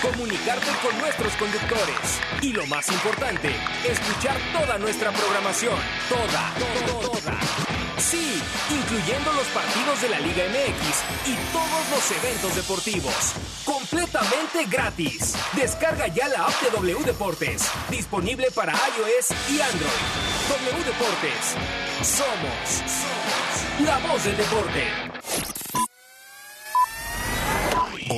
Comunicarte 0.00 0.70
con 0.82 0.98
nuestros 0.98 1.34
conductores. 1.34 2.20
Y 2.40 2.52
lo 2.52 2.66
más 2.66 2.88
importante, 2.88 3.50
escuchar 3.86 4.38
toda 4.58 4.78
nuestra 4.78 5.12
programación. 5.12 5.76
Toda, 6.08 6.54
toda, 6.58 7.00
toda. 7.00 7.79
Sí, 8.00 8.40
incluyendo 8.70 9.30
los 9.34 9.46
partidos 9.48 10.00
de 10.00 10.08
la 10.08 10.20
Liga 10.20 10.44
MX 10.48 11.28
y 11.28 11.34
todos 11.52 11.90
los 11.90 12.10
eventos 12.10 12.56
deportivos. 12.56 13.34
Completamente 13.64 14.64
gratis. 14.70 15.34
Descarga 15.52 16.08
ya 16.08 16.28
la 16.28 16.46
app 16.46 16.62
de 16.62 16.70
W 16.70 17.04
Deportes. 17.04 17.70
Disponible 17.90 18.50
para 18.54 18.72
iOS 18.72 19.30
y 19.50 19.60
Android. 19.60 20.00
W 20.48 20.84
Deportes. 20.84 21.54
Somos, 22.02 22.70
somos 22.88 23.86
la 23.86 23.98
voz 24.08 24.24
del 24.24 24.36
deporte. 24.36 24.84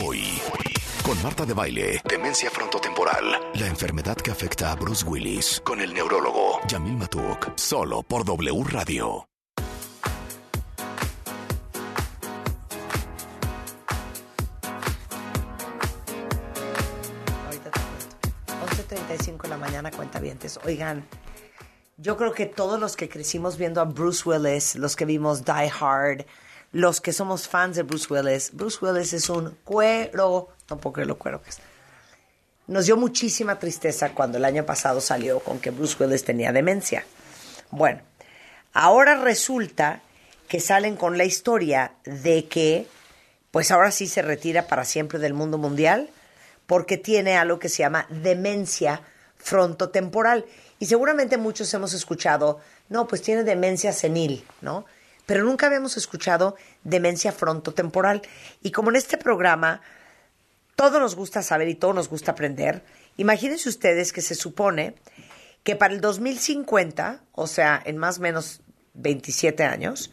Hoy, 0.05 0.41
con 1.03 1.20
Marta 1.24 1.45
de 1.45 1.55
Baile, 1.55 2.01
demencia 2.09 2.51
frontotemporal, 2.51 3.51
la 3.55 3.66
enfermedad 3.66 4.16
que 4.16 4.30
afecta 4.30 4.70
a 4.70 4.76
Bruce 4.76 5.05
Willis, 5.05 5.61
con 5.64 5.80
el 5.80 5.93
neurólogo 5.93 6.61
Yamil 6.68 6.97
Matuk, 6.97 7.53
solo 7.57 8.03
por 8.05 8.24
W 8.24 8.62
Radio. 8.64 9.26
7.45 19.18 19.42
de 19.42 19.48
la 19.48 19.56
mañana, 19.56 19.90
cuentavientes. 19.90 20.58
Oigan, 20.64 21.06
yo 21.96 22.16
creo 22.16 22.32
que 22.32 22.46
todos 22.46 22.80
los 22.80 22.96
que 22.96 23.08
crecimos 23.08 23.56
viendo 23.56 23.80
a 23.80 23.84
Bruce 23.84 24.28
Willis, 24.28 24.76
los 24.76 24.96
que 24.96 25.04
vimos 25.04 25.44
Die 25.44 25.72
Hard, 25.80 26.24
los 26.72 27.00
que 27.00 27.12
somos 27.12 27.48
fans 27.48 27.76
de 27.76 27.82
Bruce 27.82 28.12
Willis, 28.12 28.50
Bruce 28.52 28.78
Willis 28.80 29.12
es 29.12 29.28
un 29.28 29.56
cuero, 29.64 30.48
tampoco 30.66 30.98
no 30.98 31.02
es 31.02 31.08
lo 31.08 31.18
cuero 31.18 31.42
que 31.42 31.50
es. 31.50 31.58
Nos 32.66 32.86
dio 32.86 32.96
muchísima 32.96 33.58
tristeza 33.58 34.14
cuando 34.14 34.38
el 34.38 34.44
año 34.44 34.64
pasado 34.64 35.00
salió 35.00 35.40
con 35.40 35.58
que 35.58 35.70
Bruce 35.70 36.02
Willis 36.02 36.24
tenía 36.24 36.52
demencia. 36.52 37.04
Bueno, 37.70 38.00
ahora 38.72 39.16
resulta 39.16 40.00
que 40.48 40.60
salen 40.60 40.96
con 40.96 41.18
la 41.18 41.24
historia 41.24 41.92
de 42.04 42.46
que, 42.46 42.86
pues 43.50 43.70
ahora 43.70 43.90
sí 43.90 44.06
se 44.06 44.22
retira 44.22 44.66
para 44.66 44.84
siempre 44.84 45.18
del 45.18 45.34
mundo 45.34 45.58
mundial 45.58 46.08
porque 46.73 46.97
tiene 46.97 47.37
algo 47.37 47.59
que 47.59 47.68
se 47.68 47.83
llama 47.83 48.07
demencia 48.09 49.03
frontotemporal. 49.37 50.47
Y 50.79 50.87
seguramente 50.87 51.37
muchos 51.37 51.75
hemos 51.75 51.93
escuchado, 51.93 52.61
no, 52.89 53.07
pues 53.07 53.20
tiene 53.20 53.45
demencia 53.45 53.93
senil, 53.93 54.47
¿no? 54.62 54.87
Pero 55.27 55.45
nunca 55.45 55.66
habíamos 55.66 55.99
escuchado 55.99 56.57
demencia 56.83 57.31
frontotemporal. 57.31 58.23
Y 58.62 58.70
como 58.70 58.89
en 58.89 58.97
este 58.97 59.18
programa 59.18 59.83
todo 60.75 60.99
nos 60.99 61.14
gusta 61.14 61.43
saber 61.43 61.68
y 61.68 61.75
todo 61.75 61.93
nos 61.93 62.09
gusta 62.09 62.33
aprender, 62.33 62.83
imagínense 63.18 63.68
ustedes 63.68 64.11
que 64.11 64.23
se 64.23 64.35
supone 64.35 64.95
que 65.64 65.77
para 65.77 65.93
el 65.93 66.01
2050, 66.01 67.20
o 67.33 67.47
sea, 67.49 67.83
en 67.85 67.99
más 67.99 68.16
o 68.16 68.23
menos 68.23 68.62
27 68.95 69.62
años, 69.62 70.11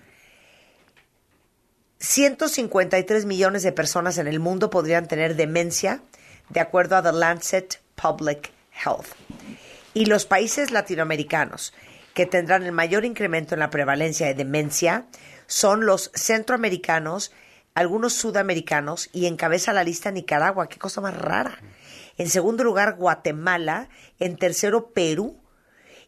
153 1.99 3.23
millones 3.23 3.63
de 3.63 3.71
personas 3.71 4.17
en 4.17 4.27
el 4.27 4.41
mundo 4.41 4.69
podrían 4.69 5.07
tener 5.07 5.37
demencia, 5.37 6.01
de 6.49 6.59
acuerdo 6.59 6.95
a 6.97 7.03
The 7.03 7.13
Lancet 7.13 7.81
Public 7.95 8.51
Health. 8.85 9.07
Y 9.93 10.05
los 10.05 10.25
países 10.25 10.71
latinoamericanos 10.71 11.73
que 12.13 12.25
tendrán 12.25 12.63
el 12.63 12.71
mayor 12.71 13.05
incremento 13.05 13.55
en 13.55 13.59
la 13.59 13.69
prevalencia 13.69 14.27
de 14.27 14.33
demencia 14.33 15.05
son 15.47 15.85
los 15.85 16.11
centroamericanos, 16.13 17.31
algunos 17.73 18.13
sudamericanos 18.13 19.09
y 19.13 19.25
encabeza 19.25 19.73
la 19.73 19.83
lista 19.83 20.11
Nicaragua. 20.11 20.69
Qué 20.69 20.77
cosa 20.77 21.01
más 21.01 21.17
rara. 21.17 21.59
En 22.17 22.29
segundo 22.29 22.63
lugar, 22.63 22.95
Guatemala. 22.97 23.89
En 24.19 24.35
tercero, 24.35 24.91
Perú. 24.91 25.39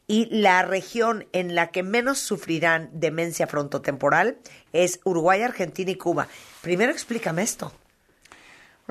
Y 0.08 0.26
la 0.26 0.62
región 0.64 1.28
en 1.32 1.56
la 1.56 1.72
que 1.72 1.84
menos 1.84 2.20
sufrirán 2.20 2.90
demencia 2.92 3.48
frontotemporal 3.48 4.38
es 4.74 5.00
Uruguay, 5.06 5.42
Argentina 5.42 5.92
y 5.92 5.96
Cuba. 5.96 6.28
Primero 6.62 6.92
explícame 6.92 7.44
esto. 7.44 7.72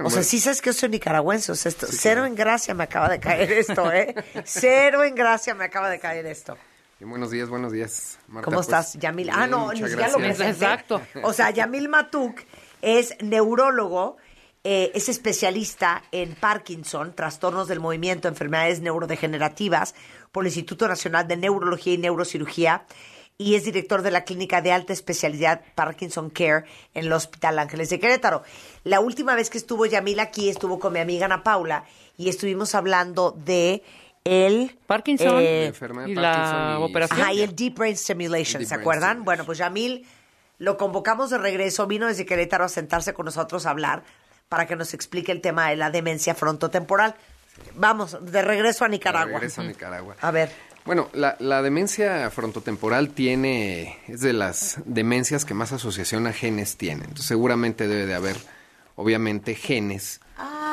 O 0.05 0.11
sea, 0.11 0.23
sí 0.23 0.41
sabes 0.41 0.61
que 0.61 0.71
yo 0.71 0.75
soy 0.75 0.89
nicaragüense. 0.89 1.53
O 1.53 1.55
sea, 1.55 1.71
esto, 1.71 1.87
cero 1.91 2.25
en 2.25 2.35
gracia 2.35 2.75
me 2.75 2.85
acaba 2.85 3.09
de 3.09 3.21
caer 3.21 3.53
esto, 3.53 3.93
¿eh? 3.93 4.15
cero 4.45 5.05
en 5.05 5.15
gracia 5.15 5.55
me 5.55 5.65
acaba 5.65 5.89
de 5.89 5.99
caer 5.99 6.27
esto. 6.27 6.57
Y 7.01 7.05
buenos 7.05 7.31
días, 7.31 7.49
buenos 7.49 7.73
días, 7.73 8.19
Marta. 8.29 8.45
¿Cómo 8.45 8.57
Pues, 8.57 8.67
estás, 8.67 8.95
Yamil? 8.95 9.31
ah, 9.31 9.47
no, 9.47 9.71
siquiera 9.71 10.09
lo 10.09 10.19
presenté. 10.19 10.51
Exacto. 10.51 11.01
O 11.23 11.33
sea, 11.33 11.51
Yamil 11.51 11.89
Matuk 11.89 12.41
es 12.83 13.17
neurólogo, 13.23 14.19
eh, 14.65 14.93
es 14.95 15.09
especialista 15.09 16.03
en 16.13 16.35
Parkinson, 16.35 17.15
trastornos 17.15 17.69
del 17.69 17.81
movimiento, 17.81 18.29
enfermedades 18.29 18.81
neurodegenerativas 18.81 19.95
por 20.31 20.45
el 20.45 20.49
Instituto 20.49 20.87
Nacional 20.89 21.27
de 21.27 21.37
Neurología 21.39 21.95
y 21.95 21.99
Neurocirugía 21.99 22.85
y 23.41 23.55
es 23.55 23.65
director 23.65 24.03
de 24.03 24.11
la 24.11 24.25
clínica 24.25 24.61
de 24.61 24.71
alta 24.71 24.93
especialidad 24.93 25.63
Parkinson 25.75 26.29
Care 26.29 26.67
en 26.93 27.07
el 27.07 27.13
Hospital 27.15 27.59
Ángeles 27.59 27.89
de 27.89 27.99
Querétaro. 27.99 28.43
La 28.85 29.01
última 29.01 29.35
vez 29.35 29.49
que 29.49 29.57
estuvo 29.57 29.87
Yamil 29.87 30.21
aquí 30.21 30.51
estuvo 30.51 30.79
con 30.79 30.93
mi 30.93 30.99
amiga 30.99 31.25
Ana 31.25 31.43
Paula 31.43 31.85
y 32.19 32.29
estuvimos 32.29 32.75
hablando 32.75 33.31
de 33.43 33.83
el 34.25 34.77
Parkinson 34.87 35.39
eh, 35.41 35.73
La 35.81 36.03
de 36.05 36.11
y 36.11 36.15
la 36.15 36.33
Parkinson 36.35 36.81
y- 36.81 36.91
operación. 36.91 37.21
Ajá, 37.23 37.33
y 37.33 37.41
el 37.41 37.57
Deep 37.57 37.75
Brain 37.79 37.97
Stimulation, 37.97 38.59
Deep 38.61 38.69
¿se 38.69 38.75
Brain 38.75 38.81
acuerdan? 38.83 39.25
Bueno, 39.25 39.47
pues 39.47 39.57
Yamil 39.57 40.07
lo 40.59 40.77
convocamos 40.77 41.31
de 41.31 41.39
regreso, 41.39 41.87
vino 41.87 42.09
desde 42.09 42.27
Querétaro 42.27 42.65
a 42.65 42.69
sentarse 42.69 43.15
con 43.15 43.25
nosotros 43.25 43.65
a 43.65 43.71
hablar 43.71 44.03
para 44.51 44.67
que 44.67 44.77
nos 44.77 44.93
explique 44.93 45.33
el 45.33 45.41
tema 45.41 45.71
de 45.71 45.77
la 45.77 45.91
demencia 45.91 46.35
frontotemporal. 46.35 47.15
Vamos, 47.75 48.19
de 48.21 48.43
regreso 48.43 48.85
a 48.85 48.89
Nicaragua. 48.89 49.35
Regreso 49.35 49.63
a 49.63 49.65
Nicaragua. 49.65 50.17
A 50.21 50.31
ver. 50.31 50.51
Bueno, 50.85 51.09
la, 51.13 51.37
la 51.41 51.63
demencia 51.63 52.31
frontotemporal 52.31 53.11
tiene, 53.11 53.99
es 54.09 54.21
de 54.21 54.33
las 54.33 54.81
demencias 54.87 55.45
que 55.45 55.55
más 55.55 55.73
asociación 55.73 56.27
a 56.27 56.33
genes 56.33 56.77
tiene. 56.77 57.03
Entonces, 57.03 57.27
seguramente 57.27 57.87
debe 57.87 58.07
de 58.07 58.15
haber, 58.15 58.37
obviamente, 58.97 59.55
genes 59.55 60.21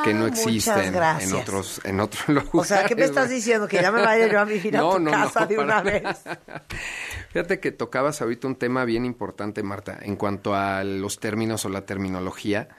que 0.05 0.13
no 0.13 0.25
Ah, 0.25 0.27
existen 0.29 0.95
en 0.95 1.33
otros, 1.33 1.81
en 1.83 1.99
otros 1.99 2.25
lugares. 2.29 2.49
O 2.53 2.63
sea, 2.63 2.85
¿qué 2.85 2.95
me 2.95 3.03
estás 3.03 3.29
diciendo? 3.29 3.67
¿Que 3.67 3.81
ya 3.81 3.91
me 3.91 4.01
vaya 4.01 4.27
yo 4.27 4.39
a 4.39 4.45
vivir 4.45 4.77
a 4.77 4.79
No, 4.79 4.93
tu 4.93 4.99
no, 4.99 5.11
casa 5.11 5.41
no, 5.41 5.47
de 5.47 5.57
una 5.59 5.81
vez? 5.81 6.03
nada. 6.03 6.39
Fíjate 7.31 7.59
que 7.59 7.71
tocabas 7.73 8.21
ahorita 8.21 8.47
un 8.47 8.55
tema 8.55 8.85
bien 8.85 9.03
importante, 9.03 9.61
Marta, 9.63 9.99
en 10.01 10.15
cuanto 10.15 10.55
a 10.55 10.83
los 10.85 11.19
términos 11.19 11.65
o 11.65 11.69
la 11.69 11.85
terminología. 11.85 12.69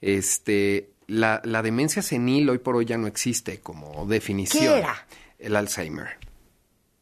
Este, 0.00 0.90
la, 1.08 1.40
la 1.44 1.62
demencia 1.62 2.02
senil 2.02 2.48
hoy 2.48 2.58
por 2.58 2.76
hoy 2.76 2.84
ya 2.84 2.96
no 2.96 3.08
existe 3.08 3.60
como 3.60 4.06
definición. 4.06 4.72
¿Qué 4.74 4.78
era? 4.78 5.06
El 5.40 5.56
Alzheimer. 5.56 6.16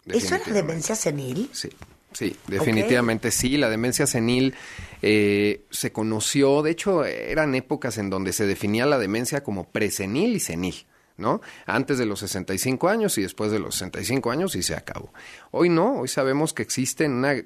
¿Eso 0.06 0.34
era 0.34 0.44
demencia 0.52 0.94
senil? 0.94 1.48
Sí, 1.52 1.70
sí, 2.12 2.36
definitivamente 2.46 3.30
sí. 3.30 3.56
La 3.56 3.70
demencia 3.70 4.06
senil 4.06 4.54
eh, 5.02 5.64
se 5.70 5.92
conoció, 5.92 6.62
de 6.62 6.70
hecho, 6.70 7.04
eran 7.04 7.54
épocas 7.54 7.98
en 7.98 8.10
donde 8.10 8.32
se 8.32 8.46
definía 8.46 8.86
la 8.86 8.98
demencia 8.98 9.42
como 9.42 9.68
presenil 9.68 10.36
y 10.36 10.40
senil. 10.40 10.86
¿no? 11.16 11.40
Antes 11.66 11.98
de 11.98 12.06
los 12.06 12.18
65 12.20 12.88
años 12.88 13.16
y 13.18 13.22
después 13.22 13.52
de 13.52 13.60
los 13.60 13.76
65 13.76 14.30
años 14.32 14.56
y 14.56 14.62
se 14.62 14.74
acabó. 14.74 15.12
Hoy 15.52 15.68
no, 15.68 16.00
hoy 16.00 16.08
sabemos 16.08 16.52
que 16.52 16.62
existen 16.62 17.12
una 17.12 17.36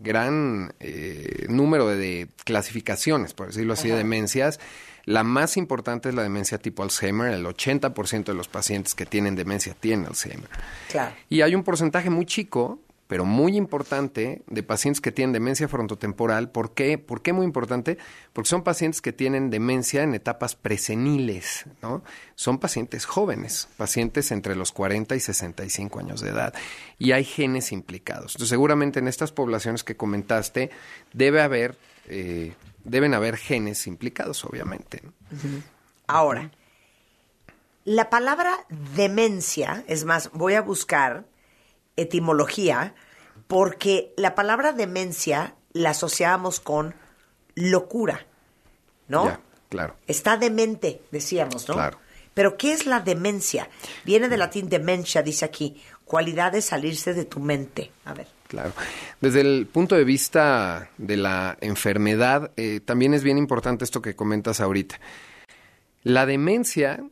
gran 0.00 0.72
eh, 0.80 1.46
número 1.48 1.88
de, 1.88 1.96
de 1.96 2.28
clasificaciones, 2.44 3.34
por 3.34 3.48
decirlo 3.48 3.74
así, 3.74 3.88
de 3.88 3.96
demencias. 3.96 4.60
La 5.08 5.24
más 5.24 5.56
importante 5.56 6.10
es 6.10 6.14
la 6.14 6.22
demencia 6.22 6.58
tipo 6.58 6.82
Alzheimer. 6.82 7.32
El 7.32 7.46
80% 7.46 8.24
de 8.24 8.34
los 8.34 8.46
pacientes 8.46 8.94
que 8.94 9.06
tienen 9.06 9.36
demencia 9.36 9.72
tienen 9.72 10.04
Alzheimer. 10.04 10.50
Claro. 10.90 11.14
Y 11.30 11.40
hay 11.40 11.54
un 11.54 11.64
porcentaje 11.64 12.10
muy 12.10 12.26
chico, 12.26 12.78
pero 13.06 13.24
muy 13.24 13.56
importante, 13.56 14.42
de 14.48 14.62
pacientes 14.62 15.00
que 15.00 15.10
tienen 15.10 15.32
demencia 15.32 15.66
frontotemporal. 15.66 16.50
¿Por 16.50 16.74
qué? 16.74 16.98
¿Por 16.98 17.22
qué 17.22 17.32
muy 17.32 17.46
importante? 17.46 17.96
Porque 18.34 18.50
son 18.50 18.62
pacientes 18.62 19.00
que 19.00 19.14
tienen 19.14 19.48
demencia 19.48 20.02
en 20.02 20.14
etapas 20.14 20.54
preseniles, 20.56 21.64
¿no? 21.80 22.02
Son 22.34 22.58
pacientes 22.58 23.06
jóvenes, 23.06 23.66
pacientes 23.78 24.30
entre 24.30 24.56
los 24.56 24.72
40 24.72 25.16
y 25.16 25.20
65 25.20 26.00
años 26.00 26.20
de 26.20 26.28
edad. 26.28 26.52
Y 26.98 27.12
hay 27.12 27.24
genes 27.24 27.72
implicados. 27.72 28.34
Entonces, 28.34 28.50
seguramente 28.50 28.98
en 28.98 29.08
estas 29.08 29.32
poblaciones 29.32 29.84
que 29.84 29.96
comentaste, 29.96 30.68
debe 31.14 31.40
haber, 31.40 31.78
eh, 32.08 32.54
deben 32.84 33.14
haber 33.14 33.36
genes 33.36 33.86
implicados, 33.86 34.44
obviamente. 34.44 35.02
¿no? 35.02 35.12
Ahora, 36.06 36.50
la 37.84 38.10
palabra 38.10 38.66
demencia, 38.96 39.84
es 39.86 40.04
más, 40.04 40.30
voy 40.32 40.54
a 40.54 40.62
buscar 40.62 41.24
etimología, 41.96 42.94
porque 43.46 44.12
la 44.16 44.34
palabra 44.34 44.72
demencia 44.72 45.54
la 45.72 45.90
asociábamos 45.90 46.60
con 46.60 46.94
locura, 47.54 48.26
¿no? 49.08 49.26
Ya, 49.26 49.40
claro. 49.68 49.96
Está 50.06 50.36
demente, 50.36 51.02
decíamos, 51.10 51.68
¿no? 51.68 51.74
Claro. 51.74 51.98
Pero 52.34 52.56
¿qué 52.56 52.72
es 52.72 52.86
la 52.86 53.00
demencia? 53.00 53.68
Viene 54.04 54.28
del 54.28 54.38
latín 54.38 54.68
demencia, 54.68 55.22
dice 55.22 55.44
aquí, 55.44 55.82
cualidad 56.04 56.52
de 56.52 56.62
salirse 56.62 57.12
de 57.12 57.24
tu 57.24 57.40
mente. 57.40 57.90
A 58.04 58.14
ver. 58.14 58.28
Claro. 58.48 58.72
Desde 59.20 59.42
el 59.42 59.66
punto 59.66 59.94
de 59.94 60.04
vista 60.04 60.90
de 60.96 61.18
la 61.18 61.56
enfermedad, 61.60 62.50
eh, 62.56 62.80
también 62.84 63.14
es 63.14 63.22
bien 63.22 63.38
importante 63.38 63.84
esto 63.84 64.02
que 64.02 64.16
comentas 64.16 64.60
ahorita. 64.60 64.98
La 66.02 66.24
demencia 66.24 67.04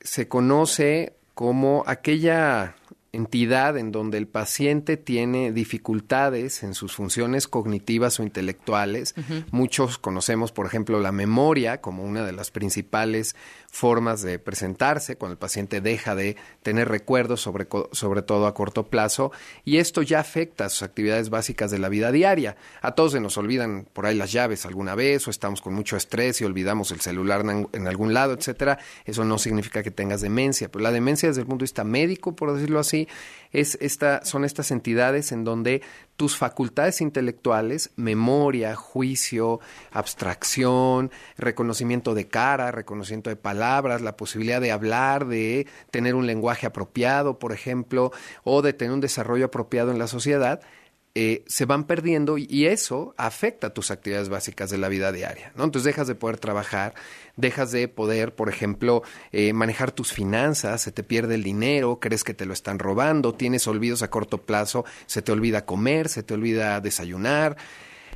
se 0.00 0.26
conoce 0.26 1.14
como 1.34 1.84
aquella 1.86 2.74
entidad 3.12 3.76
en 3.76 3.92
donde 3.92 4.16
el 4.16 4.26
paciente 4.26 4.96
tiene 4.96 5.52
dificultades 5.52 6.62
en 6.62 6.74
sus 6.74 6.94
funciones 6.94 7.46
cognitivas 7.46 8.18
o 8.18 8.22
intelectuales. 8.22 9.14
Muchos 9.50 9.98
conocemos, 9.98 10.50
por 10.50 10.66
ejemplo, 10.66 10.98
la 10.98 11.12
memoria 11.12 11.80
como 11.80 12.04
una 12.04 12.24
de 12.24 12.32
las 12.32 12.50
principales 12.50 13.36
formas 13.72 14.20
de 14.20 14.38
presentarse 14.38 15.16
cuando 15.16 15.32
el 15.32 15.38
paciente 15.38 15.80
deja 15.80 16.14
de 16.14 16.36
tener 16.62 16.88
recuerdos, 16.88 17.40
sobre, 17.40 17.66
sobre 17.92 18.20
todo 18.20 18.46
a 18.46 18.52
corto 18.52 18.88
plazo, 18.88 19.32
y 19.64 19.78
esto 19.78 20.02
ya 20.02 20.20
afecta 20.20 20.66
a 20.66 20.68
sus 20.68 20.82
actividades 20.82 21.30
básicas 21.30 21.70
de 21.70 21.78
la 21.78 21.88
vida 21.88 22.12
diaria. 22.12 22.56
A 22.82 22.94
todos 22.94 23.12
se 23.12 23.20
nos 23.20 23.38
olvidan 23.38 23.88
por 23.90 24.04
ahí 24.04 24.14
las 24.14 24.30
llaves 24.30 24.66
alguna 24.66 24.94
vez, 24.94 25.26
o 25.26 25.30
estamos 25.30 25.62
con 25.62 25.72
mucho 25.72 25.96
estrés 25.96 26.42
y 26.42 26.44
olvidamos 26.44 26.90
el 26.90 27.00
celular 27.00 27.40
en, 27.48 27.66
en 27.72 27.88
algún 27.88 28.12
lado, 28.12 28.34
etcétera. 28.34 28.78
Eso 29.06 29.24
no 29.24 29.38
significa 29.38 29.82
que 29.82 29.90
tengas 29.90 30.20
demencia, 30.20 30.70
pero 30.70 30.82
la 30.82 30.92
demencia 30.92 31.30
desde 31.30 31.40
el 31.40 31.46
punto 31.46 31.62
de 31.62 31.64
vista 31.64 31.82
médico, 31.82 32.36
por 32.36 32.52
decirlo 32.52 32.78
así, 32.78 33.08
es 33.52 33.78
esta, 33.80 34.24
son 34.24 34.44
estas 34.44 34.70
entidades 34.70 35.32
en 35.32 35.44
donde 35.44 35.82
tus 36.16 36.36
facultades 36.36 37.00
intelectuales, 37.00 37.90
memoria, 37.96 38.74
juicio, 38.76 39.60
abstracción, 39.90 41.10
reconocimiento 41.36 42.14
de 42.14 42.28
cara, 42.28 42.70
reconocimiento 42.70 43.30
de 43.30 43.36
palabras, 43.36 44.02
la 44.02 44.16
posibilidad 44.16 44.60
de 44.60 44.72
hablar, 44.72 45.26
de 45.26 45.66
tener 45.90 46.14
un 46.14 46.26
lenguaje 46.26 46.66
apropiado, 46.66 47.38
por 47.38 47.52
ejemplo, 47.52 48.12
o 48.44 48.62
de 48.62 48.72
tener 48.72 48.92
un 48.92 49.00
desarrollo 49.00 49.46
apropiado 49.46 49.90
en 49.90 49.98
la 49.98 50.06
sociedad, 50.06 50.60
eh, 51.14 51.44
se 51.46 51.66
van 51.66 51.84
perdiendo 51.84 52.38
y 52.38 52.66
eso 52.66 53.14
afecta 53.18 53.74
tus 53.74 53.90
actividades 53.90 54.30
básicas 54.30 54.70
de 54.70 54.78
la 54.78 54.88
vida 54.88 55.12
diaria, 55.12 55.52
¿no? 55.56 55.64
Entonces 55.64 55.84
dejas 55.84 56.08
de 56.08 56.14
poder 56.14 56.38
trabajar, 56.38 56.94
dejas 57.36 57.70
de 57.70 57.86
poder, 57.86 58.34
por 58.34 58.48
ejemplo, 58.48 59.02
eh, 59.30 59.52
manejar 59.52 59.92
tus 59.92 60.10
finanzas, 60.12 60.80
se 60.80 60.90
te 60.90 61.02
pierde 61.02 61.34
el 61.34 61.42
dinero, 61.42 62.00
crees 62.00 62.24
que 62.24 62.32
te 62.32 62.46
lo 62.46 62.54
están 62.54 62.78
robando, 62.78 63.34
tienes 63.34 63.66
olvidos 63.66 64.02
a 64.02 64.08
corto 64.08 64.38
plazo, 64.38 64.86
se 65.04 65.20
te 65.20 65.32
olvida 65.32 65.66
comer, 65.66 66.08
se 66.08 66.22
te 66.22 66.32
olvida 66.32 66.80
desayunar. 66.80 67.58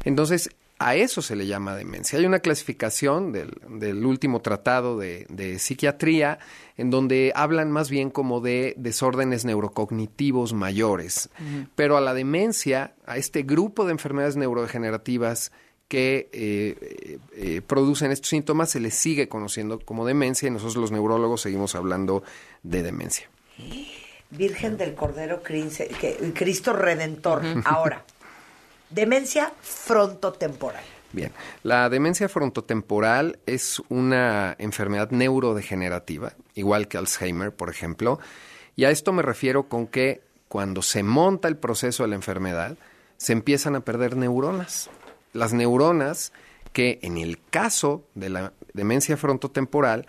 Entonces, 0.04 0.48
a 0.78 0.94
eso 0.94 1.22
se 1.22 1.36
le 1.36 1.46
llama 1.46 1.74
demencia. 1.74 2.18
Hay 2.18 2.26
una 2.26 2.40
clasificación 2.40 3.32
del, 3.32 4.04
último 4.04 4.40
tratado 4.40 4.98
de, 4.98 5.58
psiquiatría 5.58 6.38
en 6.76 6.90
donde 6.90 7.32
hablan 7.34 7.72
más 7.72 7.88
bien 7.88 8.10
como 8.10 8.40
de 8.40 8.74
desórdenes 8.76 9.44
neurocognitivos 9.44 10.52
mayores. 10.52 11.30
Pero 11.74 11.96
a 11.96 12.00
la 12.00 12.12
demencia, 12.12 12.94
a 13.06 13.16
este 13.16 13.42
grupo 13.42 13.86
de 13.86 13.92
enfermedades 13.92 14.36
neurodegenerativas 14.36 15.50
que 15.88 16.28
eh, 16.32 17.18
eh, 17.36 17.62
producen 17.66 18.10
estos 18.10 18.28
síntomas, 18.28 18.70
se 18.70 18.80
les 18.80 18.94
sigue 18.94 19.28
conociendo 19.28 19.78
como 19.78 20.04
demencia 20.04 20.48
y 20.48 20.50
nosotros 20.50 20.76
los 20.76 20.90
neurólogos 20.90 21.40
seguimos 21.40 21.74
hablando 21.74 22.22
de 22.62 22.82
demencia. 22.82 23.30
Virgen 24.30 24.76
del 24.76 24.94
Cordero 24.94 25.42
Cristo 25.42 26.72
Redentor. 26.72 27.42
Ahora. 27.64 28.04
Demencia 28.90 29.52
frontotemporal. 29.60 30.84
Bien, 31.12 31.32
la 31.62 31.88
demencia 31.88 32.28
frontotemporal 32.28 33.38
es 33.46 33.82
una 33.88 34.54
enfermedad 34.58 35.10
neurodegenerativa, 35.10 36.34
igual 36.54 36.88
que 36.88 36.98
Alzheimer, 36.98 37.54
por 37.54 37.70
ejemplo, 37.70 38.18
y 38.74 38.84
a 38.84 38.90
esto 38.90 39.12
me 39.12 39.22
refiero 39.22 39.68
con 39.68 39.86
que 39.86 40.22
cuando 40.48 40.82
se 40.82 41.02
monta 41.02 41.48
el 41.48 41.56
proceso 41.56 42.02
de 42.02 42.10
la 42.10 42.16
enfermedad, 42.16 42.76
se 43.16 43.32
empiezan 43.32 43.76
a 43.76 43.80
perder 43.80 44.16
neuronas. 44.16 44.90
Las 45.32 45.52
neuronas 45.52 46.32
que 46.72 46.98
en 47.02 47.16
el 47.16 47.40
caso 47.50 48.04
de 48.14 48.28
la 48.28 48.52
demencia 48.74 49.16
frontotemporal 49.16 50.06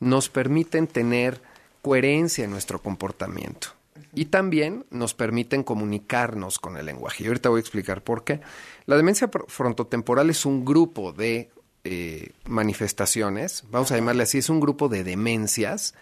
nos 0.00 0.28
permiten 0.28 0.86
tener 0.88 1.40
coherencia 1.82 2.44
en 2.44 2.50
nuestro 2.50 2.82
comportamiento 2.82 3.79
y 4.14 4.26
también 4.26 4.86
nos 4.90 5.14
permiten 5.14 5.62
comunicarnos 5.62 6.58
con 6.58 6.76
el 6.76 6.86
lenguaje. 6.86 7.24
Y 7.24 7.26
ahorita 7.26 7.48
voy 7.48 7.58
a 7.58 7.60
explicar 7.60 8.02
por 8.02 8.24
qué. 8.24 8.40
La 8.86 8.96
demencia 8.96 9.30
frontotemporal 9.48 10.30
es 10.30 10.46
un 10.46 10.64
grupo 10.64 11.12
de 11.12 11.50
eh, 11.84 12.32
manifestaciones, 12.46 13.64
vamos 13.70 13.90
a 13.92 13.96
llamarle 13.96 14.24
así, 14.24 14.38
es 14.38 14.50
un 14.50 14.60
grupo 14.60 14.88
de 14.88 15.04
demencias. 15.04 15.94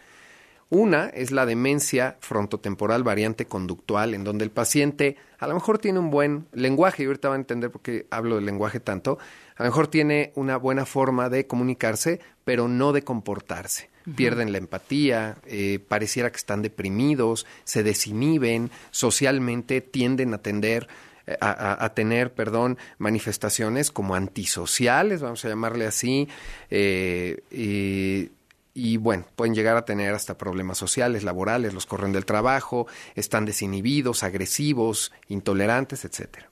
Una 0.70 1.06
es 1.06 1.30
la 1.30 1.46
demencia 1.46 2.18
frontotemporal 2.20 3.02
variante 3.02 3.46
conductual, 3.46 4.12
en 4.12 4.22
donde 4.24 4.44
el 4.44 4.50
paciente 4.50 5.16
a 5.38 5.46
lo 5.46 5.54
mejor 5.54 5.78
tiene 5.78 5.98
un 5.98 6.10
buen 6.10 6.46
lenguaje, 6.52 7.02
y 7.02 7.06
ahorita 7.06 7.28
va 7.28 7.36
a 7.36 7.38
entender 7.38 7.70
por 7.70 7.80
qué 7.80 8.06
hablo 8.10 8.34
del 8.34 8.44
lenguaje 8.44 8.78
tanto, 8.80 9.18
a 9.56 9.62
lo 9.62 9.70
mejor 9.70 9.88
tiene 9.88 10.32
una 10.34 10.58
buena 10.58 10.84
forma 10.84 11.30
de 11.30 11.46
comunicarse, 11.46 12.20
pero 12.44 12.68
no 12.68 12.92
de 12.92 13.02
comportarse 13.02 13.88
pierden 14.16 14.52
la 14.52 14.58
empatía, 14.58 15.36
eh, 15.46 15.78
pareciera 15.86 16.30
que 16.30 16.36
están 16.36 16.62
deprimidos, 16.62 17.46
se 17.64 17.82
desinhiben, 17.82 18.70
socialmente 18.90 19.80
tienden 19.80 20.34
a 20.34 20.38
tender 20.38 20.88
eh, 21.26 21.36
a, 21.40 21.92
tener, 21.94 22.32
perdón, 22.32 22.78
manifestaciones 22.98 23.90
como 23.90 24.14
antisociales, 24.14 25.20
vamos 25.20 25.44
a 25.44 25.48
llamarle 25.48 25.86
así, 25.86 26.28
eh, 26.70 27.42
y, 27.50 28.30
y, 28.72 28.96
bueno, 28.96 29.26
pueden 29.36 29.54
llegar 29.54 29.76
a 29.76 29.84
tener 29.84 30.14
hasta 30.14 30.38
problemas 30.38 30.78
sociales, 30.78 31.24
laborales, 31.24 31.74
los 31.74 31.84
corren 31.84 32.12
del 32.12 32.24
trabajo, 32.24 32.86
están 33.14 33.44
desinhibidos, 33.44 34.22
agresivos, 34.22 35.12
intolerantes, 35.28 36.04
etcétera. 36.04 36.48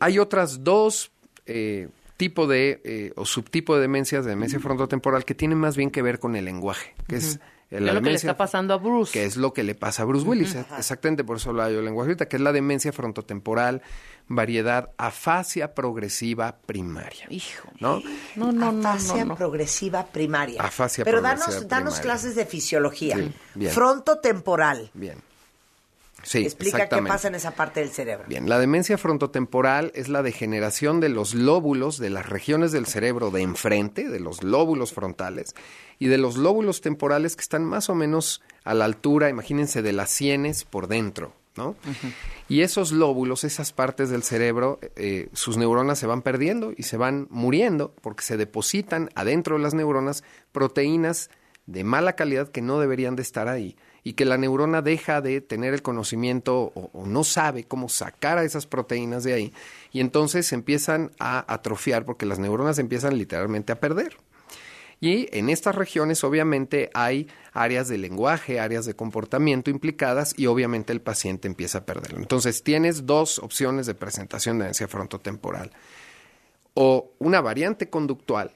hay 0.00 0.18
otras 0.18 0.64
dos 0.64 1.10
tipo 2.16 2.46
de 2.46 2.80
eh, 2.84 3.12
o 3.16 3.24
subtipo 3.24 3.74
de 3.74 3.82
demencias, 3.82 4.24
de 4.24 4.30
demencia 4.30 4.60
frontotemporal, 4.60 5.24
que 5.24 5.34
tiene 5.34 5.54
más 5.54 5.76
bien 5.76 5.90
que 5.90 6.02
ver 6.02 6.18
con 6.18 6.36
el 6.36 6.44
lenguaje, 6.44 6.94
que 7.08 7.16
es 7.16 7.40
la 7.70 7.92
lo 7.92 8.02
que 8.02 8.10
le 8.10 8.16
está 8.16 8.36
pasando 8.36 8.74
a 8.74 8.76
Bruce. 8.76 9.12
Que 9.12 9.24
es 9.24 9.36
lo 9.36 9.52
que 9.52 9.64
le 9.64 9.74
pasa 9.74 10.02
a 10.02 10.06
Bruce 10.06 10.26
Willis. 10.26 10.54
Exactamente, 10.78 11.24
por 11.24 11.38
eso 11.38 11.50
hablaba 11.50 11.70
yo 11.70 11.76
del 11.76 11.86
lenguaje 11.86 12.10
ahorita, 12.10 12.28
que 12.28 12.36
es 12.36 12.42
la 12.42 12.52
demencia 12.52 12.92
frontotemporal, 12.92 13.82
variedad 14.28 14.90
afasia 14.96 15.74
progresiva 15.74 16.58
primaria. 16.66 17.26
Hijo. 17.30 17.68
¿No? 17.80 18.00
No, 18.36 18.52
no, 18.52 18.72
no. 18.72 18.88
Afasia 18.88 19.26
progresiva 19.34 20.06
primaria. 20.06 20.62
Afasia 20.62 21.04
Pero 21.04 21.20
progresiva 21.20 21.52
danos, 21.52 21.68
danos 21.68 22.00
clases 22.00 22.34
de 22.36 22.46
fisiología. 22.46 23.16
Sí, 23.16 23.32
bien. 23.54 23.72
Frontotemporal. 23.72 24.90
Bien. 24.94 25.18
Sí, 26.24 26.44
Explica 26.44 26.88
qué 26.88 27.02
pasa 27.02 27.28
en 27.28 27.34
esa 27.34 27.52
parte 27.52 27.80
del 27.80 27.90
cerebro. 27.90 28.24
Bien, 28.26 28.48
la 28.48 28.58
demencia 28.58 28.98
frontotemporal 28.98 29.92
es 29.94 30.08
la 30.08 30.22
degeneración 30.22 31.00
de 31.00 31.10
los 31.10 31.34
lóbulos 31.34 31.98
de 31.98 32.10
las 32.10 32.28
regiones 32.28 32.72
del 32.72 32.86
cerebro 32.86 33.30
de 33.30 33.42
enfrente, 33.42 34.08
de 34.08 34.20
los 34.20 34.42
lóbulos 34.42 34.92
frontales, 34.92 35.54
y 35.98 36.08
de 36.08 36.18
los 36.18 36.36
lóbulos 36.36 36.80
temporales 36.80 37.36
que 37.36 37.42
están 37.42 37.64
más 37.64 37.90
o 37.90 37.94
menos 37.94 38.42
a 38.64 38.74
la 38.74 38.86
altura, 38.86 39.28
imagínense, 39.28 39.82
de 39.82 39.92
las 39.92 40.10
sienes 40.10 40.64
por 40.64 40.88
dentro, 40.88 41.32
¿no? 41.56 41.76
Y 42.48 42.62
esos 42.62 42.90
lóbulos, 42.90 43.44
esas 43.44 43.72
partes 43.72 44.10
del 44.10 44.22
cerebro, 44.22 44.80
eh, 44.96 45.28
sus 45.32 45.56
neuronas 45.56 45.98
se 45.98 46.06
van 46.06 46.22
perdiendo 46.22 46.72
y 46.76 46.84
se 46.84 46.96
van 46.96 47.26
muriendo 47.30 47.94
porque 48.00 48.24
se 48.24 48.36
depositan 48.36 49.10
adentro 49.14 49.56
de 49.56 49.62
las 49.62 49.74
neuronas 49.74 50.24
proteínas 50.52 51.30
de 51.66 51.84
mala 51.84 52.14
calidad 52.14 52.48
que 52.48 52.62
no 52.62 52.80
deberían 52.80 53.16
de 53.16 53.22
estar 53.22 53.48
ahí 53.48 53.76
y 54.04 54.12
que 54.12 54.26
la 54.26 54.36
neurona 54.36 54.82
deja 54.82 55.22
de 55.22 55.40
tener 55.40 55.72
el 55.72 55.82
conocimiento 55.82 56.72
o, 56.74 57.06
no 57.06 57.24
sabe 57.24 57.64
cómo 57.64 57.88
sacar 57.88 58.36
a 58.36 58.44
esas 58.44 58.66
proteínas 58.66 59.24
de 59.24 59.32
ahí 59.32 59.52
y 59.92 60.00
entonces 60.00 60.52
empiezan 60.52 61.10
a 61.18 61.52
atrofiar 61.52 62.04
porque 62.04 62.26
las 62.26 62.38
neuronas 62.38 62.78
empiezan 62.78 63.16
literalmente 63.16 63.72
a 63.72 63.80
perder. 63.80 64.18
Y 65.00 65.28
en 65.36 65.50
estas 65.50 65.74
regiones 65.74 66.22
obviamente 66.22 66.90
hay 66.94 67.28
áreas 67.52 67.88
de 67.88 67.98
lenguaje, 67.98 68.60
áreas 68.60 68.86
de 68.86 68.94
comportamiento 68.94 69.70
implicadas 69.70 70.34
y 70.36 70.46
obviamente 70.46 70.92
el 70.92 71.00
paciente 71.00 71.48
empieza 71.48 71.78
a 71.78 71.86
perderlo. 71.86 72.18
Entonces 72.18 72.62
tienes 72.62 73.06
dos 73.06 73.38
opciones 73.38 73.86
de 73.86 73.94
presentación 73.94 74.58
de 74.58 74.64
demencia 74.64 74.88
frontotemporal. 74.88 75.72
O 76.74 77.12
una 77.18 77.40
variante 77.40 77.88
conductual, 77.88 78.52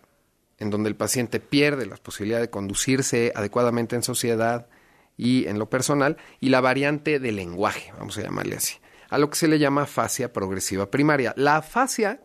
en 0.59 0.71
donde 0.71 0.89
el 0.89 0.97
paciente 0.97 1.41
pierde 1.41 1.87
la 1.87 1.97
posibilidad 1.97 2.41
de 2.41 2.51
conducirse 2.51 3.33
adecuadamente 3.35 3.97
en 3.97 4.03
sociedad, 4.03 4.69
y 5.19 5.47
en 5.47 5.59
lo 5.59 5.69
personal, 5.69 6.17
y 6.41 6.49
la 6.49 6.63
variante 6.63 7.19
de 7.19 7.33
lenguaje, 7.33 7.93
vamos 7.99 8.17
a 8.17 8.23
llamarle 8.23 8.57
así, 8.57 8.77
a 9.11 9.19
lo 9.19 9.29
que 9.29 9.37
se 9.37 9.49
le 9.49 9.59
llama 9.59 9.85
fascia 9.85 10.33
progresiva 10.33 10.91
primaria. 10.91 11.35
La 11.37 11.57
afasia 11.57 12.23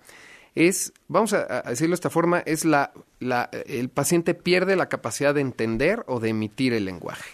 es, 0.56 0.94
vamos 1.08 1.34
a, 1.34 1.64
decirlo 1.64 1.94
de 1.94 1.96
esta 1.96 2.12
forma, 2.12 2.40
es 2.46 2.64
la, 2.64 2.94
la, 3.20 3.50
el 3.66 3.90
paciente 3.90 4.36
pierde 4.36 4.76
la 4.76 4.88
capacidad 4.88 5.34
de 5.34 5.42
entender 5.42 6.04
o 6.08 6.20
de 6.20 6.30
emitir 6.30 6.74
el 6.74 6.86
lenguaje. 6.86 7.32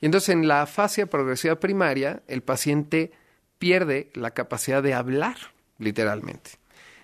Y 0.00 0.06
entonces 0.06 0.28
en 0.28 0.46
la 0.46 0.62
afasia 0.62 1.06
progresiva 1.06 1.58
primaria, 1.58 2.22
el 2.28 2.42
paciente 2.42 3.12
pierde 3.58 4.10
la 4.12 4.32
capacidad 4.32 4.82
de 4.82 4.94
hablar. 4.94 5.36
literalmente. 5.78 6.52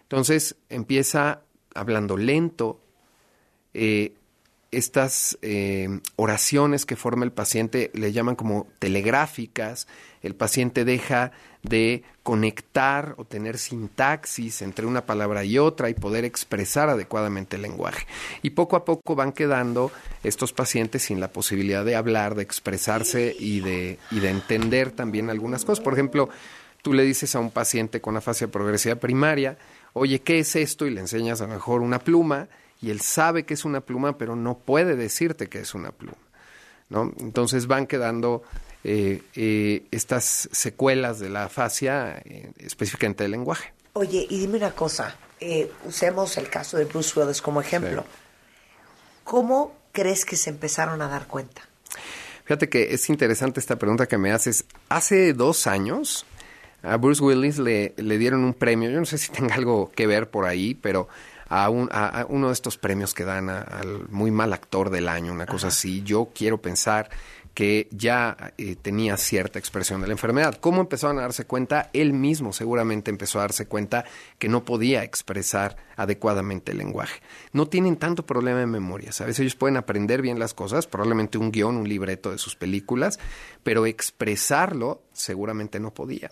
Entonces 0.03 0.57
empieza 0.69 1.43
hablando 1.75 2.17
lento, 2.17 2.81
eh, 3.75 4.15
estas 4.73 5.37
eh, 5.43 6.01
oraciones 6.17 6.87
que 6.87 6.95
forma 6.95 7.25
el 7.25 7.33
paciente 7.33 7.91
le 7.93 8.13
llaman 8.13 8.37
como 8.37 8.69
telegráficas, 8.79 9.89
el 10.23 10.35
paciente 10.35 10.85
deja 10.85 11.33
de 11.63 12.05
conectar 12.23 13.15
o 13.17 13.25
tener 13.25 13.59
sintaxis 13.59 14.63
entre 14.63 14.87
una 14.87 15.07
palabra 15.07 15.45
y 15.45 15.59
otra 15.59 15.91
y 15.91 15.95
poder 15.95 16.25
expresar 16.25 16.89
adecuadamente 16.89 17.57
el 17.57 17.63
lenguaje. 17.63 18.07
Y 18.43 18.51
poco 18.51 18.77
a 18.77 18.85
poco 18.85 19.17
van 19.17 19.33
quedando 19.33 19.91
estos 20.23 20.53
pacientes 20.53 21.03
sin 21.03 21.19
la 21.19 21.33
posibilidad 21.33 21.85
de 21.85 21.97
hablar, 21.97 22.37
de 22.37 22.43
expresarse 22.43 23.35
y 23.39 23.61
de, 23.61 23.99
y 24.11 24.21
de 24.21 24.31
entender 24.31 24.93
también 24.93 25.31
algunas 25.31 25.65
cosas. 25.65 25.83
Por 25.83 25.95
ejemplo, 25.95 26.29
tú 26.83 26.93
le 26.93 27.03
dices 27.03 27.35
a 27.35 27.41
un 27.41 27.51
paciente 27.51 28.01
con 28.01 28.17
afasia 28.17 28.49
progresiva 28.49 28.95
primaria, 28.95 29.59
oye, 29.95 30.21
¿qué 30.21 30.39
es 30.39 30.55
esto? 30.55 30.87
Y 30.87 30.91
le 30.91 31.01
enseñas 31.01 31.41
a 31.41 31.47
lo 31.47 31.55
mejor 31.55 31.83
una 31.83 31.99
pluma 31.99 32.49
y 32.83 32.91
él 32.91 33.01
sabe 33.01 33.45
que 33.45 33.55
es 33.55 33.65
una 33.65 33.81
pluma, 33.81 34.17
pero 34.17 34.37
no 34.37 34.59
puede 34.59 34.97
decirte 34.97 35.49
que 35.49 35.61
es 35.61 35.75
una 35.75 35.91
pluma. 35.91 36.17
¿no? 36.91 37.13
Entonces 37.19 37.67
van 37.67 37.87
quedando 37.87 38.43
eh, 38.85 39.23
eh, 39.35 39.87
estas 39.91 40.49
secuelas 40.53 41.19
de 41.19 41.31
la 41.31 41.45
afasia 41.45 42.21
eh, 42.25 42.51
específicamente 42.59 43.25
del 43.25 43.33
lenguaje. 43.33 43.73
Oye, 43.95 44.27
y 44.29 44.39
dime 44.39 44.59
una 44.59 44.73
cosa, 44.73 45.17
usemos 45.85 46.37
el 46.37 46.49
caso 46.49 46.77
de 46.77 46.85
Bruce 46.85 47.19
Willis 47.19 47.43
como 47.43 47.61
ejemplo. 47.61 48.05
¿Cómo 49.25 49.77
crees 49.93 50.25
que 50.25 50.37
se 50.37 50.51
empezaron 50.51 51.03
a 51.03 51.09
dar 51.09 51.27
cuenta? 51.27 51.63
Fíjate 52.45 52.69
que 52.69 52.95
es 52.95 53.09
interesante 53.09 53.61
esta 53.61 53.77
pregunta 53.77 54.07
que 54.07 54.19
me 54.19 54.33
haces. 54.33 54.65
Hace 54.89 55.33
dos 55.33 55.67
años 55.67 56.25
a 56.83 56.97
Bruce 56.97 57.23
Willis 57.23 57.59
le, 57.59 57.95
le 57.97 58.19
dieron 58.19 58.45
un 58.45 58.55
premio, 58.55 58.91
yo 58.91 58.99
no 58.99 59.07
sé 59.07 59.19
si 59.19 59.31
tenga 59.33 59.55
algo 59.55 59.91
que 59.91 60.07
ver 60.07 60.31
por 60.31 60.47
ahí, 60.47 60.75
pero 60.75 61.09
a, 61.51 61.67
a, 61.67 62.27
uno 62.27 62.47
de 62.47 62.53
estos 62.53 62.79
premios 62.79 63.13
que 63.13 63.25
dan 63.25 63.51
al 63.51 64.09
muy 64.09 64.31
mal 64.31 64.53
actor 64.53 64.89
del 64.89 65.09
año, 65.09 65.33
una 65.33 65.47
cosa 65.47 65.67
así. 65.69 66.03
Yo 66.03 66.31
quiero 66.33 66.63
pensar 66.63 67.11
que 67.55 67.89
ya 67.91 68.55
eh, 68.59 68.77
tenía 68.77 69.17
cierta 69.17 69.59
expresión 69.59 70.01
de 70.01 70.07
la 70.07 70.13
enfermedad. 70.13 70.55
¿Cómo 70.55 70.81
empezaron 70.81 71.19
a 71.19 71.23
darse 71.23 71.45
cuenta? 71.45 71.91
Él 71.93 72.13
mismo 72.13 72.53
seguramente 72.53 73.11
empezó 73.11 73.39
a 73.39 73.43
darse 73.43 73.67
cuenta 73.67 74.05
que 74.39 74.49
no 74.49 74.65
podía 74.65 75.03
expresar 75.03 75.77
adecuadamente 75.97 76.73
el 76.73 76.79
lenguaje. 76.79 77.21
No 77.53 77.67
tienen 77.67 77.97
tanto 77.97 78.25
problema 78.25 78.61
de 78.61 78.67
memoria, 78.67 79.13
¿sabes? 79.13 79.39
Ellos 79.41 79.57
pueden 79.57 79.77
aprender 79.77 80.23
bien 80.23 80.39
las 80.39 80.55
cosas, 80.55 80.87
probablemente 80.87 81.39
un 81.39 81.51
guion, 81.51 81.77
un 81.77 81.89
libreto 81.89 82.31
de 82.31 82.39
sus 82.39 82.55
películas, 82.55 83.19
pero 83.63 83.85
expresarlo 83.87 85.03
seguramente 85.13 85.81
no 85.81 85.93
podía. 85.93 86.31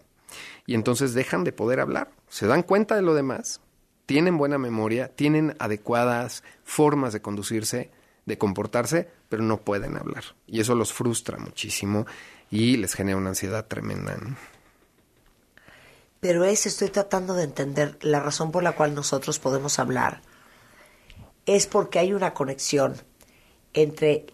Y 0.66 0.74
entonces 0.74 1.14
dejan 1.14 1.42
de 1.42 1.52
poder 1.52 1.80
hablar, 1.80 2.10
se 2.28 2.46
dan 2.46 2.62
cuenta 2.62 2.94
de 2.94 3.02
lo 3.02 3.14
demás, 3.14 3.60
tienen 4.08 4.38
buena 4.38 4.56
memoria, 4.56 5.08
tienen 5.14 5.54
adecuadas 5.58 6.42
formas 6.64 7.12
de 7.12 7.20
conducirse, 7.20 7.90
de 8.24 8.38
comportarse, 8.38 9.06
pero 9.28 9.42
no 9.42 9.60
pueden 9.60 9.98
hablar. 9.98 10.24
Y 10.46 10.60
eso 10.60 10.74
los 10.74 10.94
frustra 10.94 11.36
muchísimo 11.36 12.06
y 12.50 12.78
les 12.78 12.94
genera 12.94 13.18
una 13.18 13.28
ansiedad 13.28 13.66
tremenda. 13.66 14.16
Pero 16.20 16.46
es, 16.46 16.64
estoy 16.64 16.88
tratando 16.88 17.34
de 17.34 17.44
entender 17.44 17.98
la 18.00 18.20
razón 18.20 18.50
por 18.50 18.62
la 18.62 18.72
cual 18.72 18.94
nosotros 18.94 19.38
podemos 19.38 19.78
hablar. 19.78 20.22
Es 21.44 21.66
porque 21.66 21.98
hay 21.98 22.14
una 22.14 22.32
conexión 22.32 22.94
entre 23.74 24.24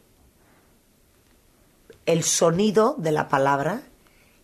el 2.07 2.23
sonido 2.23 2.95
de 2.97 3.11
la 3.11 3.29
palabra 3.29 3.83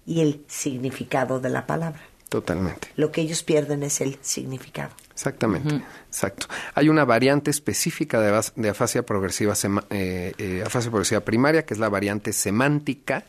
y 0.04 0.22
el 0.22 0.44
significado 0.48 1.38
de 1.38 1.50
la 1.50 1.68
palabra. 1.68 2.02
Totalmente. 2.28 2.88
Lo 2.96 3.12
que 3.12 3.20
ellos 3.20 3.44
pierden 3.44 3.84
es 3.84 4.00
el 4.00 4.18
significado. 4.22 4.90
Exactamente, 5.20 5.82
exacto. 6.06 6.46
Hay 6.74 6.88
una 6.88 7.04
variante 7.04 7.50
específica 7.50 8.22
de, 8.56 8.70
afasia 8.70 9.04
progresiva, 9.04 9.52
eh, 9.90 10.32
eh, 10.38 10.62
afasia 10.64 10.90
progresiva 10.90 11.20
primaria, 11.20 11.66
que 11.66 11.74
es 11.74 11.80
la 11.80 11.90
variante 11.90 12.32
semántica, 12.32 13.24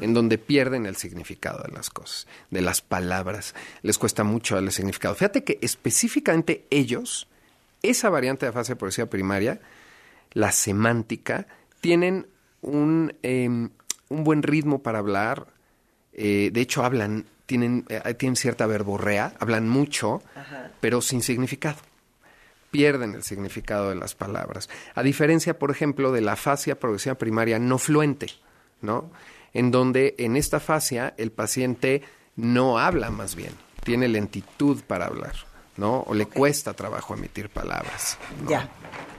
en 0.00 0.14
donde 0.14 0.38
pierden 0.38 0.86
el 0.86 0.94
significado 0.94 1.64
de 1.64 1.72
las 1.72 1.90
cosas, 1.90 2.28
de 2.52 2.60
las 2.60 2.80
palabras. 2.80 3.56
Les 3.82 3.98
cuesta 3.98 4.22
mucho 4.22 4.56
el 4.56 4.70
significado. 4.70 5.16
Fíjate 5.16 5.42
que 5.42 5.58
específicamente 5.62 6.64
ellos, 6.70 7.26
esa 7.82 8.08
variante 8.08 8.46
de 8.46 8.50
afasia 8.50 8.76
progresiva 8.76 9.10
primaria, 9.10 9.60
la 10.34 10.52
semántica, 10.52 11.48
tienen 11.80 12.28
un, 12.60 13.16
em, 13.24 13.70
un 14.10 14.22
buen 14.22 14.44
ritmo 14.44 14.80
para 14.80 15.00
hablar. 15.00 15.48
Eh, 16.12 16.50
de 16.52 16.60
hecho, 16.60 16.84
hablan 16.84 17.26
tienen, 17.46 17.84
eh, 17.88 18.14
tienen 18.14 18.36
cierta 18.36 18.66
verborrea, 18.66 19.34
hablan 19.38 19.68
mucho, 19.68 20.22
pero 20.80 21.00
sin 21.00 21.22
significado. 21.22 21.78
Pierden 22.70 23.14
el 23.14 23.22
significado 23.22 23.90
de 23.90 23.96
las 23.96 24.14
palabras. 24.14 24.70
A 24.94 25.02
diferencia, 25.02 25.58
por 25.58 25.70
ejemplo, 25.70 26.12
de 26.12 26.22
la 26.22 26.36
fascia 26.36 26.78
progresiva 26.78 27.16
primaria 27.16 27.58
no 27.58 27.78
fluente, 27.78 28.28
¿no? 28.80 29.10
En 29.52 29.70
donde 29.70 30.14
en 30.18 30.36
esta 30.36 30.58
fascia 30.60 31.12
el 31.18 31.32
paciente 31.32 32.02
no 32.36 32.78
habla 32.78 33.10
más 33.10 33.34
bien, 33.34 33.52
tiene 33.84 34.08
lentitud 34.08 34.80
para 34.86 35.06
hablar, 35.06 35.34
¿no? 35.76 36.00
O 36.06 36.14
le 36.14 36.26
cuesta 36.26 36.72
trabajo 36.72 37.14
emitir 37.14 37.50
palabras. 37.50 38.16
Ya. 38.48 38.70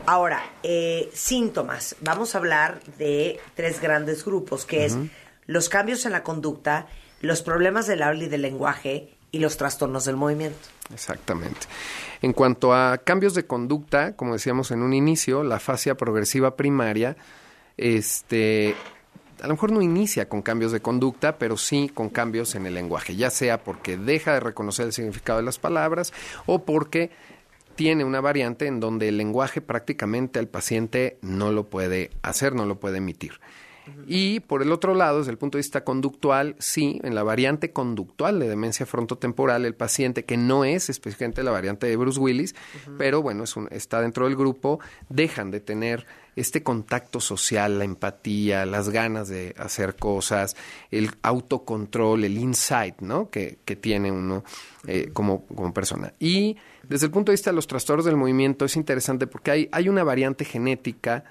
Ahora, 0.06 0.44
eh, 0.64 1.10
síntomas. 1.14 1.96
Vamos 2.02 2.36
a 2.36 2.40
hablar 2.40 2.82
de 2.98 3.40
tres 3.56 3.80
grandes 3.80 4.26
grupos, 4.26 4.66
que 4.66 4.86
es 4.86 4.98
los 5.46 5.70
cambios 5.70 6.06
en 6.06 6.12
la 6.12 6.24
conducta, 6.24 6.88
los 7.24 7.42
problemas 7.42 7.88
del 7.88 8.04
habla 8.04 8.26
y 8.26 8.28
del 8.28 8.42
lenguaje 8.42 9.10
y 9.32 9.40
los 9.40 9.58
trastornos 9.58 10.06
del 10.06 10.18
movimiento. 10.18 10.60
Exactamente. 10.94 11.62
En 12.22 12.34
cuanto 12.34 12.74
a 12.74 12.98
cambios 13.00 13.34
de 13.34 13.48
conducta, 13.48 14.16
como 14.16 14.34
decíamos 14.34 14.72
en 14.72 14.84
un 14.84 14.94
inicio, 14.94 15.44
la 15.44 15.60
fascia 15.60 15.96
progresiva 15.96 16.56
primaria, 16.58 17.16
este, 17.78 18.76
a 19.42 19.48
lo 19.48 19.54
mejor 19.54 19.72
no 19.72 19.82
inicia 19.82 20.28
con 20.28 20.42
cambios 20.42 20.74
de 20.74 20.82
conducta, 20.82 21.38
pero 21.38 21.56
sí 21.56 21.90
con 21.92 22.10
cambios 22.10 22.56
en 22.56 22.66
el 22.66 22.74
lenguaje, 22.74 23.16
ya 23.16 23.30
sea 23.30 23.64
porque 23.64 23.98
deja 23.98 24.34
de 24.34 24.42
reconocer 24.42 24.86
el 24.86 24.94
significado 24.94 25.40
de 25.40 25.46
las 25.46 25.60
palabras 25.60 26.14
o 26.46 26.66
porque 26.66 27.10
tiene 27.76 28.04
una 28.04 28.20
variante 28.20 28.68
en 28.68 28.82
donde 28.82 29.08
el 29.08 29.18
lenguaje 29.18 29.62
prácticamente 29.62 30.40
el 30.40 30.50
paciente 30.50 31.18
no 31.22 31.54
lo 31.54 31.70
puede 31.70 32.12
hacer, 32.22 32.54
no 32.54 32.66
lo 32.66 32.80
puede 32.80 32.98
emitir. 32.98 33.40
Y 34.08 34.40
por 34.42 34.62
el 34.62 34.72
otro 34.72 34.96
lado, 34.96 35.20
desde 35.20 35.32
el 35.32 35.38
punto 35.38 35.58
de 35.58 35.62
vista 35.62 35.84
conductual, 35.84 36.56
sí, 36.60 37.00
en 37.04 37.16
la 37.16 37.24
variante 37.24 37.72
conductual 37.72 38.40
de 38.40 38.48
demencia 38.48 38.86
frontotemporal, 38.86 39.66
el 39.66 39.76
paciente, 39.76 40.26
que 40.26 40.38
no 40.38 40.66
es 40.66 40.90
específicamente 40.90 41.44
la 41.44 41.52
variante 41.52 41.88
de 41.88 41.96
Bruce 41.96 42.20
Willis, 42.20 42.56
pero 42.98 43.22
bueno, 43.22 43.44
es 43.44 43.56
un, 43.56 43.68
está 43.72 44.02
dentro 44.02 44.26
del 44.26 44.36
grupo, 44.36 44.80
dejan 45.10 45.52
de 45.52 45.60
tener 45.60 46.06
este 46.36 46.64
contacto 46.64 47.20
social, 47.20 47.78
la 47.78 47.86
empatía, 47.86 48.66
las 48.66 48.90
ganas 48.90 49.28
de 49.28 49.54
hacer 49.58 49.96
cosas, 49.96 50.56
el 50.90 51.12
autocontrol, 51.22 52.24
el 52.24 52.38
insight, 52.38 53.02
¿no? 53.02 53.30
Que, 53.30 53.60
que 53.66 53.76
tiene 53.76 54.12
uno 54.12 54.44
eh, 54.88 55.10
como, 55.14 55.46
como 55.46 55.74
persona. 55.74 56.14
Y 56.20 56.58
desde 56.88 57.08
el 57.08 57.12
punto 57.12 57.32
de 57.32 57.36
vista 57.36 57.52
de 57.52 57.56
los 57.56 57.68
trastornos 57.68 58.06
del 58.06 58.18
movimiento 58.18 58.66
es 58.66 58.76
interesante 58.76 59.28
porque 59.28 59.52
hay, 59.52 59.70
hay 59.72 59.90
una 59.90 60.04
variante 60.04 60.44
genética 60.46 61.24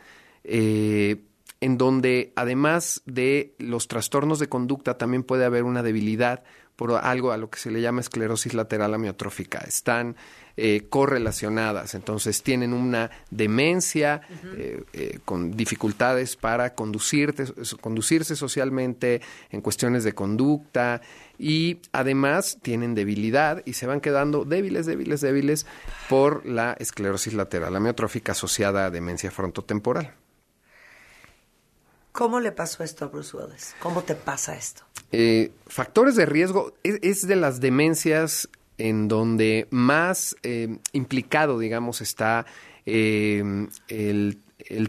eh, 0.44 1.16
en 1.62 1.78
donde 1.78 2.32
además 2.34 3.02
de 3.06 3.54
los 3.58 3.86
trastornos 3.86 4.40
de 4.40 4.48
conducta 4.48 4.98
también 4.98 5.22
puede 5.22 5.44
haber 5.44 5.62
una 5.62 5.84
debilidad 5.84 6.42
por 6.74 6.90
algo 6.92 7.30
a 7.30 7.36
lo 7.36 7.50
que 7.50 7.60
se 7.60 7.70
le 7.70 7.80
llama 7.80 8.00
esclerosis 8.00 8.52
lateral 8.52 8.94
amiotrófica. 8.94 9.58
Están 9.58 10.16
eh, 10.56 10.86
correlacionadas, 10.90 11.94
entonces 11.94 12.42
tienen 12.42 12.72
una 12.72 13.12
demencia 13.30 14.22
eh, 14.56 14.82
eh, 14.92 15.20
con 15.24 15.56
dificultades 15.56 16.34
para 16.34 16.74
conducirse 16.74 18.34
socialmente 18.34 19.20
en 19.50 19.60
cuestiones 19.60 20.02
de 20.02 20.14
conducta 20.14 21.00
y 21.38 21.78
además 21.92 22.58
tienen 22.60 22.96
debilidad 22.96 23.62
y 23.64 23.74
se 23.74 23.86
van 23.86 24.00
quedando 24.00 24.44
débiles, 24.44 24.86
débiles, 24.86 25.20
débiles 25.20 25.64
por 26.08 26.44
la 26.44 26.72
esclerosis 26.72 27.34
lateral 27.34 27.76
amiotrófica 27.76 28.32
asociada 28.32 28.86
a 28.86 28.90
demencia 28.90 29.30
frontotemporal. 29.30 30.16
¿Cómo 32.12 32.40
le 32.40 32.52
pasó 32.52 32.84
esto 32.84 33.06
a 33.06 33.08
Bruce 33.08 33.34
Willis? 33.36 33.74
¿Cómo 33.80 34.02
te 34.02 34.14
pasa 34.14 34.54
esto? 34.54 34.82
Eh, 35.12 35.50
factores 35.66 36.14
de 36.14 36.26
riesgo 36.26 36.74
es, 36.82 37.26
de 37.26 37.36
las 37.36 37.60
demencias 37.60 38.48
en 38.76 39.08
donde 39.08 39.66
más 39.70 40.36
eh, 40.42 40.76
implicado, 40.92 41.58
digamos, 41.58 42.02
está 42.02 42.44
eh, 42.84 43.42
el, 43.88 44.40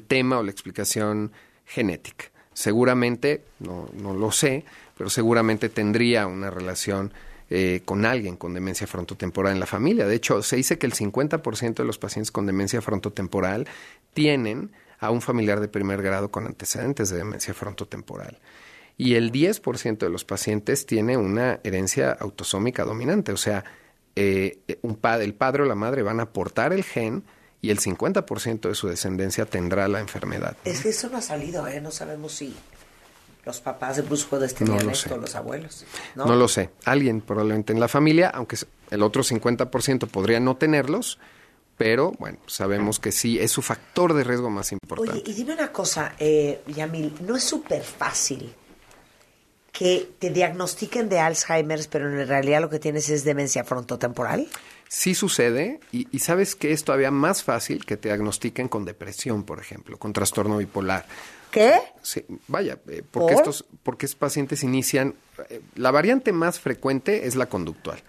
tema 0.08 0.40
o 0.40 0.44
la 0.44 0.52
explicación 0.52 1.32
genética. 1.66 2.26
Seguramente, 2.54 3.44
no, 3.60 3.90
no 3.94 4.14
lo 4.14 4.32
sé, 4.32 4.66
pero 4.98 5.10
seguramente 5.10 5.70
tendría 5.70 6.28
una 6.28 6.52
relación 6.52 7.12
con 7.86 8.04
alguien 8.04 8.36
con 8.36 8.56
demencia 8.56 8.88
frontotemporal 8.88 9.54
en 9.54 9.60
la 9.60 9.68
familia. 9.68 10.08
De 10.08 10.16
hecho, 10.16 10.42
se 10.42 10.56
dice 10.56 10.80
que 10.80 10.88
el 10.88 10.94
50% 10.94 11.76
de 11.76 11.84
los 11.84 12.00
pacientes 12.00 12.32
con 12.32 12.48
demencia 12.48 12.82
frontotemporal 12.82 13.68
tienen 14.16 14.72
a 15.04 15.12
un 15.12 15.22
familiar 15.22 15.60
de 15.60 15.68
primer 15.68 16.02
grado 16.02 16.32
con 16.32 16.46
antecedentes 16.46 17.10
de 17.10 17.18
demencia 17.18 17.54
frontotemporal. 17.54 18.40
Y 18.98 19.16
el 19.16 19.34
10% 19.34 19.98
de 19.98 20.10
los 20.10 20.24
pacientes 20.24 20.86
tiene 20.86 21.18
una 21.18 21.60
herencia 21.66 22.14
autosómica 22.14 22.86
dominante, 22.86 23.34
o 23.34 23.38
sea, 23.38 23.66
eh, 24.16 24.60
un 24.82 24.96
padre, 24.96 25.26
el 25.26 25.34
padre 25.34 25.64
o 25.64 25.66
la 25.66 25.76
madre 25.76 26.04
van 26.04 26.22
a 26.22 26.24
aportar 26.24 26.72
el 26.72 26.86
gen 26.86 27.24
y 27.62 27.70
el 27.70 27.80
50% 27.80 28.70
de 28.70 28.76
su 28.76 28.88
descendencia 28.88 29.46
tendrá 29.46 29.90
la 29.90 30.00
enfermedad. 30.00 30.56
Es 30.64 30.82
que 30.82 30.90
eso 30.90 31.10
no 31.10 31.18
ha 31.18 31.22
salido, 31.22 31.68
¿eh? 31.68 31.82
No 31.82 31.92
sabemos 31.92 32.32
si 32.32 32.56
los 33.44 33.60
papás 33.60 33.98
de 33.98 34.04
Bruce 34.04 34.26
Willis 34.32 34.56
tenían 34.56 34.86
lo 34.86 34.92
esto, 34.92 35.10
sé. 35.10 35.18
los 35.18 35.36
abuelos. 35.36 35.86
¿no? 36.16 36.28
¿no? 36.28 36.36
lo 36.38 36.48
sé. 36.48 36.70
Alguien 36.86 37.20
probablemente 37.20 37.74
en 37.74 37.82
la 37.82 37.90
familia, 37.90 38.30
aunque 38.30 38.56
el 38.90 39.04
otro 39.04 39.22
50% 39.22 40.08
podría 40.08 40.40
no 40.40 40.56
tenerlos, 40.56 41.20
pero 41.78 42.12
bueno, 42.20 42.40
sabemos 42.48 43.00
que 43.00 43.12
sí 43.12 43.40
es 43.40 43.52
su 43.52 43.62
factor 43.62 44.14
de 44.14 44.24
riesgo 44.24 44.50
más 44.50 44.72
importante. 44.72 45.12
Oye, 45.12 45.24
y 45.26 45.34
dime 45.34 45.54
una 45.54 45.72
cosa, 45.72 46.14
eh, 46.20 46.62
Yamil, 46.68 47.14
¿no 47.22 47.36
es 47.36 47.44
súper 47.44 47.84
fácil 47.84 48.54
que 49.72 50.12
te 50.20 50.30
diagnostiquen 50.30 51.10
de 51.10 51.20
Alzheimer, 51.20 51.80
pero 51.90 52.08
en 52.08 52.28
realidad 52.28 52.62
lo 52.62 52.70
que 52.70 52.80
tienes 52.80 53.10
es 53.10 53.24
demencia 53.24 53.64
frontotemporal? 53.64 54.48
Sí 54.88 55.16
sucede 55.16 55.80
y, 55.92 56.08
y 56.16 56.20
sabes 56.20 56.56
que 56.56 56.72
es 56.72 56.84
todavía 56.84 57.10
más 57.10 57.44
fácil 57.44 57.84
que 57.84 57.98
te 57.98 58.10
diagnostiquen 58.10 58.68
con 58.68 58.86
depresión, 58.86 59.44
por 59.44 59.60
ejemplo, 59.60 59.98
con 59.98 60.14
trastorno 60.14 60.58
bipolar. 60.58 61.08
¿Qué? 61.54 61.80
Sí, 62.02 62.26
vaya, 62.48 62.80
eh, 62.88 63.04
porque 63.10 63.34
¿Por? 63.34 63.44
estos, 63.44 63.66
porque 63.84 64.08
estos 64.08 64.20
pacientes 64.20 64.64
inician, 64.64 65.14
eh, 65.50 65.62
la 65.76 65.92
variante 65.92 66.32
más 66.32 66.60
frecuente 66.60 67.28
es 67.28 67.36
la 67.36 67.46
conductual. 67.48 68.02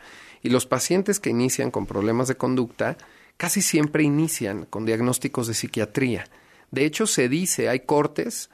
Y 0.43 0.49
los 0.49 0.65
pacientes 0.67 1.21
que 1.21 1.29
inician 1.31 1.71
con 1.71 1.87
problemas 1.87 2.29
de 2.29 2.37
conducta 2.37 2.97
casi 3.37 3.62
siempre 3.62 4.03
inician 4.03 4.66
con 4.70 4.87
diagnósticos 4.87 5.47
de 5.47 5.55
psiquiatría. 5.55 6.26
De 6.70 6.85
hecho, 6.85 7.07
se 7.07 7.28
dice, 7.28 7.68
hay 7.68 7.80
cortes 7.80 8.51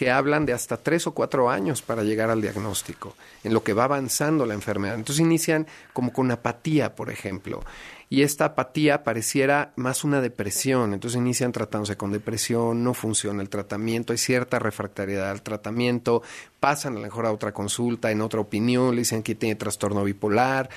que 0.00 0.10
hablan 0.10 0.46
de 0.46 0.54
hasta 0.54 0.78
tres 0.78 1.06
o 1.06 1.12
cuatro 1.12 1.50
años 1.50 1.82
para 1.82 2.02
llegar 2.02 2.30
al 2.30 2.40
diagnóstico, 2.40 3.14
en 3.44 3.52
lo 3.52 3.62
que 3.62 3.74
va 3.74 3.84
avanzando 3.84 4.46
la 4.46 4.54
enfermedad. 4.54 4.94
Entonces 4.94 5.20
inician 5.20 5.66
como 5.92 6.10
con 6.10 6.30
apatía, 6.30 6.94
por 6.94 7.10
ejemplo, 7.10 7.62
y 8.08 8.22
esta 8.22 8.46
apatía 8.46 9.04
pareciera 9.04 9.72
más 9.76 10.02
una 10.02 10.22
depresión. 10.22 10.94
Entonces 10.94 11.18
inician 11.18 11.52
tratándose 11.52 11.98
con 11.98 12.12
depresión, 12.12 12.82
no 12.82 12.94
funciona 12.94 13.42
el 13.42 13.50
tratamiento, 13.50 14.12
hay 14.12 14.18
cierta 14.18 14.58
refractariedad 14.58 15.30
al 15.30 15.42
tratamiento, 15.42 16.22
pasan 16.60 16.94
a 16.94 16.96
lo 16.96 17.02
mejor 17.02 17.26
a 17.26 17.32
otra 17.32 17.52
consulta, 17.52 18.10
en 18.10 18.22
otra 18.22 18.40
opinión, 18.40 18.94
le 18.94 19.02
dicen 19.02 19.22
que 19.22 19.34
tiene 19.34 19.54
trastorno 19.54 20.02
bipolar, 20.02 20.70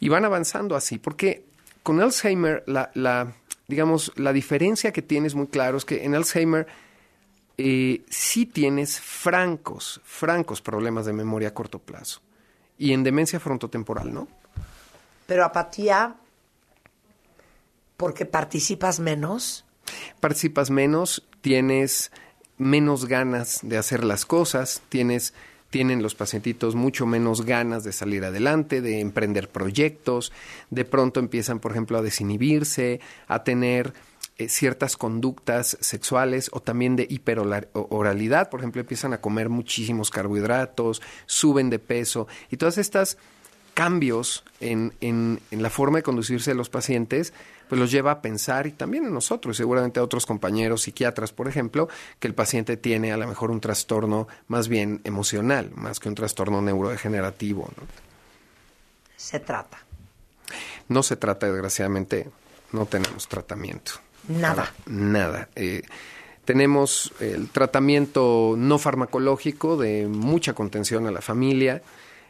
y 0.00 0.08
van 0.08 0.24
avanzando 0.24 0.74
así, 0.74 0.98
porque 0.98 1.44
con 1.88 2.02
Alzheimer, 2.02 2.64
la, 2.66 2.90
la, 2.92 3.32
digamos, 3.66 4.12
la 4.16 4.34
diferencia 4.34 4.92
que 4.92 5.00
tienes 5.00 5.34
muy 5.34 5.46
claro 5.46 5.78
es 5.78 5.86
que 5.86 6.04
en 6.04 6.14
Alzheimer 6.14 6.66
eh, 7.56 8.04
sí 8.10 8.44
tienes 8.44 9.00
francos, 9.00 9.98
francos 10.04 10.60
problemas 10.60 11.06
de 11.06 11.14
memoria 11.14 11.48
a 11.48 11.54
corto 11.54 11.78
plazo. 11.78 12.20
Y 12.76 12.92
en 12.92 13.04
demencia 13.04 13.40
frontotemporal, 13.40 14.12
¿no? 14.12 14.28
Pero 15.26 15.46
apatía 15.46 16.16
porque 17.96 18.26
participas 18.26 19.00
menos. 19.00 19.64
Participas 20.20 20.68
menos, 20.68 21.26
tienes 21.40 22.12
menos 22.58 23.06
ganas 23.06 23.60
de 23.62 23.78
hacer 23.78 24.04
las 24.04 24.26
cosas, 24.26 24.82
tienes 24.90 25.32
tienen 25.70 26.02
los 26.02 26.14
pacientitos 26.14 26.74
mucho 26.74 27.06
menos 27.06 27.44
ganas 27.44 27.84
de 27.84 27.92
salir 27.92 28.24
adelante, 28.24 28.80
de 28.80 29.00
emprender 29.00 29.48
proyectos, 29.48 30.32
de 30.70 30.84
pronto 30.84 31.20
empiezan, 31.20 31.60
por 31.60 31.72
ejemplo, 31.72 31.98
a 31.98 32.02
desinhibirse, 32.02 33.00
a 33.26 33.44
tener 33.44 33.92
eh, 34.38 34.48
ciertas 34.48 34.96
conductas 34.96 35.76
sexuales 35.80 36.48
o 36.52 36.60
también 36.60 36.96
de 36.96 37.06
hiperoralidad, 37.10 38.50
por 38.50 38.60
ejemplo, 38.60 38.80
empiezan 38.80 39.12
a 39.12 39.20
comer 39.20 39.48
muchísimos 39.48 40.10
carbohidratos, 40.10 41.02
suben 41.26 41.70
de 41.70 41.78
peso 41.78 42.28
y 42.50 42.56
todas 42.56 42.78
estas 42.78 43.18
cambios 43.74 44.44
en, 44.60 44.92
en, 45.00 45.40
en 45.50 45.62
la 45.62 45.70
forma 45.70 45.98
de 45.98 46.02
conducirse 46.02 46.50
de 46.50 46.56
los 46.56 46.70
pacientes, 46.70 47.32
pues 47.68 47.78
los 47.80 47.90
lleva 47.90 48.12
a 48.12 48.22
pensar 48.22 48.66
y 48.66 48.72
también 48.72 49.06
a 49.06 49.10
nosotros, 49.10 49.56
seguramente 49.56 50.00
a 50.00 50.02
otros 50.02 50.26
compañeros 50.26 50.82
psiquiatras, 50.82 51.32
por 51.32 51.48
ejemplo, 51.48 51.88
que 52.18 52.28
el 52.28 52.34
paciente 52.34 52.76
tiene 52.76 53.12
a 53.12 53.16
lo 53.16 53.26
mejor 53.26 53.50
un 53.50 53.60
trastorno 53.60 54.28
más 54.46 54.68
bien 54.68 55.00
emocional, 55.04 55.70
más 55.74 56.00
que 56.00 56.08
un 56.08 56.14
trastorno 56.14 56.62
neurodegenerativo. 56.62 57.70
¿no? 57.76 57.82
Se 59.16 59.40
trata. 59.40 59.78
No 60.88 61.02
se 61.02 61.16
trata, 61.16 61.46
desgraciadamente, 61.46 62.28
no 62.72 62.86
tenemos 62.86 63.28
tratamiento. 63.28 63.92
Nada. 64.28 64.72
Nada. 64.86 65.48
Eh, 65.54 65.82
tenemos 66.44 67.12
el 67.20 67.50
tratamiento 67.50 68.54
no 68.56 68.78
farmacológico 68.78 69.76
de 69.76 70.06
mucha 70.06 70.54
contención 70.54 71.06
a 71.06 71.10
la 71.10 71.20
familia 71.20 71.82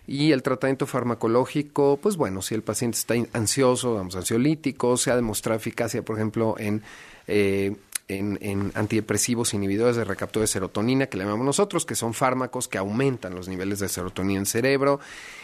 y 0.09 0.33
el 0.33 0.43
tratamiento 0.43 0.87
farmacológico, 0.87 1.99
pues 2.03 2.17
bueno, 2.17 2.41
si 2.41 2.55
el 2.55 2.63
paciente 2.63 2.97
está 2.97 3.15
ansioso, 3.35 3.95
vamos, 3.95 4.17
ansiolítico, 4.17 4.97
se 4.97 5.11
ha 5.11 5.17
demostrado 5.17 5.59
eficacia, 5.59 6.03
por 6.03 6.17
ejemplo, 6.17 6.55
en, 6.59 6.83
eh, 7.27 7.77
en, 8.09 8.73
antidepresivos 8.75 9.53
inhibidores 9.53 9.97
de 9.97 10.05
recaptura 10.05 10.45
de 10.45 10.47
serotonina, 10.47 11.09
que 11.09 11.19
le 11.19 11.25
llamamos 11.25 11.45
nosotros, 11.45 11.85
que 11.85 11.95
son 11.95 12.15
fármacos 12.15 12.69
que 12.69 12.79
aumentan 12.79 13.35
los 13.35 13.49
niveles 13.49 13.81
de 13.81 13.91
serotonina 13.91 14.39
en 14.39 14.41
el 14.41 14.47
cerebro. 14.47 14.99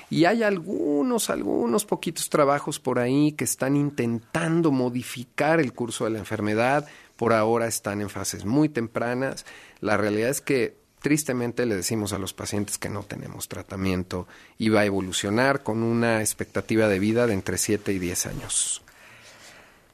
Y 0.08 0.24
hay 0.24 0.42
algunos, 0.42 1.28
algunos 1.28 1.84
poquitos 1.84 2.30
trabajos 2.30 2.80
por 2.80 2.98
ahí 2.98 3.32
que 3.32 3.44
están 3.44 3.76
intentando 3.76 4.70
modificar 4.70 5.60
el 5.60 5.74
curso 5.74 6.04
de 6.04 6.10
la 6.12 6.20
enfermedad. 6.20 6.86
Por 7.16 7.34
ahora 7.34 7.66
están 7.66 8.00
en 8.00 8.08
fases 8.08 8.46
muy 8.46 8.70
tempranas. 8.70 9.44
La 9.80 9.98
realidad 9.98 10.30
es 10.30 10.40
que 10.40 10.83
tristemente 11.04 11.66
le 11.66 11.76
decimos 11.76 12.14
a 12.14 12.18
los 12.18 12.32
pacientes 12.32 12.78
que 12.78 12.88
no 12.88 13.02
tenemos 13.02 13.46
tratamiento 13.46 14.26
y 14.56 14.70
va 14.70 14.80
a 14.80 14.84
evolucionar 14.86 15.62
con 15.62 15.82
una 15.82 16.20
expectativa 16.20 16.88
de 16.88 16.98
vida 16.98 17.26
de 17.26 17.34
entre 17.34 17.58
7 17.58 17.92
y 17.92 17.98
10 17.98 18.24
años. 18.24 18.82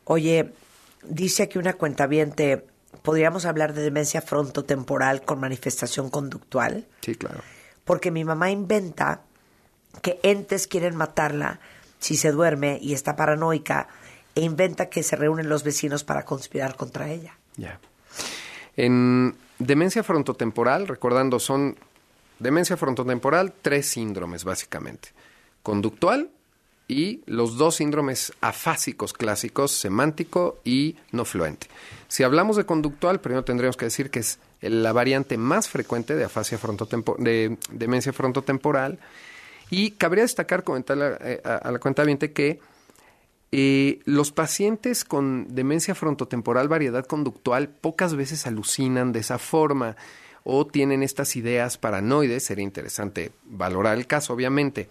Oye, 0.04 0.52
dice 1.02 1.42
aquí 1.42 1.58
una 1.58 1.72
cuentaviente, 1.72 2.64
¿podríamos 3.02 3.44
hablar 3.44 3.74
de 3.74 3.82
demencia 3.82 4.22
frontotemporal 4.22 5.22
con 5.22 5.40
manifestación 5.40 6.10
conductual? 6.10 6.86
Sí, 7.00 7.16
claro. 7.16 7.40
Porque 7.84 8.12
mi 8.12 8.22
mamá 8.22 8.52
inventa 8.52 9.22
que 10.02 10.20
entes 10.22 10.68
quieren 10.68 10.94
matarla 10.94 11.58
si 11.98 12.16
se 12.16 12.30
duerme 12.30 12.78
y 12.80 12.94
está 12.94 13.16
paranoica 13.16 13.88
e 14.36 14.42
inventa 14.42 14.88
que 14.88 15.02
se 15.02 15.16
reúnen 15.16 15.48
los 15.48 15.64
vecinos 15.64 16.04
para 16.04 16.24
conspirar 16.24 16.76
contra 16.76 17.10
ella. 17.10 17.36
Ya. 17.56 17.80
En 18.76 19.34
demencia 19.60 20.02
frontotemporal, 20.02 20.88
recordando, 20.88 21.38
son 21.38 21.76
demencia 22.40 22.76
frontotemporal, 22.76 23.52
tres 23.62 23.86
síndromes 23.86 24.42
básicamente. 24.42 25.10
Conductual 25.62 26.30
y 26.88 27.20
los 27.26 27.56
dos 27.56 27.76
síndromes 27.76 28.32
afásicos 28.40 29.12
clásicos, 29.12 29.70
semántico 29.70 30.58
y 30.64 30.96
no 31.12 31.24
fluente. 31.24 31.68
Si 32.08 32.24
hablamos 32.24 32.56
de 32.56 32.66
conductual, 32.66 33.20
primero 33.20 33.44
tendríamos 33.44 33.76
que 33.76 33.84
decir 33.84 34.10
que 34.10 34.18
es 34.18 34.40
la 34.60 34.92
variante 34.92 35.38
más 35.38 35.68
frecuente 35.68 36.16
de 36.16 36.24
afasia 36.24 36.58
de 37.18 37.56
demencia 37.70 38.12
frontotemporal. 38.12 38.98
Y 39.70 39.92
cabría 39.92 40.24
destacar, 40.24 40.64
comentarle 40.64 41.40
a, 41.44 41.48
a, 41.48 41.56
a 41.58 41.70
la 41.70 41.78
cuenta 41.78 42.04
que 42.32 42.58
eh, 43.52 44.00
los 44.04 44.30
pacientes 44.30 45.04
con 45.04 45.48
demencia 45.48 45.94
frontotemporal, 45.94 46.68
variedad 46.68 47.04
conductual, 47.04 47.68
pocas 47.68 48.14
veces 48.14 48.46
alucinan 48.46 49.12
de 49.12 49.20
esa 49.20 49.38
forma 49.38 49.96
o 50.44 50.66
tienen 50.66 51.02
estas 51.02 51.34
ideas 51.36 51.76
paranoides. 51.76 52.44
Sería 52.44 52.64
interesante 52.64 53.32
valorar 53.44 53.98
el 53.98 54.06
caso, 54.06 54.32
obviamente. 54.32 54.88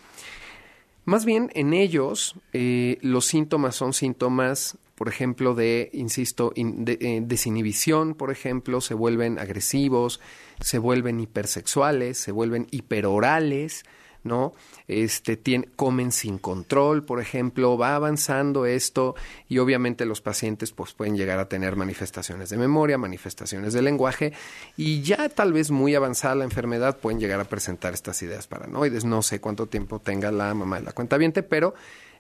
Más 1.06 1.26
bien, 1.26 1.50
en 1.56 1.74
ellos, 1.74 2.36
eh, 2.54 2.98
los 3.02 3.26
síntomas 3.26 3.76
son 3.76 3.94
síntomas, 3.94 4.78
por 4.96 5.08
ejemplo, 5.08 5.56
de, 5.56 5.90
insisto, 5.94 6.52
in, 6.56 6.86
de, 6.86 6.98
eh, 7.02 7.22
desinhibición, 7.24 8.14
por 8.14 8.30
ejemplo, 8.30 8.82
se 8.82 8.94
vuelven 8.94 9.40
agresivos, 9.40 10.20
se 10.60 10.78
vuelven 10.78 11.20
hipersexuales, 11.20 12.18
se 12.18 12.32
vuelven 12.32 12.68
hiperorales, 12.72 13.86
¿no? 14.24 14.54
Este, 14.88 15.40
comen 15.76 16.12
sin 16.12 16.38
control, 16.38 17.04
por 17.04 17.22
ejemplo, 17.22 17.78
va 17.78 17.96
avanzando 17.96 18.66
esto 18.66 19.16
y 19.48 19.60
obviamente 19.60 20.06
los 20.06 20.22
pacientes 20.22 20.72
pues, 20.72 20.94
pueden 20.94 21.16
llegar 21.16 21.40
a 21.40 21.48
tener 21.48 21.76
manifestaciones 21.76 22.50
de 22.50 22.58
memoria, 22.58 22.98
manifestaciones 22.98 23.74
de 23.74 23.82
lenguaje 23.82 24.34
y 24.78 25.02
ya 25.02 25.30
tal 25.30 25.54
vez 25.54 25.72
muy 25.72 25.96
avanzada 25.96 26.36
la 26.36 26.44
enfermedad 26.44 26.98
pueden 26.98 27.20
llegar 27.20 27.40
a 27.40 27.46
presentar 27.46 27.94
estas 27.94 28.22
ideas 28.22 28.48
paranoides. 28.48 29.06
No 29.06 29.22
sé 29.22 29.40
cuánto 29.40 29.68
tiempo 29.68 30.00
tenga 30.00 30.32
la 30.32 30.54
mamá 30.54 30.80
de 30.80 30.86
la 30.86 30.92
cuenta 30.92 31.18
pero 31.50 31.74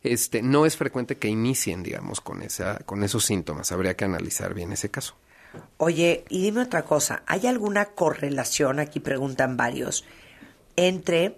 este, 0.03 0.41
no 0.41 0.65
es 0.65 0.77
frecuente 0.77 1.15
que 1.15 1.27
inicien, 1.27 1.83
digamos, 1.83 2.21
con, 2.21 2.41
esa, 2.41 2.79
con 2.85 3.03
esos 3.03 3.25
síntomas. 3.25 3.71
Habría 3.71 3.95
que 3.95 4.05
analizar 4.05 4.53
bien 4.53 4.71
ese 4.71 4.89
caso. 4.89 5.15
Oye, 5.77 6.25
y 6.29 6.43
dime 6.43 6.61
otra 6.61 6.83
cosa, 6.83 7.23
¿hay 7.25 7.47
alguna 7.47 7.85
correlación, 7.85 8.79
aquí 8.79 8.99
preguntan 8.99 9.57
varios, 9.57 10.05
entre 10.75 11.37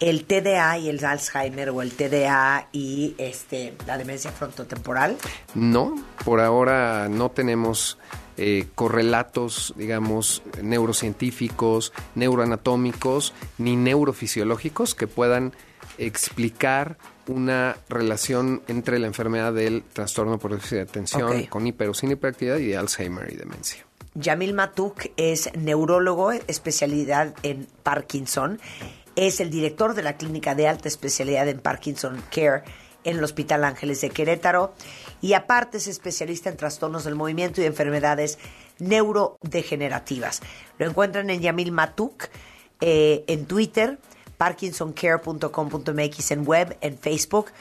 el 0.00 0.24
TDA 0.24 0.78
y 0.78 0.88
el 0.88 1.04
Alzheimer 1.04 1.70
o 1.70 1.82
el 1.82 1.92
TDA 1.92 2.68
y 2.72 3.14
este 3.18 3.74
la 3.86 3.98
demencia 3.98 4.30
frontotemporal? 4.32 5.16
No, 5.54 5.94
por 6.24 6.40
ahora 6.40 7.08
no 7.08 7.30
tenemos 7.30 7.98
eh, 8.36 8.66
correlatos, 8.74 9.74
digamos, 9.76 10.42
neurocientíficos, 10.60 11.92
neuroanatómicos 12.14 13.32
ni 13.58 13.76
neurofisiológicos 13.76 14.94
que 14.94 15.06
puedan 15.06 15.52
explicar 15.98 16.96
una 17.28 17.76
relación 17.88 18.62
entre 18.68 18.98
la 18.98 19.06
enfermedad 19.06 19.52
del 19.52 19.82
trastorno 19.82 20.38
por 20.38 20.52
déficit 20.52 20.76
de 20.76 20.82
atención 20.82 21.46
con 21.46 21.66
hiper 21.66 21.88
o 21.88 21.94
sin 21.94 22.10
hiperactividad 22.10 22.58
y 22.58 22.66
de 22.66 22.76
Alzheimer 22.76 23.32
y 23.32 23.36
demencia. 23.36 23.86
Yamil 24.14 24.54
Matuk 24.54 25.06
es 25.16 25.50
neurólogo, 25.56 26.32
especialidad 26.32 27.34
en 27.42 27.66
Parkinson. 27.82 28.60
Es 29.16 29.40
el 29.40 29.50
director 29.50 29.94
de 29.94 30.02
la 30.02 30.16
clínica 30.16 30.54
de 30.54 30.68
alta 30.68 30.88
especialidad 30.88 31.48
en 31.48 31.60
Parkinson 31.60 32.22
Care 32.30 32.64
en 33.04 33.18
el 33.18 33.24
Hospital 33.24 33.64
Ángeles 33.64 34.00
de 34.00 34.10
Querétaro. 34.10 34.74
Y 35.20 35.34
aparte 35.34 35.76
es 35.78 35.86
especialista 35.86 36.50
en 36.50 36.56
trastornos 36.56 37.04
del 37.04 37.14
movimiento 37.14 37.60
y 37.60 37.64
enfermedades 37.64 38.38
neurodegenerativas. 38.78 40.40
Lo 40.78 40.86
encuentran 40.86 41.30
en 41.30 41.40
Yamil 41.40 41.70
Matuk, 41.70 42.24
eh, 42.80 43.24
en 43.28 43.46
Twitter, 43.46 43.98
parkinsoncare.com.mx 44.36 46.30
en 46.32 46.46
web, 46.46 46.76
en 46.80 46.98
Facebook. 46.98 47.52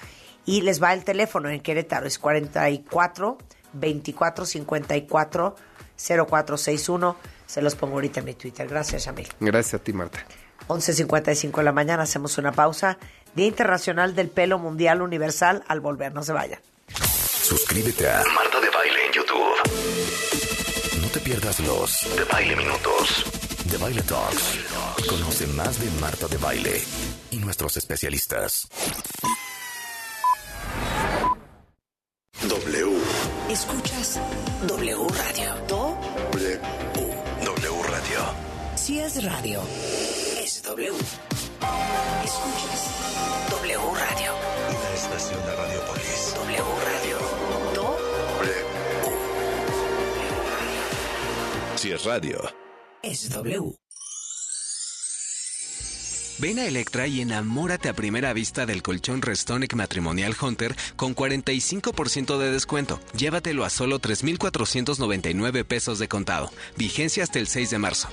Y 0.45 0.62
les 0.62 0.82
va 0.82 0.93
el 0.93 1.04
teléfono 1.04 1.49
en 1.49 1.62
Querétaro, 1.62 2.08
es 2.08 2.20
44 2.20 3.38
24 3.74 4.45
54 4.45 5.56
0461. 5.97 7.16
Se 7.45 7.62
los 7.62 7.76
pongo 7.76 7.93
ahorita 7.95 8.20
en 8.22 8.26
mi 8.26 8.34
Twitter. 8.34 8.68
Gracias, 8.68 9.06
Yamil. 9.06 9.28
Gracias 9.39 9.76
a 9.76 9.84
ti, 9.84 9.93
Marta. 9.93 10.26
11.55 10.68 11.57
de 11.57 11.64
la 11.64 11.72
mañana, 11.72 12.03
hacemos 12.03 12.38
una 12.38 12.51
pausa. 12.51 12.97
Día 13.36 13.47
Internacional 13.47 14.16
del 14.16 14.30
Pelo 14.30 14.59
Mundial 14.59 15.01
Universal. 15.01 15.64
Al 15.68 15.80
volver, 15.80 16.14
no 16.14 16.24
se 16.24 16.34
vayan. 16.34 16.59
Suscríbete 17.43 18.09
a 18.09 18.24
Marta 18.34 18.59
de 18.61 18.70
Baile 18.70 19.05
en 19.07 19.11
YouTube. 19.14 21.01
No 21.01 21.07
te 21.09 21.20
pierdas 21.20 21.59
los 21.59 22.16
de 22.16 22.24
Baile 22.26 22.55
Minutos, 22.55 23.26
de 23.66 23.78
Baile 23.78 24.01
Talks. 24.03 24.59
Y 24.97 25.07
conoce 25.07 25.47
más 25.47 25.80
de 25.80 25.89
Marta 25.99 26.28
de 26.28 26.38
Baile 26.38 26.82
y 27.32 27.38
nuestros 27.38 27.76
especialistas. 27.78 28.68
W. 32.47 32.97
Escuchas 33.49 34.20
W 34.68 35.07
Radio. 35.09 35.55
Do. 35.68 35.97
W. 36.32 36.59
W 37.45 37.84
Radio. 37.84 38.20
Si 38.76 38.99
es 38.99 39.24
radio, 39.24 39.61
W. 40.64 40.88
Escuchas 42.24 42.89
W 43.49 43.80
Radio. 43.95 44.32
La 44.82 44.93
estación 44.95 45.45
de 45.45 45.55
Radiopolis. 45.55 46.34
W 46.36 46.64
Radio. 46.86 47.18
Do. 47.76 47.97
Si 51.76 51.91
es 51.91 52.05
radio. 52.05 52.39
Es 53.01 53.30
W. 53.30 53.76
Ven 56.39 56.59
a 56.59 56.66
Electra 56.66 57.07
y 57.07 57.20
enamórate 57.20 57.89
a 57.89 57.93
primera 57.93 58.32
vista 58.32 58.66
del 58.66 58.82
colchón 58.82 59.22
Restonic 59.22 59.74
Matrimonial 59.76 60.34
Hunter 60.41 60.76
con 60.95 61.14
45% 61.14 62.38
de 62.38 62.51
descuento. 62.51 63.01
Llévatelo 63.18 63.66
a 63.66 63.70
solo 63.70 63.99
3,499 63.99 65.66
pesos 65.66 65.99
de 65.99 66.07
contado. 66.07 66.51
Vigencia 66.78 67.24
hasta 67.24 67.39
el 67.39 67.47
6 67.47 67.70
de 67.70 67.80
marzo. 67.80 68.07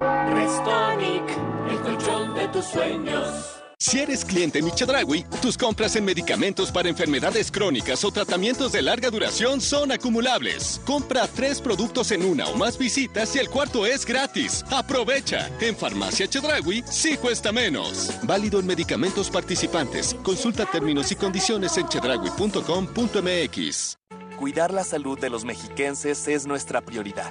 Restonic, 0.00 1.22
el 1.70 1.78
colchón 1.80 2.34
de 2.34 2.48
tus 2.48 2.64
sueños. 2.64 3.56
Si 3.78 3.98
eres 3.98 4.24
cliente 4.26 4.62
Michedragui, 4.62 5.24
tus 5.40 5.56
compras 5.56 5.96
en 5.96 6.04
medicamentos 6.04 6.70
para 6.70 6.90
enfermedades 6.90 7.50
crónicas 7.50 8.04
o 8.04 8.10
tratamientos 8.10 8.72
de 8.72 8.82
larga 8.82 9.08
duración 9.10 9.58
son 9.60 9.92
acumulables. 9.92 10.80
Compra 10.84 11.26
tres 11.26 11.62
productos 11.62 12.12
en 12.12 12.24
una 12.24 12.46
o 12.46 12.56
más 12.56 12.78
visitas 12.78 13.34
y 13.36 13.38
el 13.38 13.48
cuarto 13.48 13.86
es 13.86 14.04
gratis. 14.04 14.64
Aprovecha. 14.70 15.48
En 15.60 15.74
Farmacia 15.74 16.26
Chedragui 16.26 16.84
sí 16.86 17.16
cuesta 17.16 17.52
menos. 17.52 18.10
Válido 18.22 18.60
en 18.60 18.66
medicamentos 18.66 19.30
participantes. 19.30 20.14
Consulta 20.22 20.66
términos 20.66 21.10
y 21.12 21.16
condiciones 21.16 21.78
en 21.78 21.88
chedragui.com.mx. 21.88 23.96
Cuidar 24.38 24.72
la 24.72 24.84
salud 24.84 25.18
de 25.18 25.30
los 25.30 25.44
mexiquenses 25.44 26.28
es 26.28 26.46
nuestra 26.46 26.80
prioridad. 26.80 27.30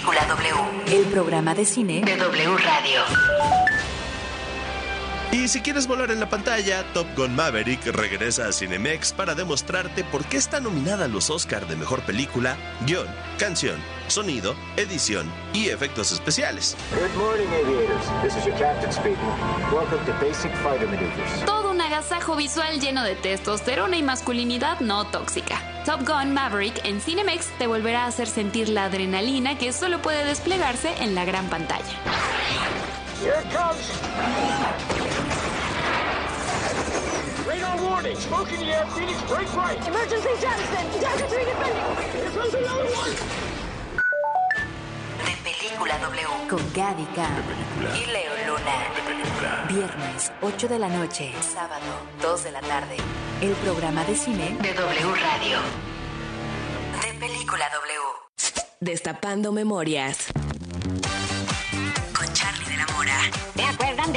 De 0.00 0.06
Película 0.06 0.26
W. 0.26 0.96
El 0.96 1.04
programa 1.12 1.54
de 1.54 1.66
cine 1.66 2.00
De 2.00 2.16
W 2.16 2.56
Radio. 2.56 3.59
Y 5.32 5.46
si 5.46 5.60
quieres 5.60 5.86
volar 5.86 6.10
en 6.10 6.18
la 6.18 6.28
pantalla, 6.28 6.82
Top 6.92 7.06
Gun 7.16 7.36
Maverick 7.36 7.86
regresa 7.86 8.48
a 8.48 8.52
Cinemex 8.52 9.12
para 9.12 9.36
demostrarte 9.36 10.02
por 10.02 10.24
qué 10.24 10.36
está 10.36 10.58
nominada 10.58 11.04
a 11.04 11.08
los 11.08 11.30
Oscar 11.30 11.68
de 11.68 11.76
Mejor 11.76 12.02
Película, 12.02 12.56
Guión, 12.84 13.06
Canción, 13.38 13.76
Sonido, 14.08 14.56
Edición 14.76 15.30
y 15.52 15.68
Efectos 15.68 16.10
Especiales. 16.10 16.76
Good 16.90 17.16
morning, 17.16 17.46
aviators. 17.46 18.06
This 18.24 18.36
is 18.36 18.44
your 18.44 18.58
captain 18.58 18.90
speaking. 18.90 19.16
Welcome 19.72 20.04
to 20.04 20.12
Basic 20.20 20.52
Fighter 20.64 20.88
Maneuvers. 20.88 21.44
Todo 21.46 21.70
un 21.70 21.80
agasajo 21.80 22.34
visual 22.34 22.80
lleno 22.80 23.04
de 23.04 23.14
testosterona 23.14 23.96
y 23.96 24.02
masculinidad 24.02 24.80
no 24.80 25.06
tóxica. 25.06 25.62
Top 25.86 26.00
Gun 26.00 26.34
Maverick 26.34 26.84
en 26.84 27.00
Cinemex 27.00 27.46
te 27.56 27.68
volverá 27.68 28.02
a 28.02 28.06
hacer 28.08 28.26
sentir 28.26 28.68
la 28.68 28.86
adrenalina 28.86 29.56
que 29.56 29.72
solo 29.72 30.02
puede 30.02 30.24
desplegarse 30.24 30.92
en 30.98 31.14
la 31.14 31.24
gran 31.24 31.48
pantalla. 31.48 31.94
Here 33.20 33.34
it 33.34 33.50
comes. 33.52 33.84
Radar 37.46 37.76
warning. 37.82 38.16
Smoke 38.16 38.50
in 38.50 38.60
the 38.60 38.72
air. 38.72 38.86
Phoenix, 38.96 39.20
break 39.28 39.54
right. 39.54 39.76
Emergency 39.86 40.30
Johnson. 40.40 40.84
Delta 40.98 41.26
3 41.28 41.44
defending. 41.44 41.84
Here 42.16 42.30
comes 42.30 42.54
another 42.54 42.88
one. 42.96 43.12
De 45.26 45.36
Película 45.44 45.98
W. 45.98 46.48
con 46.48 46.62
Gaby 46.72 47.04
Khan. 47.14 47.44
Y 47.94 48.06
Leo 48.10 48.32
Luna. 48.46 48.90
Viernes, 49.68 50.32
8 50.40 50.68
de 50.68 50.78
la 50.78 50.88
noche. 50.88 51.34
Sábado, 51.42 51.84
2 52.22 52.44
de 52.44 52.52
la 52.52 52.60
tarde. 52.62 52.96
El 53.42 53.52
programa 53.56 54.02
de 54.04 54.16
cine 54.16 54.56
De 54.62 54.72
W 54.72 55.14
Radio. 55.14 55.58
De 57.02 57.18
Película 57.18 57.68
W. 57.68 58.60
Destapando 58.80 59.52
memorias. 59.52 60.32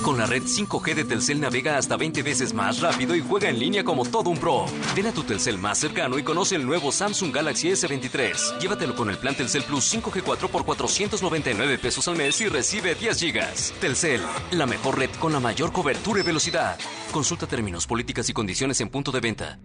Con 0.00 0.18
la 0.18 0.26
red 0.26 0.42
5G 0.42 0.94
de 0.94 1.04
Telcel 1.04 1.40
navega 1.40 1.76
hasta 1.76 1.96
20 1.96 2.22
veces 2.22 2.54
más 2.54 2.80
rápido 2.80 3.14
y 3.14 3.20
juega 3.20 3.48
en 3.48 3.58
línea 3.58 3.84
como 3.84 4.04
todo 4.04 4.30
un 4.30 4.38
pro. 4.38 4.64
Ven 4.96 5.06
a 5.06 5.12
tu 5.12 5.22
Telcel 5.22 5.58
más 5.58 5.78
cercano 5.78 6.18
y 6.18 6.24
conoce 6.24 6.56
el 6.56 6.66
nuevo 6.66 6.90
Samsung 6.90 7.32
Galaxy 7.32 7.68
S23. 7.68 8.58
Llévatelo 8.58 8.96
con 8.96 9.10
el 9.10 9.18
plan 9.18 9.36
Telcel 9.36 9.62
Plus 9.62 9.94
5G4 9.94 10.48
por 10.48 10.64
499 10.64 11.78
pesos 11.78 12.08
al 12.08 12.16
mes 12.16 12.40
y 12.40 12.48
recibe 12.48 12.94
10 12.94 13.20
gigas. 13.20 13.74
Telcel, 13.80 14.22
la 14.50 14.66
mejor 14.66 14.98
red 14.98 15.10
con 15.20 15.32
la 15.32 15.40
mayor 15.40 15.72
cobertura 15.72 16.20
y 16.20 16.24
velocidad. 16.24 16.78
Consulta 17.12 17.46
términos, 17.46 17.86
políticas 17.86 18.28
y 18.28 18.32
condiciones 18.32 18.80
en 18.80 18.88
punto 18.88 19.12
de 19.12 19.20
venta. 19.20 19.60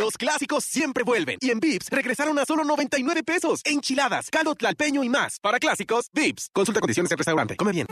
Los 0.00 0.16
clásicos 0.16 0.64
siempre 0.64 1.04
vuelven. 1.04 1.36
Y 1.42 1.50
en 1.50 1.60
Vips 1.60 1.88
regresaron 1.90 2.38
a 2.38 2.46
solo 2.46 2.64
99 2.64 3.22
pesos. 3.22 3.60
Enchiladas, 3.66 4.30
caldo 4.30 4.54
tlalpeño 4.54 5.04
y 5.04 5.10
más. 5.10 5.38
Para 5.40 5.58
clásicos, 5.58 6.08
Vips. 6.14 6.48
Consulta 6.54 6.80
condiciones 6.80 7.12
en 7.12 7.18
restaurante. 7.18 7.54
Come 7.54 7.72
bien. 7.72 7.86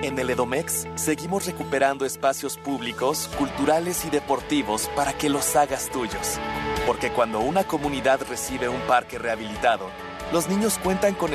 En 0.00 0.16
el 0.20 0.30
Edomex 0.30 0.86
seguimos 0.94 1.46
recuperando 1.46 2.04
espacios 2.06 2.56
públicos, 2.56 3.28
culturales 3.36 4.04
y 4.04 4.10
deportivos 4.10 4.88
para 4.94 5.18
que 5.18 5.28
los 5.28 5.56
hagas 5.56 5.90
tuyos. 5.90 6.38
Porque 6.86 7.10
cuando 7.10 7.40
una 7.40 7.64
comunidad 7.64 8.20
recibe 8.28 8.68
un 8.68 8.80
parque 8.82 9.18
rehabilitado, 9.18 9.90
los 10.32 10.48
niños 10.48 10.78
cuentan 10.78 11.16
con 11.16 11.26